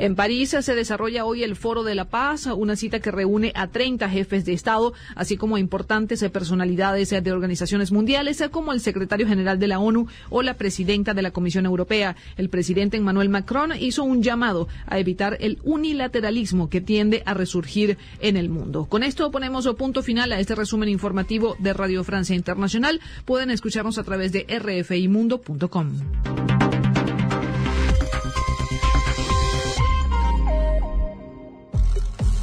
[0.00, 3.66] En París se desarrolla hoy el Foro de la Paz, una cita que reúne a
[3.66, 9.28] 30 jefes de Estado, así como a importantes personalidades de organizaciones mundiales, como el secretario
[9.28, 12.16] general de la ONU o la presidenta de la Comisión Europea.
[12.38, 17.98] El presidente Emmanuel Macron hizo un llamado a evitar el unilateralismo que tiende a resurgir
[18.20, 18.86] en el mundo.
[18.86, 23.02] Con esto ponemos punto final a este resumen informativo de Radio Francia Internacional.
[23.26, 26.59] Pueden escucharnos a través de rfimundo.com.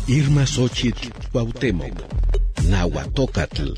[0.09, 1.91] Irma Xochitl Cuauhtémoc,
[2.69, 3.73] Nahuatócatl,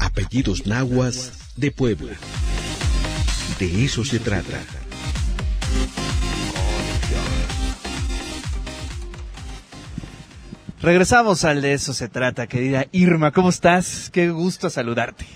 [0.00, 2.12] apellidos nahuas de Puebla.
[3.58, 4.62] De eso se trata.
[10.80, 13.30] Regresamos al de eso se trata, querida Irma.
[13.30, 14.08] ¿Cómo estás?
[14.10, 15.26] Qué gusto saludarte.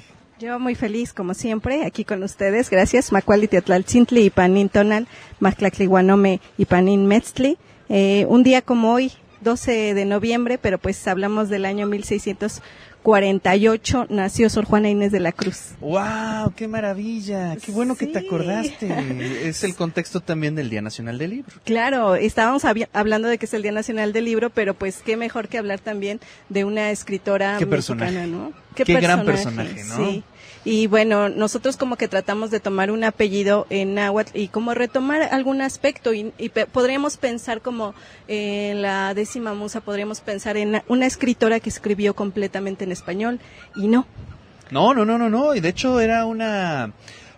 [0.40, 2.70] Yo muy feliz, como siempre, aquí con ustedes.
[2.70, 3.12] Gracias.
[3.12, 5.08] Macuali Teotlaltzintli y Panin Tonal,
[5.40, 7.58] Mactlacliguanome y Panin Metztli.
[7.90, 9.12] Eh, un día como hoy,
[9.46, 15.30] 12 de noviembre, pero pues hablamos del año 1648, nació Sor Juana Inés de la
[15.30, 15.76] Cruz.
[15.80, 16.52] ¡Wow!
[16.56, 17.54] ¡Qué maravilla!
[17.54, 18.88] ¡Qué bueno que te acordaste!
[19.48, 21.52] es el contexto también del Día Nacional del Libro.
[21.64, 25.46] Claro, estábamos hablando de que es el Día Nacional del Libro, pero pues qué mejor
[25.46, 26.18] que hablar también
[26.48, 28.26] de una escritora ¿Qué mexicana, personaje?
[28.26, 28.52] ¿no?
[28.74, 29.96] Qué, gran personaje, ¿no?
[29.96, 30.24] Sí.
[30.66, 35.22] Y bueno, nosotros como que tratamos de tomar un apellido en náhuatl y como retomar
[35.30, 37.94] algún aspecto y, y podríamos pensar como
[38.26, 43.38] eh, en la décima musa, podríamos pensar en una escritora que escribió completamente en español
[43.76, 44.08] y no.
[44.72, 45.54] No, no, no, no, no.
[45.54, 46.92] Y de hecho era una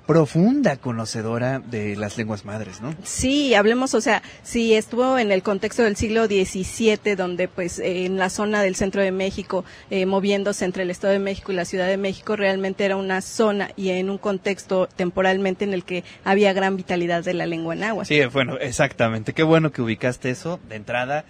[0.08, 2.94] profunda conocedora de las lenguas madres, ¿no?
[3.02, 8.06] Sí, hablemos, o sea, si estuvo en el contexto del siglo XVII, donde pues eh,
[8.06, 11.56] en la zona del centro de México, eh, moviéndose entre el Estado de México y
[11.56, 15.84] la Ciudad de México, realmente era una zona y en un contexto temporalmente en el
[15.84, 18.08] que había gran vitalidad de la lengua náhuatl.
[18.08, 19.34] Sí, bueno, exactamente.
[19.34, 21.26] Qué bueno que ubicaste eso de entrada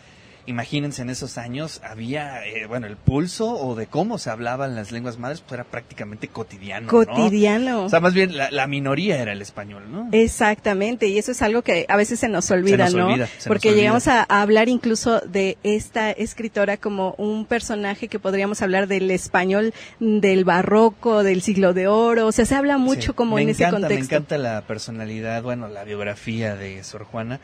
[0.48, 4.90] imagínense en esos años había, eh, bueno, el pulso o de cómo se hablaban las
[4.92, 6.88] lenguas madres, pues era prácticamente cotidiano.
[6.88, 7.84] Cotidiano.
[7.84, 10.08] O sea, más bien la, minoría era el español, ¿no?
[10.12, 13.14] Exactamente, y eso es algo que a veces se nos olvida, ¿no?
[13.46, 19.10] Porque llegamos a, hablar incluso de esta escritora como un personaje que podríamos hablar del
[19.10, 23.64] español del barroco, del siglo de oro, o sea, se habla mucho como en ese
[23.64, 23.94] contexto.
[23.94, 27.40] Me encanta la personalidad, bueno, la biografía de Sor Juana,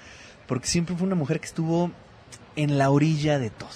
[0.46, 1.90] porque siempre fue una mujer que estuvo
[2.56, 3.70] en la orilla de todo.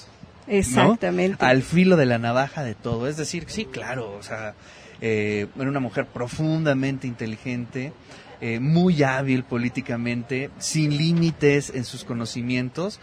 [0.47, 1.45] Exactamente.
[1.45, 3.07] Al filo de la navaja de todo.
[3.07, 4.55] Es decir, sí, claro, o sea,
[5.01, 7.93] eh, era una mujer profundamente inteligente,
[8.41, 12.99] eh, muy hábil políticamente, sin límites en sus conocimientos,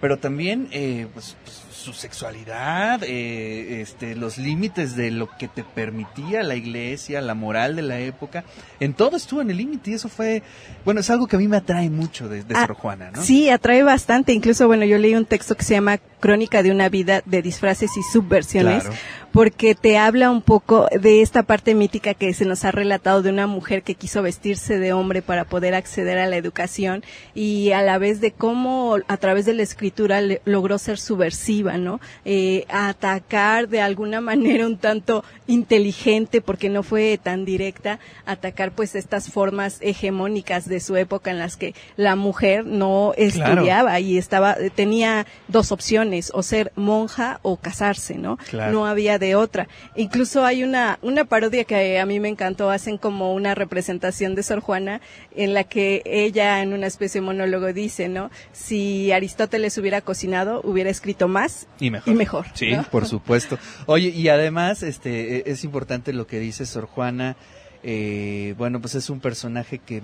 [0.00, 5.64] pero también eh, pues, pues su sexualidad, eh, este, los límites de lo que te
[5.64, 8.44] permitía la iglesia, la moral de la época,
[8.80, 10.42] en todo estuvo en el límite y eso fue,
[10.84, 13.22] bueno, es algo que a mí me atrae mucho de, de ah, Sor Juana, ¿no?
[13.22, 16.88] Sí, atrae bastante, incluso, bueno, yo leí un texto que se llama Crónica de una
[16.88, 18.84] vida de disfraces y subversiones,
[19.30, 23.30] porque te habla un poco de esta parte mítica que se nos ha relatado de
[23.30, 27.82] una mujer que quiso vestirse de hombre para poder acceder a la educación y a
[27.82, 32.00] la vez de cómo a través de la escritura logró ser subversiva, ¿no?
[32.24, 38.94] Eh, atacar de alguna manera un tanto inteligente, porque no fue tan directa, atacar pues
[38.94, 44.56] estas formas hegemónicas de su época en las que la mujer no estudiaba y estaba,
[44.74, 48.38] tenía dos opciones, o ser monja o casarse, ¿no?
[48.52, 49.68] No había de otra.
[49.96, 54.42] Incluso hay una, una parodia que a mí me encantó, hacen como una representación de
[54.42, 55.00] Sor Juana
[55.34, 58.30] en la que ella en una especie de monólogo dice, ¿no?
[58.52, 62.46] Si Aristóteles hubiera cocinado, hubiera escrito más y mejor.
[62.54, 63.58] Sí, por supuesto.
[63.86, 67.36] Oye, y además, este, e, es importante lo que dice Sor Juana,
[67.82, 70.02] eh, bueno, pues es un personaje que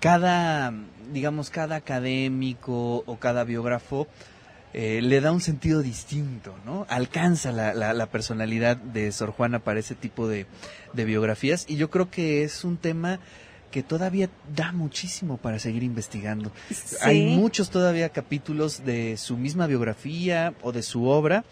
[0.00, 0.72] cada,
[1.12, 4.06] digamos, cada académico o cada biógrafo
[4.78, 6.84] eh, le da un sentido distinto, ¿no?
[6.90, 10.46] Alcanza la, la, personalidad de Sor Juana para ese tipo de,
[10.92, 13.18] biografías y yo creo que es un tema
[13.70, 16.52] que todavía da muchísimo para seguir investigando.
[17.02, 21.44] Hay muchos todavía capítulos de su misma biografía o de su obra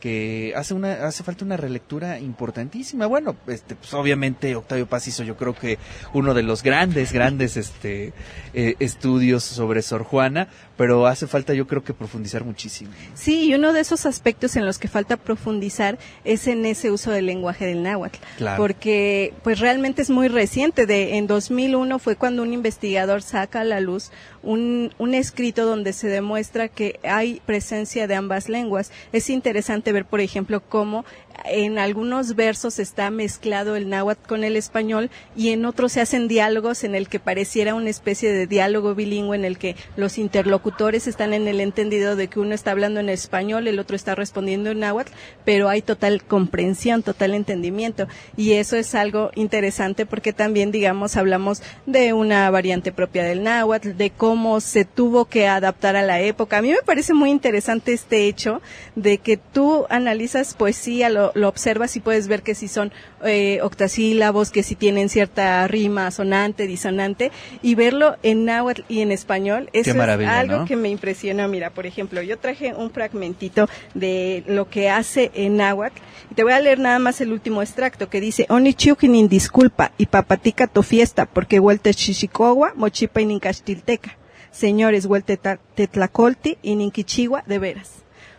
[0.00, 3.06] que hace una hace falta una relectura importantísima.
[3.06, 5.78] Bueno, este pues obviamente Octavio Paz hizo yo creo que
[6.14, 8.12] uno de los grandes grandes este
[8.54, 12.90] eh, estudios sobre Sor Juana, pero hace falta yo creo que profundizar muchísimo.
[13.14, 17.10] Sí, y uno de esos aspectos en los que falta profundizar es en ese uso
[17.10, 18.18] del lenguaje del náhuatl,
[18.56, 23.64] porque pues realmente es muy reciente, de en 2001 fue cuando un investigador saca a
[23.64, 24.10] la luz
[24.42, 28.90] un, un escrito donde se demuestra que hay presencia de ambas lenguas.
[29.12, 31.04] Es interesante ver, por ejemplo, cómo
[31.44, 36.28] en algunos versos está mezclado el náhuatl con el español y en otros se hacen
[36.28, 41.06] diálogos en el que pareciera una especie de diálogo bilingüe en el que los interlocutores
[41.06, 44.70] están en el entendido de que uno está hablando en español, el otro está respondiendo
[44.70, 45.12] en náhuatl,
[45.44, 48.06] pero hay total comprensión, total entendimiento
[48.36, 53.96] y eso es algo interesante porque también digamos hablamos de una variante propia del náhuatl,
[53.96, 56.58] de cómo se tuvo que adaptar a la época.
[56.58, 58.60] A mí me parece muy interesante este hecho
[58.96, 62.92] de que tú analizas poesía, lo lo, observas y puedes ver que si son
[63.24, 67.30] eh, octasílabos, que si tienen cierta rima sonante, disonante,
[67.62, 71.48] y verlo en náhuatl y en español, eso es algo que me impresionó.
[71.48, 76.00] Mira, por ejemplo, yo traje un fragmentito de lo que hace en náhuatl,
[76.30, 78.74] y te voy a leer nada más el último extracto que dice, Oni
[79.28, 84.16] disculpa y papatica tu fiesta, porque vuelta chichicoagua, mochipa y nincastilteca.
[84.50, 87.90] Señores, vuelta tetlacolti y ninquichigua de veras.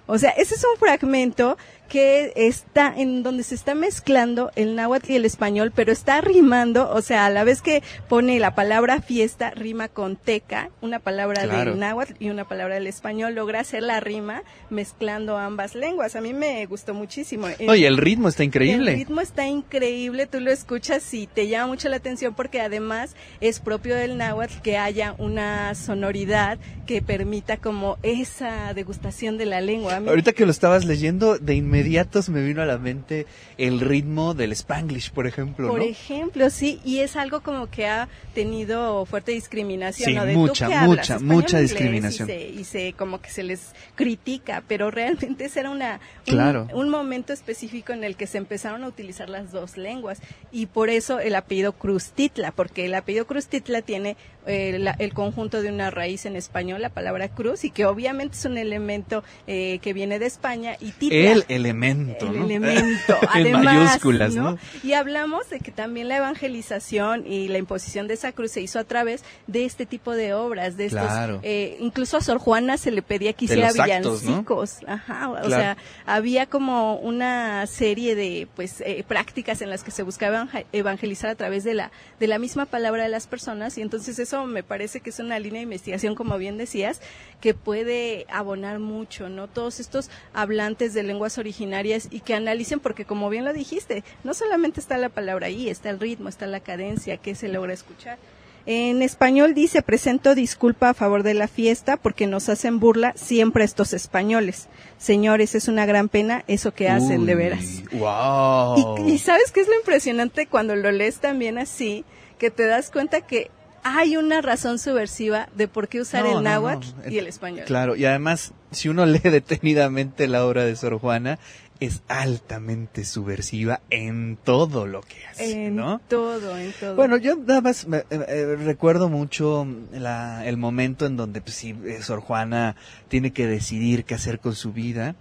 [0.08, 1.58] O sea, ese es un fragmento
[1.92, 6.90] que está en donde se está mezclando el náhuatl y el español, pero está rimando,
[6.90, 11.46] o sea, a la vez que pone la palabra fiesta, rima con teca, una palabra
[11.46, 16.16] del náhuatl y una palabra del español, logra hacer la rima mezclando ambas lenguas.
[16.16, 17.48] A mí me gustó muchísimo.
[17.68, 18.92] Oye, el ritmo está increíble.
[18.94, 23.18] El ritmo está increíble, tú lo escuchas y te llama mucho la atención porque además
[23.42, 26.58] es propio del náhuatl que haya una sonoridad
[26.88, 29.98] que permita como esa degustación de la lengua.
[29.98, 33.26] Ahorita que lo estabas leyendo, de inmediato inmediato se me vino a la mente
[33.58, 35.86] el ritmo del Spanglish, por ejemplo, Por ¿no?
[35.86, 40.26] ejemplo, sí, y es algo como que ha tenido fuerte discriminación, Sí, ¿no?
[40.26, 42.30] De mucha, tú que hablas mucha, mucha discriminación.
[42.30, 46.34] Y se, y se como que se les critica, pero realmente ese era una un,
[46.34, 46.68] Claro.
[46.74, 50.20] un momento específico en el que se empezaron a utilizar las dos lenguas
[50.52, 54.16] y por eso el apellido Cruz-Titla, porque el apellido Cruz-Titla tiene
[54.48, 58.36] eh, la- el conjunto de una raíz en español, la palabra cruz, y que obviamente
[58.36, 61.18] es un elemento eh, que viene de España y Titla.
[61.32, 62.46] El elemento, El ¿no?
[62.46, 64.52] elemento, en además, mayúsculas, ¿no?
[64.52, 64.58] ¿no?
[64.84, 68.80] Y hablamos de que también la evangelización y la imposición de esa cruz se hizo
[68.80, 71.40] a través de este tipo de obras, de estos, Claro.
[71.44, 74.30] eh, incluso a Sor Juana se le pedía que hiciera los actos, ¿no?
[74.30, 79.92] villancicos, ajá, o sea, había como una serie de, pues, eh, prácticas en las que
[79.92, 83.82] se buscaba evangelizar a través de la, de la misma palabra de las personas y
[83.82, 87.00] entonces eso me parece que es una línea de investigación, como bien decías,
[87.40, 89.48] que puede abonar mucho, ¿no?
[89.48, 94.34] Todos estos hablantes de lenguas originarias y que analicen, porque como bien lo dijiste, no
[94.34, 98.18] solamente está la palabra ahí, está el ritmo, está la cadencia que se logra escuchar.
[98.66, 103.64] En español dice, presento disculpa a favor de la fiesta porque nos hacen burla siempre
[103.64, 104.68] estos españoles.
[105.00, 107.82] Señores, es una gran pena eso que hacen, de veras.
[107.92, 109.08] Wow.
[109.08, 112.06] Y, y sabes qué es lo impresionante cuando lo lees también así,
[112.38, 113.50] que te das cuenta que
[113.84, 117.12] hay una razón subversiva de por qué usar No, no, el náhuatl no.
[117.12, 117.66] y el español.
[117.66, 121.40] Claro, y además, si uno lee detenidamente la obra de Sor Juana,
[121.80, 126.00] es altamente subversiva en todo lo que hace, En ¿no?
[126.08, 126.96] todo, en todo.
[126.96, 131.56] Bueno, yo nada más me- eh, eh, recuerdo mucho la- el momento en donde pues,
[131.56, 132.76] sí, eh, Sor Juana
[133.08, 135.16] tiene que decidir qué hacer con su vida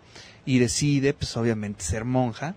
[0.45, 2.57] y decide, pues obviamente, ser monja,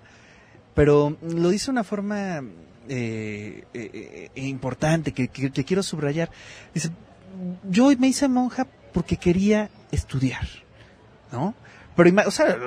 [0.74, 2.44] pero lo dice de una forma
[2.90, 6.30] eh, eh, eh, importante que, que- que quiero subrayar.
[6.74, 6.90] Dice,
[7.70, 10.48] yo me hice monja porque quería estudiar,
[11.32, 11.56] ¿no?
[11.96, 12.58] Pero, o sea,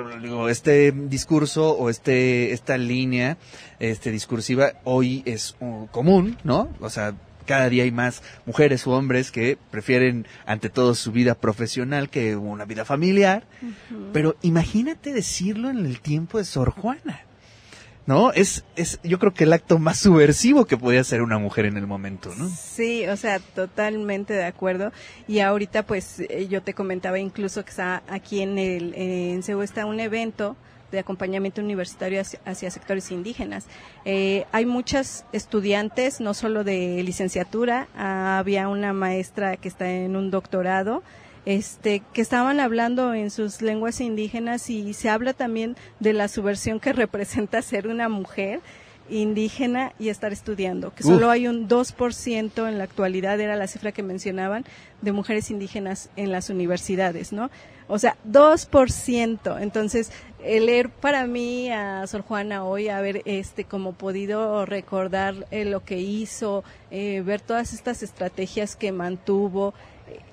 [0.49, 3.37] este discurso o este, esta línea,
[3.79, 6.69] este discursiva hoy es uh, común, ¿no?
[6.79, 7.13] O sea,
[7.45, 12.37] cada día hay más mujeres u hombres que prefieren ante todo su vida profesional que
[12.37, 13.45] una vida familiar.
[14.13, 17.21] Pero imagínate decirlo en el tiempo de Sor Juana.
[18.07, 18.31] ¿No?
[18.31, 21.77] Es, es, yo creo que el acto más subversivo que podía hacer una mujer en
[21.77, 22.49] el momento, ¿no?
[22.49, 24.93] Sí, o sea, totalmente de acuerdo.
[25.27, 29.61] Y ahorita, pues, eh, yo te comentaba incluso que está aquí en el, en CEU
[29.61, 30.55] está un evento
[30.91, 33.65] de acompañamiento universitario hacia, hacia sectores indígenas.
[34.05, 40.31] Eh, hay muchas estudiantes, no solo de licenciatura, había una maestra que está en un
[40.31, 41.03] doctorado,
[41.47, 46.81] este, que estaban hablando en sus lenguas indígenas y se habla también de la subversión
[46.81, 48.59] que representa ser una mujer
[49.09, 51.13] indígena y estar estudiando, que Uf.
[51.13, 54.65] solo hay un 2% en la actualidad, era la cifra que mencionaban,
[55.01, 57.49] de mujeres indígenas en las universidades, ¿no?
[57.87, 59.61] O sea, 2%.
[59.61, 60.11] Entonces,
[60.43, 65.85] el leer para mí a Sor Juana hoy, haber este como podido recordar eh, lo
[65.85, 69.73] que hizo, eh, ver todas estas estrategias que mantuvo,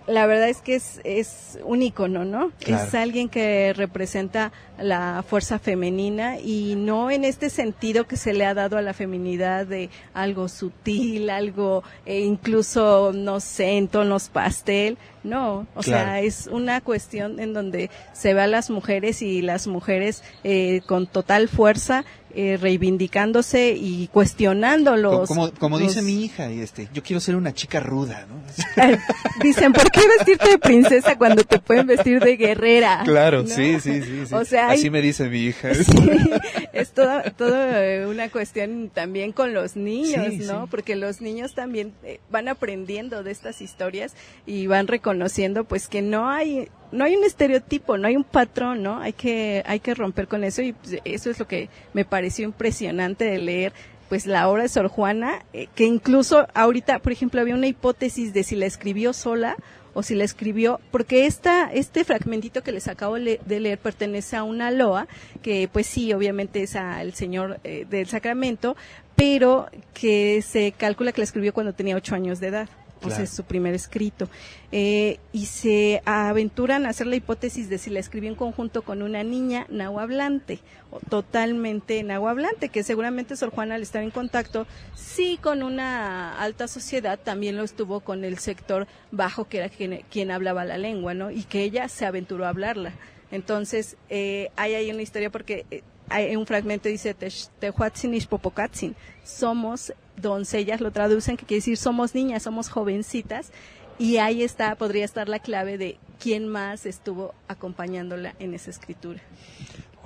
[0.07, 2.51] la verdad es que es, es un ícono, ¿no?
[2.59, 2.85] Claro.
[2.85, 8.45] Es alguien que representa la fuerza femenina y no en este sentido que se le
[8.45, 14.29] ha dado a la feminidad de algo sutil, algo eh, incluso, no sé, en tonos
[14.29, 14.99] pastel.
[15.23, 19.67] No, o sea, es una cuestión en donde se ve a las mujeres y las
[19.67, 22.05] mujeres eh, con total fuerza
[22.35, 25.29] eh, reivindicándose y cuestionando los...
[25.29, 28.43] como, como dice mi hija, este, yo quiero ser una chica ruda, ¿no?
[29.43, 33.03] Dicen, ¿por qué vestirte de princesa cuando te pueden vestir de guerrera?
[33.05, 33.49] Claro, ¿No?
[33.49, 34.35] sí, sí, sí, sí.
[34.35, 35.71] O sea, hay- Así me dice mi hija.
[36.73, 40.63] es toda, toda eh, una cuestión también con los niños, Sí, ¿no?
[40.65, 40.69] sí.
[40.71, 44.15] Porque los niños también eh, van aprendiendo de estas historias
[44.47, 48.83] y van reconociendo pues que no hay no hay un estereotipo, no hay un patrón,
[48.83, 49.01] ¿no?
[49.01, 52.45] Hay que hay que romper con eso y pues, eso es lo que me pareció
[52.45, 53.73] impresionante de leer
[54.09, 58.33] pues la obra de Sor Juana, eh, que incluso ahorita, por ejemplo, había una hipótesis
[58.33, 59.57] de si la escribió sola
[59.95, 64.43] o si la escribió, porque esta, este fragmentito que les acabo de leer pertenece a
[64.43, 65.07] una loa,
[65.43, 68.77] que pues sí, obviamente es al Señor eh, del Sacramento,
[69.17, 72.69] pero que se calcula que la escribió cuando tenía ocho años de edad.
[73.01, 73.25] Sea, Claro.
[73.25, 74.29] es su primer escrito.
[74.73, 79.03] Eh, y se aventuran a hacer la hipótesis de si la escribió en conjunto con
[79.03, 80.61] una niña nahuablante,
[80.91, 86.67] o totalmente nahuablante, que seguramente Sor Juana al estar en contacto, sí con una alta
[86.67, 91.13] sociedad, también lo estuvo con el sector bajo, que era quien, quien hablaba la lengua,
[91.15, 91.31] ¿no?
[91.31, 92.93] Y que ella se aventuró a hablarla.
[93.31, 98.95] Entonces, eh, hay ahí una historia porque eh, hay un fragmento dice "Tex- Tehuatzin Ixpopocatzin",
[99.25, 103.51] somos doncellas, lo traducen, que quiere decir somos niñas, somos jovencitas,
[103.99, 109.21] y ahí está, podría estar la clave de quién más estuvo acompañándola en esa escritura.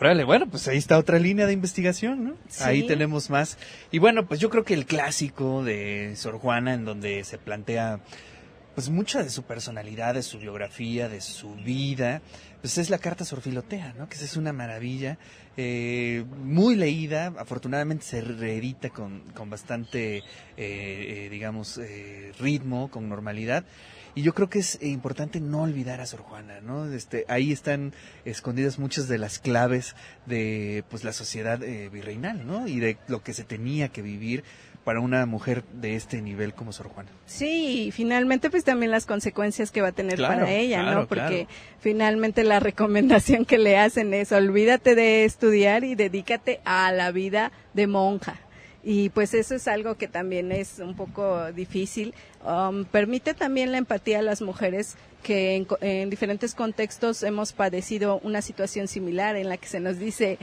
[0.01, 2.35] Órale, bueno, pues ahí está otra línea de investigación, ¿no?
[2.49, 2.63] Sí.
[2.63, 3.59] Ahí tenemos más.
[3.91, 8.01] Y bueno, pues yo creo que el clásico de Sor Juana, en donde se plantea
[8.77, 12.23] pues mucha de su personalidad, de su biografía, de su vida,
[12.61, 14.09] pues es la carta Sor Filotea, ¿no?
[14.09, 15.19] Que es una maravilla,
[15.57, 20.23] eh, muy leída, afortunadamente se reedita con, con bastante, eh,
[20.57, 23.65] eh, digamos, eh, ritmo, con normalidad.
[24.15, 26.91] Y yo creo que es importante no olvidar a Sor Juana, ¿no?
[26.93, 27.95] Este, ahí están
[28.25, 29.95] escondidas muchas de las claves
[30.27, 32.67] de pues la sociedad virreinal, ¿no?
[32.67, 34.43] Y de lo que se tenía que vivir
[34.85, 37.11] para una mujer de este nivel como Sor Juana.
[37.27, 41.01] Sí, y finalmente pues también las consecuencias que va a tener Claro, para ella, claro,
[41.01, 41.07] ¿no?
[41.07, 41.49] Porque claro.
[41.81, 47.53] finalmente la recomendación que le hacen es olvídate de estudiar y dedícate a la vida
[47.75, 48.37] de monja.
[48.83, 52.15] Y pues eso es algo que también es un poco difícil.
[52.45, 58.21] Um, permite también la empatía a las mujeres que en, en diferentes contextos hemos padecido
[58.23, 60.39] una situación similar en la que se nos dice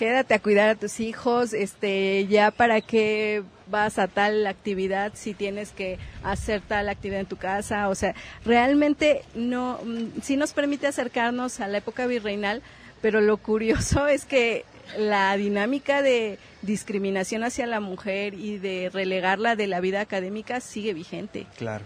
[0.00, 5.34] quédate a cuidar a tus hijos, este, ya para qué vas a tal actividad si
[5.34, 8.14] tienes que hacer tal actividad en tu casa, o sea,
[8.44, 12.62] realmente no, mm, sí nos permite acercarnos a la época virreinal,
[13.00, 14.64] pero lo curioso es que
[14.98, 20.94] la dinámica de discriminación hacia la mujer y de relegarla de la vida académica sigue
[20.94, 21.46] vigente.
[21.56, 21.84] Claro.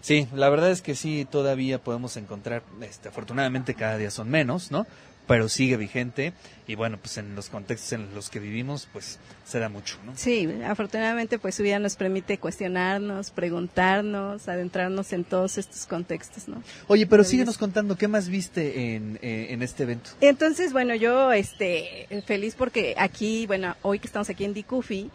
[0.00, 0.28] Sí.
[0.34, 4.86] la verdad es que sí, todavía podemos encontrar, este, afortunadamente cada día son menos, ¿no?
[5.26, 6.32] Pero sigue vigente
[6.66, 10.12] y bueno, pues en los contextos en los que vivimos, pues se da mucho, ¿no?
[10.16, 16.62] Sí, afortunadamente pues su vida nos permite cuestionarnos, preguntarnos, adentrarnos en todos estos contextos, ¿no?
[16.86, 20.10] Oye, pero síguenos contando, ¿qué más viste en, eh, en este evento?
[20.20, 25.10] Entonces, bueno, yo este feliz porque aquí, bueno, hoy que estamos aquí en Dicufi,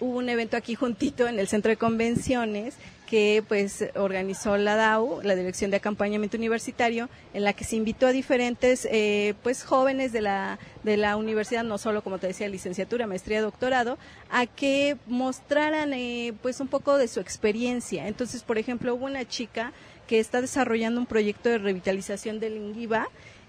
[0.00, 2.74] hubo un evento aquí juntito en el Centro de Convenciones
[3.06, 8.08] que pues organizó la DAU, la Dirección de Acompañamiento Universitario, en la que se invitó
[8.08, 12.48] a diferentes eh, pues jóvenes de la de la universidad, no solo como te decía
[12.48, 13.98] licenciatura, maestría, doctorado,
[14.30, 18.06] a que mostraran eh, pues un poco de su experiencia.
[18.08, 19.72] Entonces, por ejemplo, hubo una chica
[20.06, 23.08] que está desarrollando un proyecto de revitalización del Inguiba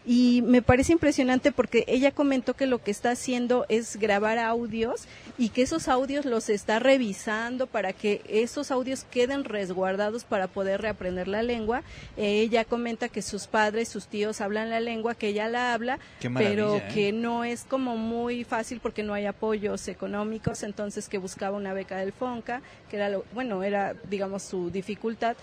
[0.09, 5.01] y me parece impresionante porque ella comentó que lo que está haciendo es grabar audios
[5.38, 10.81] y que esos audios los está revisando para que esos audios queden resguardados para poder
[10.81, 11.84] reaprender la lengua.
[12.15, 15.99] Eh, ella comenta que sus padres, sus tíos hablan la lengua, que ella la habla,
[16.21, 16.84] pero ¿eh?
[16.93, 21.73] que no es como muy fácil porque no hay apoyos económicos, entonces que buscaba una
[21.73, 25.35] beca del FONCA, que era lo, bueno, era digamos su dificultad,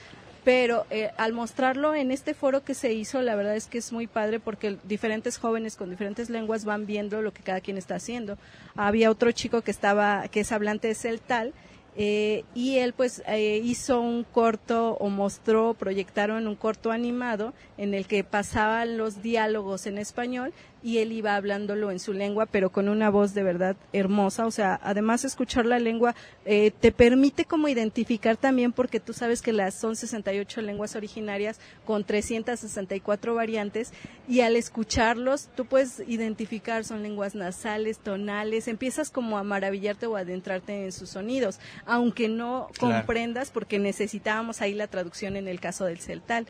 [0.44, 3.92] pero eh, al mostrarlo en este foro que se hizo, la verdad es que es
[3.92, 7.96] muy padre porque diferentes jóvenes con diferentes lenguas van viendo lo que cada quien está
[7.96, 8.36] haciendo.
[8.76, 11.54] Había otro chico que estaba, que es hablante de celtal,
[11.96, 17.94] eh, y él pues eh, hizo un corto o mostró, proyectaron un corto animado en
[17.94, 20.52] el que pasaban los diálogos en español
[20.84, 24.44] y él iba hablándolo en su lengua, pero con una voz de verdad hermosa.
[24.44, 29.40] O sea, además escuchar la lengua eh, te permite como identificar también, porque tú sabes
[29.40, 33.92] que las son 68 lenguas originarias con 364 variantes,
[34.28, 40.16] y al escucharlos tú puedes identificar son lenguas nasales, tonales, empiezas como a maravillarte o
[40.16, 42.96] a adentrarte en sus sonidos, aunque no Claro.
[42.96, 46.46] comprendas, porque necesitábamos ahí la traducción en el caso del celtal.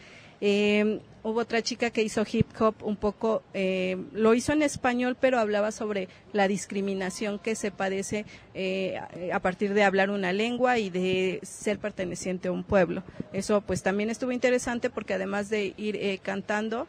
[0.46, 5.16] Eh, hubo otra chica que hizo hip hop un poco, eh, lo hizo en español,
[5.18, 9.00] pero hablaba sobre la discriminación que se padece eh,
[9.32, 13.02] a partir de hablar una lengua y de ser perteneciente a un pueblo.
[13.32, 16.86] Eso pues también estuvo interesante porque además de ir eh, cantando,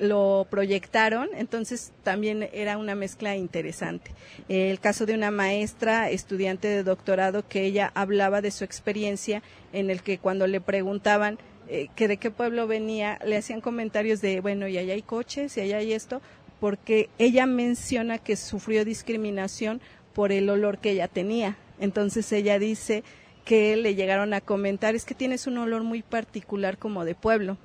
[0.00, 4.10] lo proyectaron, entonces también era una mezcla interesante.
[4.48, 9.42] El caso de una maestra, estudiante de doctorado, que ella hablaba de su experiencia
[9.74, 14.20] en el que cuando le preguntaban eh, que de qué pueblo venía, le hacían comentarios
[14.20, 16.20] de, bueno, y allá hay coches, y allá hay esto,
[16.60, 19.80] porque ella menciona que sufrió discriminación
[20.14, 21.56] por el olor que ella tenía.
[21.80, 23.04] Entonces ella dice
[23.44, 27.58] que le llegaron a comentar, es que tienes un olor muy particular como de pueblo.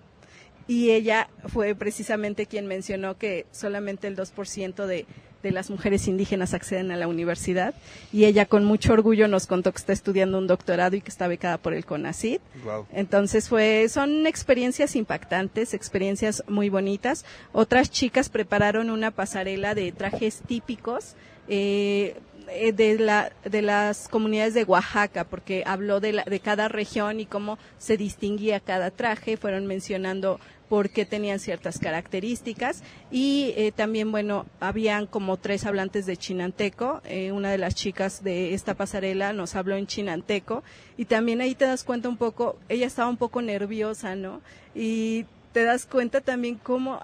[0.68, 5.06] Y ella fue precisamente quien mencionó que solamente el 2% de,
[5.44, 7.74] de las mujeres indígenas acceden a la universidad.
[8.12, 11.28] Y ella con mucho orgullo nos contó que está estudiando un doctorado y que está
[11.28, 12.42] becada por el CONACYT.
[12.64, 12.88] Wow.
[12.92, 17.26] Entonces fue, son experiencias impactantes, experiencias muy bonitas.
[17.52, 21.16] Otras chicas prepararon una pasarela de trajes típicos.
[21.48, 22.16] eh,
[22.54, 27.20] eh, de, la, de las comunidades de Oaxaca, porque habló de, la, de cada región
[27.20, 30.40] y cómo se distinguía cada traje, fueron mencionando
[30.72, 32.81] por qué tenían ciertas características.
[33.11, 38.23] Y eh, también, bueno, habían como tres hablantes de chinanteco, eh, una de las chicas
[38.23, 40.64] de esta pasarela nos habló en chinanteco.
[40.95, 44.39] Y también ahí te das cuenta un poco, ella estaba un poco nerviosa, ¿no?
[44.73, 47.02] Y te das cuenta también cómo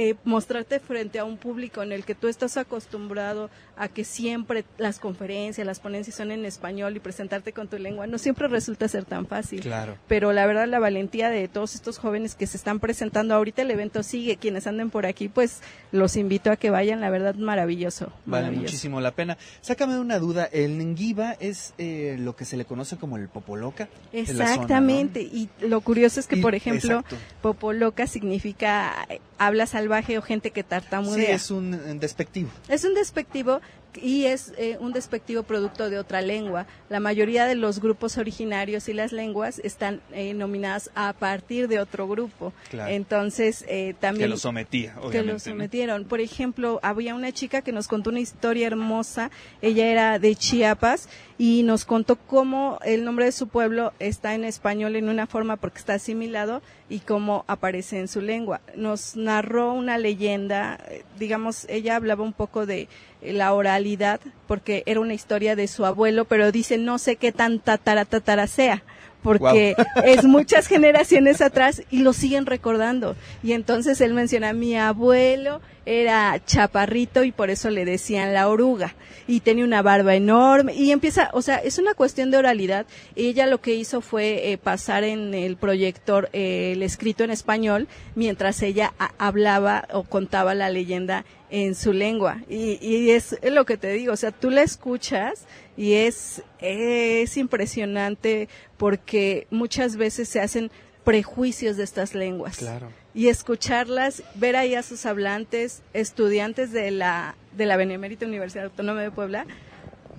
[0.00, 4.64] eh, mostrarte frente a un público en el que tú estás acostumbrado a que siempre
[4.78, 8.86] las conferencias, las ponencias son en español y presentarte con tu lengua, no siempre resulta
[8.86, 9.60] ser tan fácil.
[9.60, 9.96] Claro.
[10.06, 13.72] Pero la verdad, la valentía de todos estos jóvenes que se están presentando ahorita, el
[13.72, 14.36] evento sigue.
[14.36, 18.12] Quienes anden por aquí, pues los invito a que vayan, la verdad, maravilloso.
[18.24, 19.36] Vale muchísimo la pena.
[19.62, 23.88] Sácame una duda, ¿el Nenguiba es eh, lo que se le conoce como el Popoloca?
[24.12, 27.16] Exactamente, y lo curioso es que, Y- por ejemplo, exacto.
[27.42, 31.34] popoloca significa eh, habla salvaje o gente que Sí, tartamudea.
[31.34, 32.50] es un eh, despectivo.
[32.68, 33.60] Es un despectivo
[33.96, 36.66] y es eh, un despectivo producto de otra lengua.
[36.88, 41.80] La mayoría de los grupos originarios y las lenguas están eh, nominadas a partir de
[41.80, 42.52] otro grupo.
[42.70, 42.92] Claro.
[42.92, 44.26] Entonces, eh, también...
[44.26, 45.38] Que lo sometía, Que lo ¿no?
[45.38, 46.04] sometieron.
[46.04, 49.30] Por ejemplo, había una chica que nos contó una historia hermosa.
[49.62, 51.08] Ella era de Chiapas
[51.38, 55.56] y nos contó cómo el nombre de su pueblo está en español en una forma
[55.56, 58.60] porque está asimilado y cómo aparece en su lengua.
[58.74, 62.88] Nos narró una leyenda, eh, digamos, ella hablaba un poco de
[63.22, 67.58] la oralidad porque era una historia de su abuelo, pero dice no sé qué tan
[67.58, 68.82] tatara tatara sea
[69.22, 69.74] porque
[70.04, 73.16] es muchas generaciones atrás y lo siguen recordando.
[73.42, 78.94] Y entonces él menciona, mi abuelo era chaparrito y por eso le decían la oruga
[79.26, 82.86] y tenía una barba enorme y empieza, o sea, es una cuestión de oralidad.
[83.16, 87.88] Ella lo que hizo fue eh, pasar en el proyector eh, el escrito en español
[88.14, 92.42] mientras ella hablaba o contaba la leyenda en su lengua.
[92.48, 95.46] Y, y es lo que te digo, o sea, tú la escuchas
[95.76, 100.70] y es, es impresionante porque muchas veces se hacen
[101.04, 102.58] prejuicios de estas lenguas.
[102.58, 102.88] Claro.
[103.14, 109.00] Y escucharlas, ver ahí a sus hablantes, estudiantes de la, de la Benemérita Universidad Autónoma
[109.02, 109.46] de Puebla,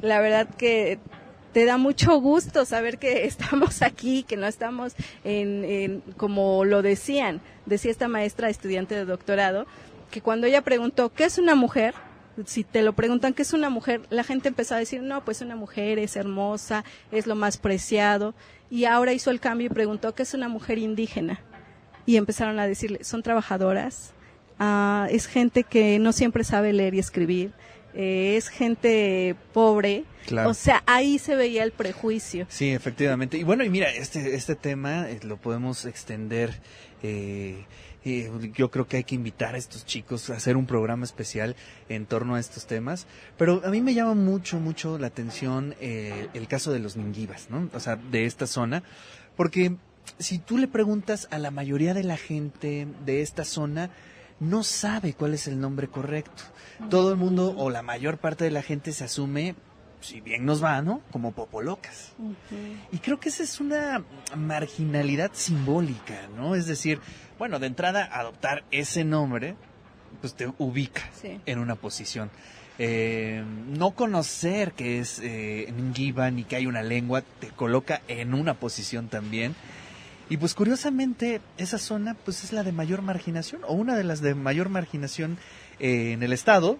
[0.01, 0.97] la verdad que
[1.53, 4.93] te da mucho gusto saber que estamos aquí, que no estamos
[5.23, 9.65] en, en- como lo decían, decía esta maestra estudiante de doctorado,
[10.10, 11.94] que cuando ella preguntó, ¿qué es una mujer?
[12.45, 14.02] Si te lo preguntan, ¿qué es una mujer?
[14.10, 18.34] La gente empezó a decir, no, pues una mujer es hermosa, es lo más preciado.
[18.69, 21.41] Y ahora hizo el cambio y preguntó, ¿qué es una mujer indígena?
[22.06, 24.14] Y empezaron a decirle, son trabajadoras,
[24.57, 27.52] ah, es gente que no siempre sabe leer y escribir,
[27.94, 30.06] eh, es gente pobre.
[30.26, 30.49] Claro.
[30.49, 32.45] O sea, ahí se veía el prejuicio.
[32.49, 33.38] Sí, efectivamente.
[33.38, 36.61] Y bueno, y mira, este, este tema eh, lo podemos extender.
[37.03, 37.65] eh,
[38.05, 41.55] eh, yo creo que hay que invitar a estos chicos a hacer un programa especial
[41.89, 43.07] en torno a estos temas.
[43.38, 47.49] Pero a mí me llama mucho, mucho la atención eh, el caso de los ninguibas,
[47.49, 47.69] ¿no?
[47.73, 48.84] O sea, de esta zona.
[49.35, 49.76] Porque
[50.17, 53.89] si tú le preguntas a la mayoría de la gente de esta zona,
[54.39, 56.43] no sabe cuál es el nombre correcto.
[56.89, 59.55] Todo el mundo o la mayor parte de la gente se asume,
[60.01, 61.01] si bien nos va, ¿no?
[61.11, 62.13] Como popolocas.
[62.91, 64.03] Y creo que esa es una
[64.35, 66.55] marginalidad simbólica, ¿no?
[66.55, 66.99] Es decir,
[67.38, 69.55] bueno, de entrada adoptar ese nombre,
[70.21, 71.39] pues te ubica Sí.
[71.45, 72.30] en una posición.
[72.81, 73.43] Eh,
[73.77, 78.53] no conocer que es eh, Ngiba ni que hay una lengua te coloca en una
[78.53, 79.53] posición también.
[80.30, 84.21] Y pues curiosamente esa zona pues es la de mayor marginación o una de las
[84.21, 85.38] de mayor marginación
[85.80, 86.77] eh, en el estado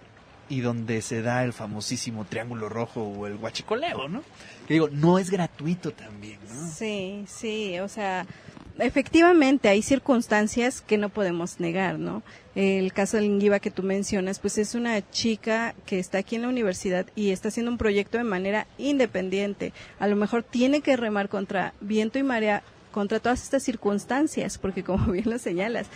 [0.50, 4.24] y donde se da el famosísimo triángulo rojo o el huachicoleo, ¿no?
[4.68, 6.68] Que digo, no es gratuito también, ¿no?
[6.72, 8.26] Sí, sí, o sea,
[8.80, 12.24] efectivamente hay circunstancias que no podemos negar, ¿no?
[12.56, 16.42] El caso de Linguiva que tú mencionas, pues es una chica que está aquí en
[16.44, 19.72] la universidad y está haciendo un proyecto de manera independiente.
[20.00, 24.84] A lo mejor tiene que remar contra viento y marea, contra todas estas circunstancias, porque
[24.84, 25.88] como bien lo señalas,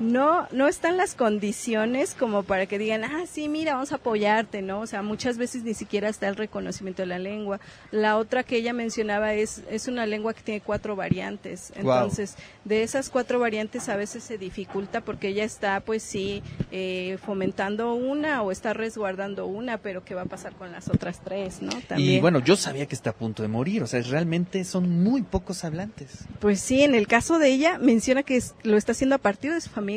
[0.00, 4.62] no, no están las condiciones como para que digan, ah, sí, mira, vamos a apoyarte,
[4.62, 4.80] ¿no?
[4.80, 7.60] O sea, muchas veces ni siquiera está el reconocimiento de la lengua.
[7.90, 11.72] La otra que ella mencionaba es, es una lengua que tiene cuatro variantes.
[11.76, 17.18] Entonces, de esas cuatro variantes a veces se dificulta porque ella está, pues sí, eh,
[17.24, 21.60] fomentando una o está resguardando una, pero ¿qué va a pasar con las otras tres,
[21.60, 21.72] no?
[21.86, 22.18] También.
[22.18, 25.20] Y bueno, yo sabía que está a punto de morir, o sea, realmente son muy
[25.22, 26.24] pocos hablantes.
[26.38, 29.60] Pues sí, en el caso de ella menciona que lo está haciendo a partir de
[29.60, 29.89] su familia.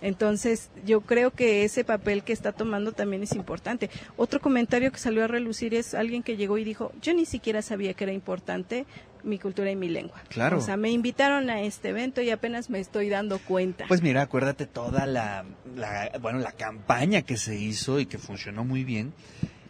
[0.00, 3.88] Entonces, yo creo que ese papel que está tomando también es importante.
[4.16, 7.62] Otro comentario que salió a relucir es alguien que llegó y dijo, yo ni siquiera
[7.62, 8.84] sabía que era importante
[9.22, 10.20] mi cultura y mi lengua.
[10.28, 10.58] Claro.
[10.58, 13.84] O sea, me invitaron a este evento y apenas me estoy dando cuenta.
[13.86, 15.44] Pues mira, acuérdate toda la,
[15.76, 19.12] la- bueno, la campaña que se hizo y que funcionó muy bien,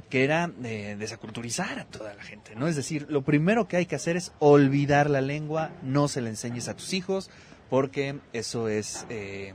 [0.09, 2.67] que era eh, desaculturizar a toda la gente, ¿no?
[2.69, 6.31] Es decir, lo primero que hay que hacer es olvidar la lengua, no se la
[6.31, 7.29] enseñes a tus hijos,
[7.73, 9.55] porque eso es, eh,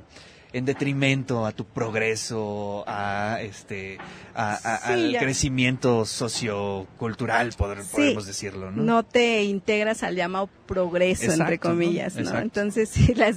[0.54, 3.98] en detrimento a tu progreso, a este,
[4.34, 5.20] a, a- Sí, al ya.
[5.20, 8.82] crecimiento sociocultural, poder- Sí, podemos decirlo, ¿no?
[8.84, 12.18] no te integras al llamado progreso, entre comillas.
[12.18, 13.36] Entonces, sí, las,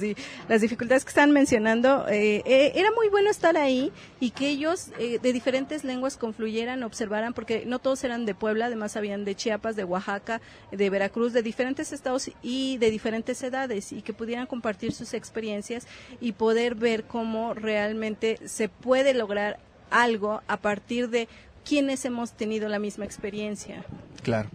[0.49, 4.89] las dificultades que están mencionando, eh, eh, era muy bueno estar ahí y que ellos
[4.99, 9.35] eh, de diferentes lenguas confluyeran, observaran, porque no todos eran de Puebla, además habían de
[9.35, 14.45] Chiapas, de Oaxaca, de Veracruz, de diferentes estados y de diferentes edades, y que pudieran
[14.47, 15.87] compartir sus experiencias
[16.19, 19.59] y poder ver cómo realmente se puede lograr
[19.89, 21.27] algo a partir de
[21.65, 23.83] quienes hemos tenido la misma experiencia.
[24.23, 24.49] Claro.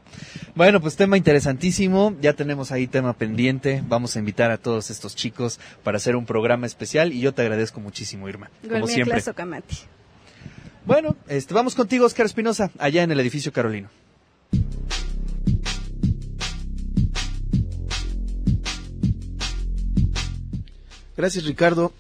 [0.55, 2.17] Bueno, pues tema interesantísimo.
[2.21, 3.83] Ya tenemos ahí tema pendiente.
[3.87, 7.43] Vamos a invitar a todos estos chicos para hacer un programa especial y yo te
[7.43, 8.51] agradezco muchísimo, Irma.
[8.69, 9.15] Como siempre.
[9.15, 9.77] Claso Camati.
[10.85, 13.89] Bueno, este, vamos contigo, Oscar Espinosa, allá en el edificio Carolino.
[21.17, 21.93] Gracias, Ricardo.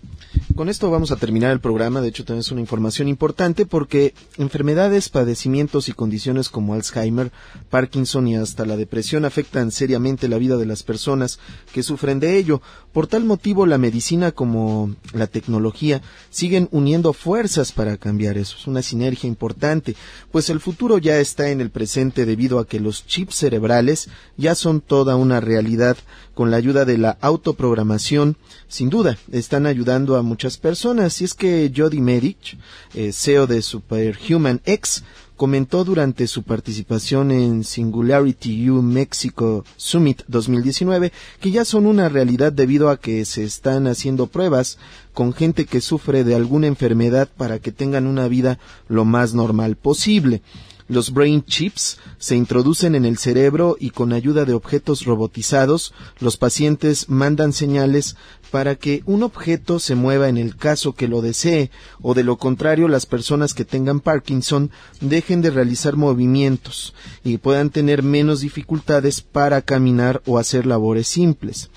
[0.56, 2.00] Con esto vamos a terminar el programa.
[2.00, 7.30] De hecho, tenemos una información importante porque enfermedades, padecimientos y condiciones como Alzheimer,
[7.68, 11.38] Parkinson y hasta la depresión afectan seriamente la vida de las personas
[11.74, 12.62] que sufren de ello.
[12.94, 16.00] Por tal motivo, la medicina como la tecnología
[16.30, 18.56] siguen uniendo fuerzas para cambiar eso.
[18.58, 19.94] Es una sinergia importante,
[20.32, 24.08] pues el futuro ya está en el presente debido a que los chips cerebrales
[24.38, 25.98] ya son toda una realidad
[26.36, 28.36] con la ayuda de la autoprogramación,
[28.68, 31.22] sin duda, están ayudando a muchas personas.
[31.22, 32.58] Y es que Jody Medich,
[32.92, 35.02] eh, CEO de Superhuman X,
[35.34, 41.10] comentó durante su participación en Singularity U Mexico Summit 2019
[41.40, 44.78] que ya son una realidad debido a que se están haciendo pruebas
[45.14, 48.58] con gente que sufre de alguna enfermedad para que tengan una vida
[48.88, 50.42] lo más normal posible.
[50.88, 56.36] Los brain chips se introducen en el cerebro y con ayuda de objetos robotizados, los
[56.36, 58.16] pacientes mandan señales
[58.52, 62.36] para que un objeto se mueva en el caso que lo desee, o de lo
[62.36, 66.94] contrario las personas que tengan Parkinson dejen de realizar movimientos
[67.24, 71.68] y puedan tener menos dificultades para caminar o hacer labores simples.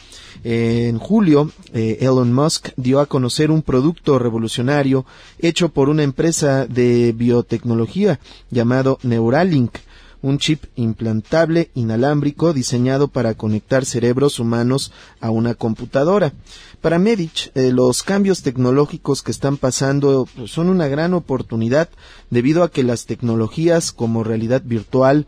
[0.43, 5.05] En julio, eh, Elon Musk dio a conocer un producto revolucionario
[5.39, 9.77] hecho por una empresa de biotecnología llamado Neuralink,
[10.21, 14.91] un chip implantable inalámbrico diseñado para conectar cerebros humanos
[15.21, 16.33] a una computadora.
[16.81, 21.89] Para Medich, eh, los cambios tecnológicos que están pasando pues, son una gran oportunidad
[22.29, 25.25] debido a que las tecnologías como realidad virtual,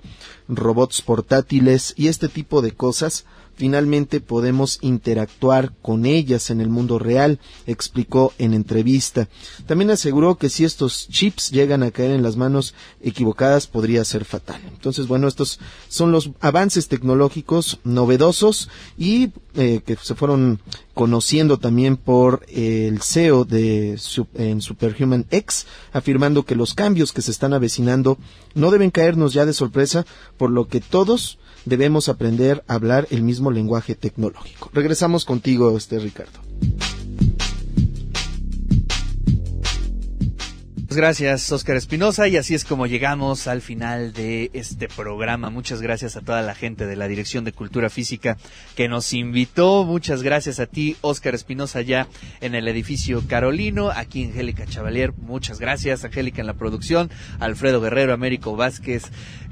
[0.47, 3.25] robots portátiles y este tipo de cosas
[3.61, 9.27] finalmente podemos interactuar con ellas en el mundo real, explicó en entrevista.
[9.67, 12.73] También aseguró que si estos chips llegan a caer en las manos
[13.03, 14.59] equivocadas podría ser fatal.
[14.67, 15.59] Entonces, bueno, estos
[15.89, 18.67] son los avances tecnológicos novedosos
[18.97, 20.59] y eh, que se fueron
[20.95, 23.99] conociendo también por el CEO de
[24.33, 28.17] en Superhuman X, afirmando que los cambios que se están avecinando
[28.55, 30.07] no deben caernos ya de sorpresa,
[30.37, 34.69] por lo que todos debemos aprender a hablar el mismo lenguaje tecnológico.
[34.73, 36.39] Regresamos contigo, este Ricardo.
[40.91, 45.49] Muchas Gracias, Oscar Espinosa, y así es como llegamos al final de este programa.
[45.49, 48.35] Muchas gracias a toda la gente de la Dirección de Cultura Física
[48.75, 49.85] que nos invitó.
[49.85, 52.09] Muchas gracias a ti, Oscar Espinosa, ya
[52.41, 53.89] en el edificio Carolino.
[53.89, 56.03] Aquí Angélica Chavalier, muchas gracias.
[56.03, 57.09] Angélica en la producción,
[57.39, 59.03] Alfredo Guerrero, Américo Vázquez,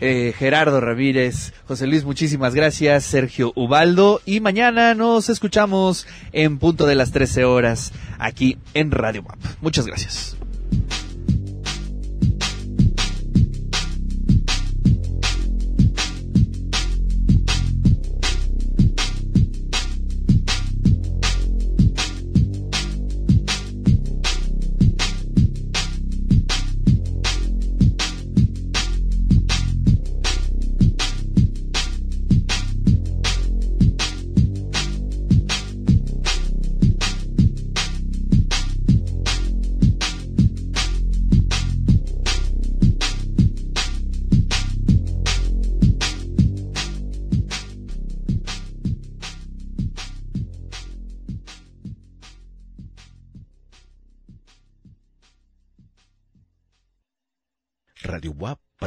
[0.01, 3.05] eh, Gerardo Ramírez, José Luis, muchísimas gracias.
[3.05, 9.21] Sergio Ubaldo, y mañana nos escuchamos en punto de las 13 horas aquí en Radio
[9.21, 9.39] WAP.
[9.61, 10.35] Muchas gracias.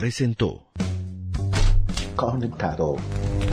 [0.03, 0.65] Presentó
[2.12, 2.97] Desconectado.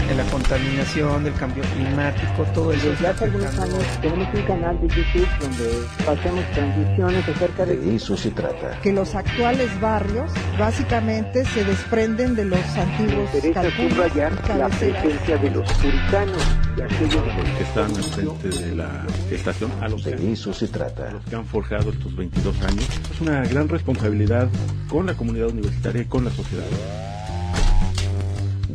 [0.08, 2.90] De la contaminación, del cambio climático, todo eso.
[2.90, 7.78] Desde hace algunos años tenemos un canal de YouTube donde hacemos transmisiones acerca de...
[7.78, 8.80] De eso se trata.
[8.82, 15.72] Que los actuales barrios básicamente se desprenden de los antiguos subrayar la presencia de los
[15.74, 16.44] puritanos,
[16.76, 17.24] de aquellos
[17.58, 21.10] que están al frente de la estación, a los, de que, eso se trata.
[21.10, 22.88] a los que han forjado estos 22 años.
[23.14, 24.50] Es una gran responsabilidad
[24.90, 26.66] con la comunidad universitaria y con la sociedad.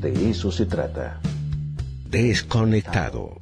[0.05, 1.19] De eso se trata.
[2.11, 3.39] Desconectado.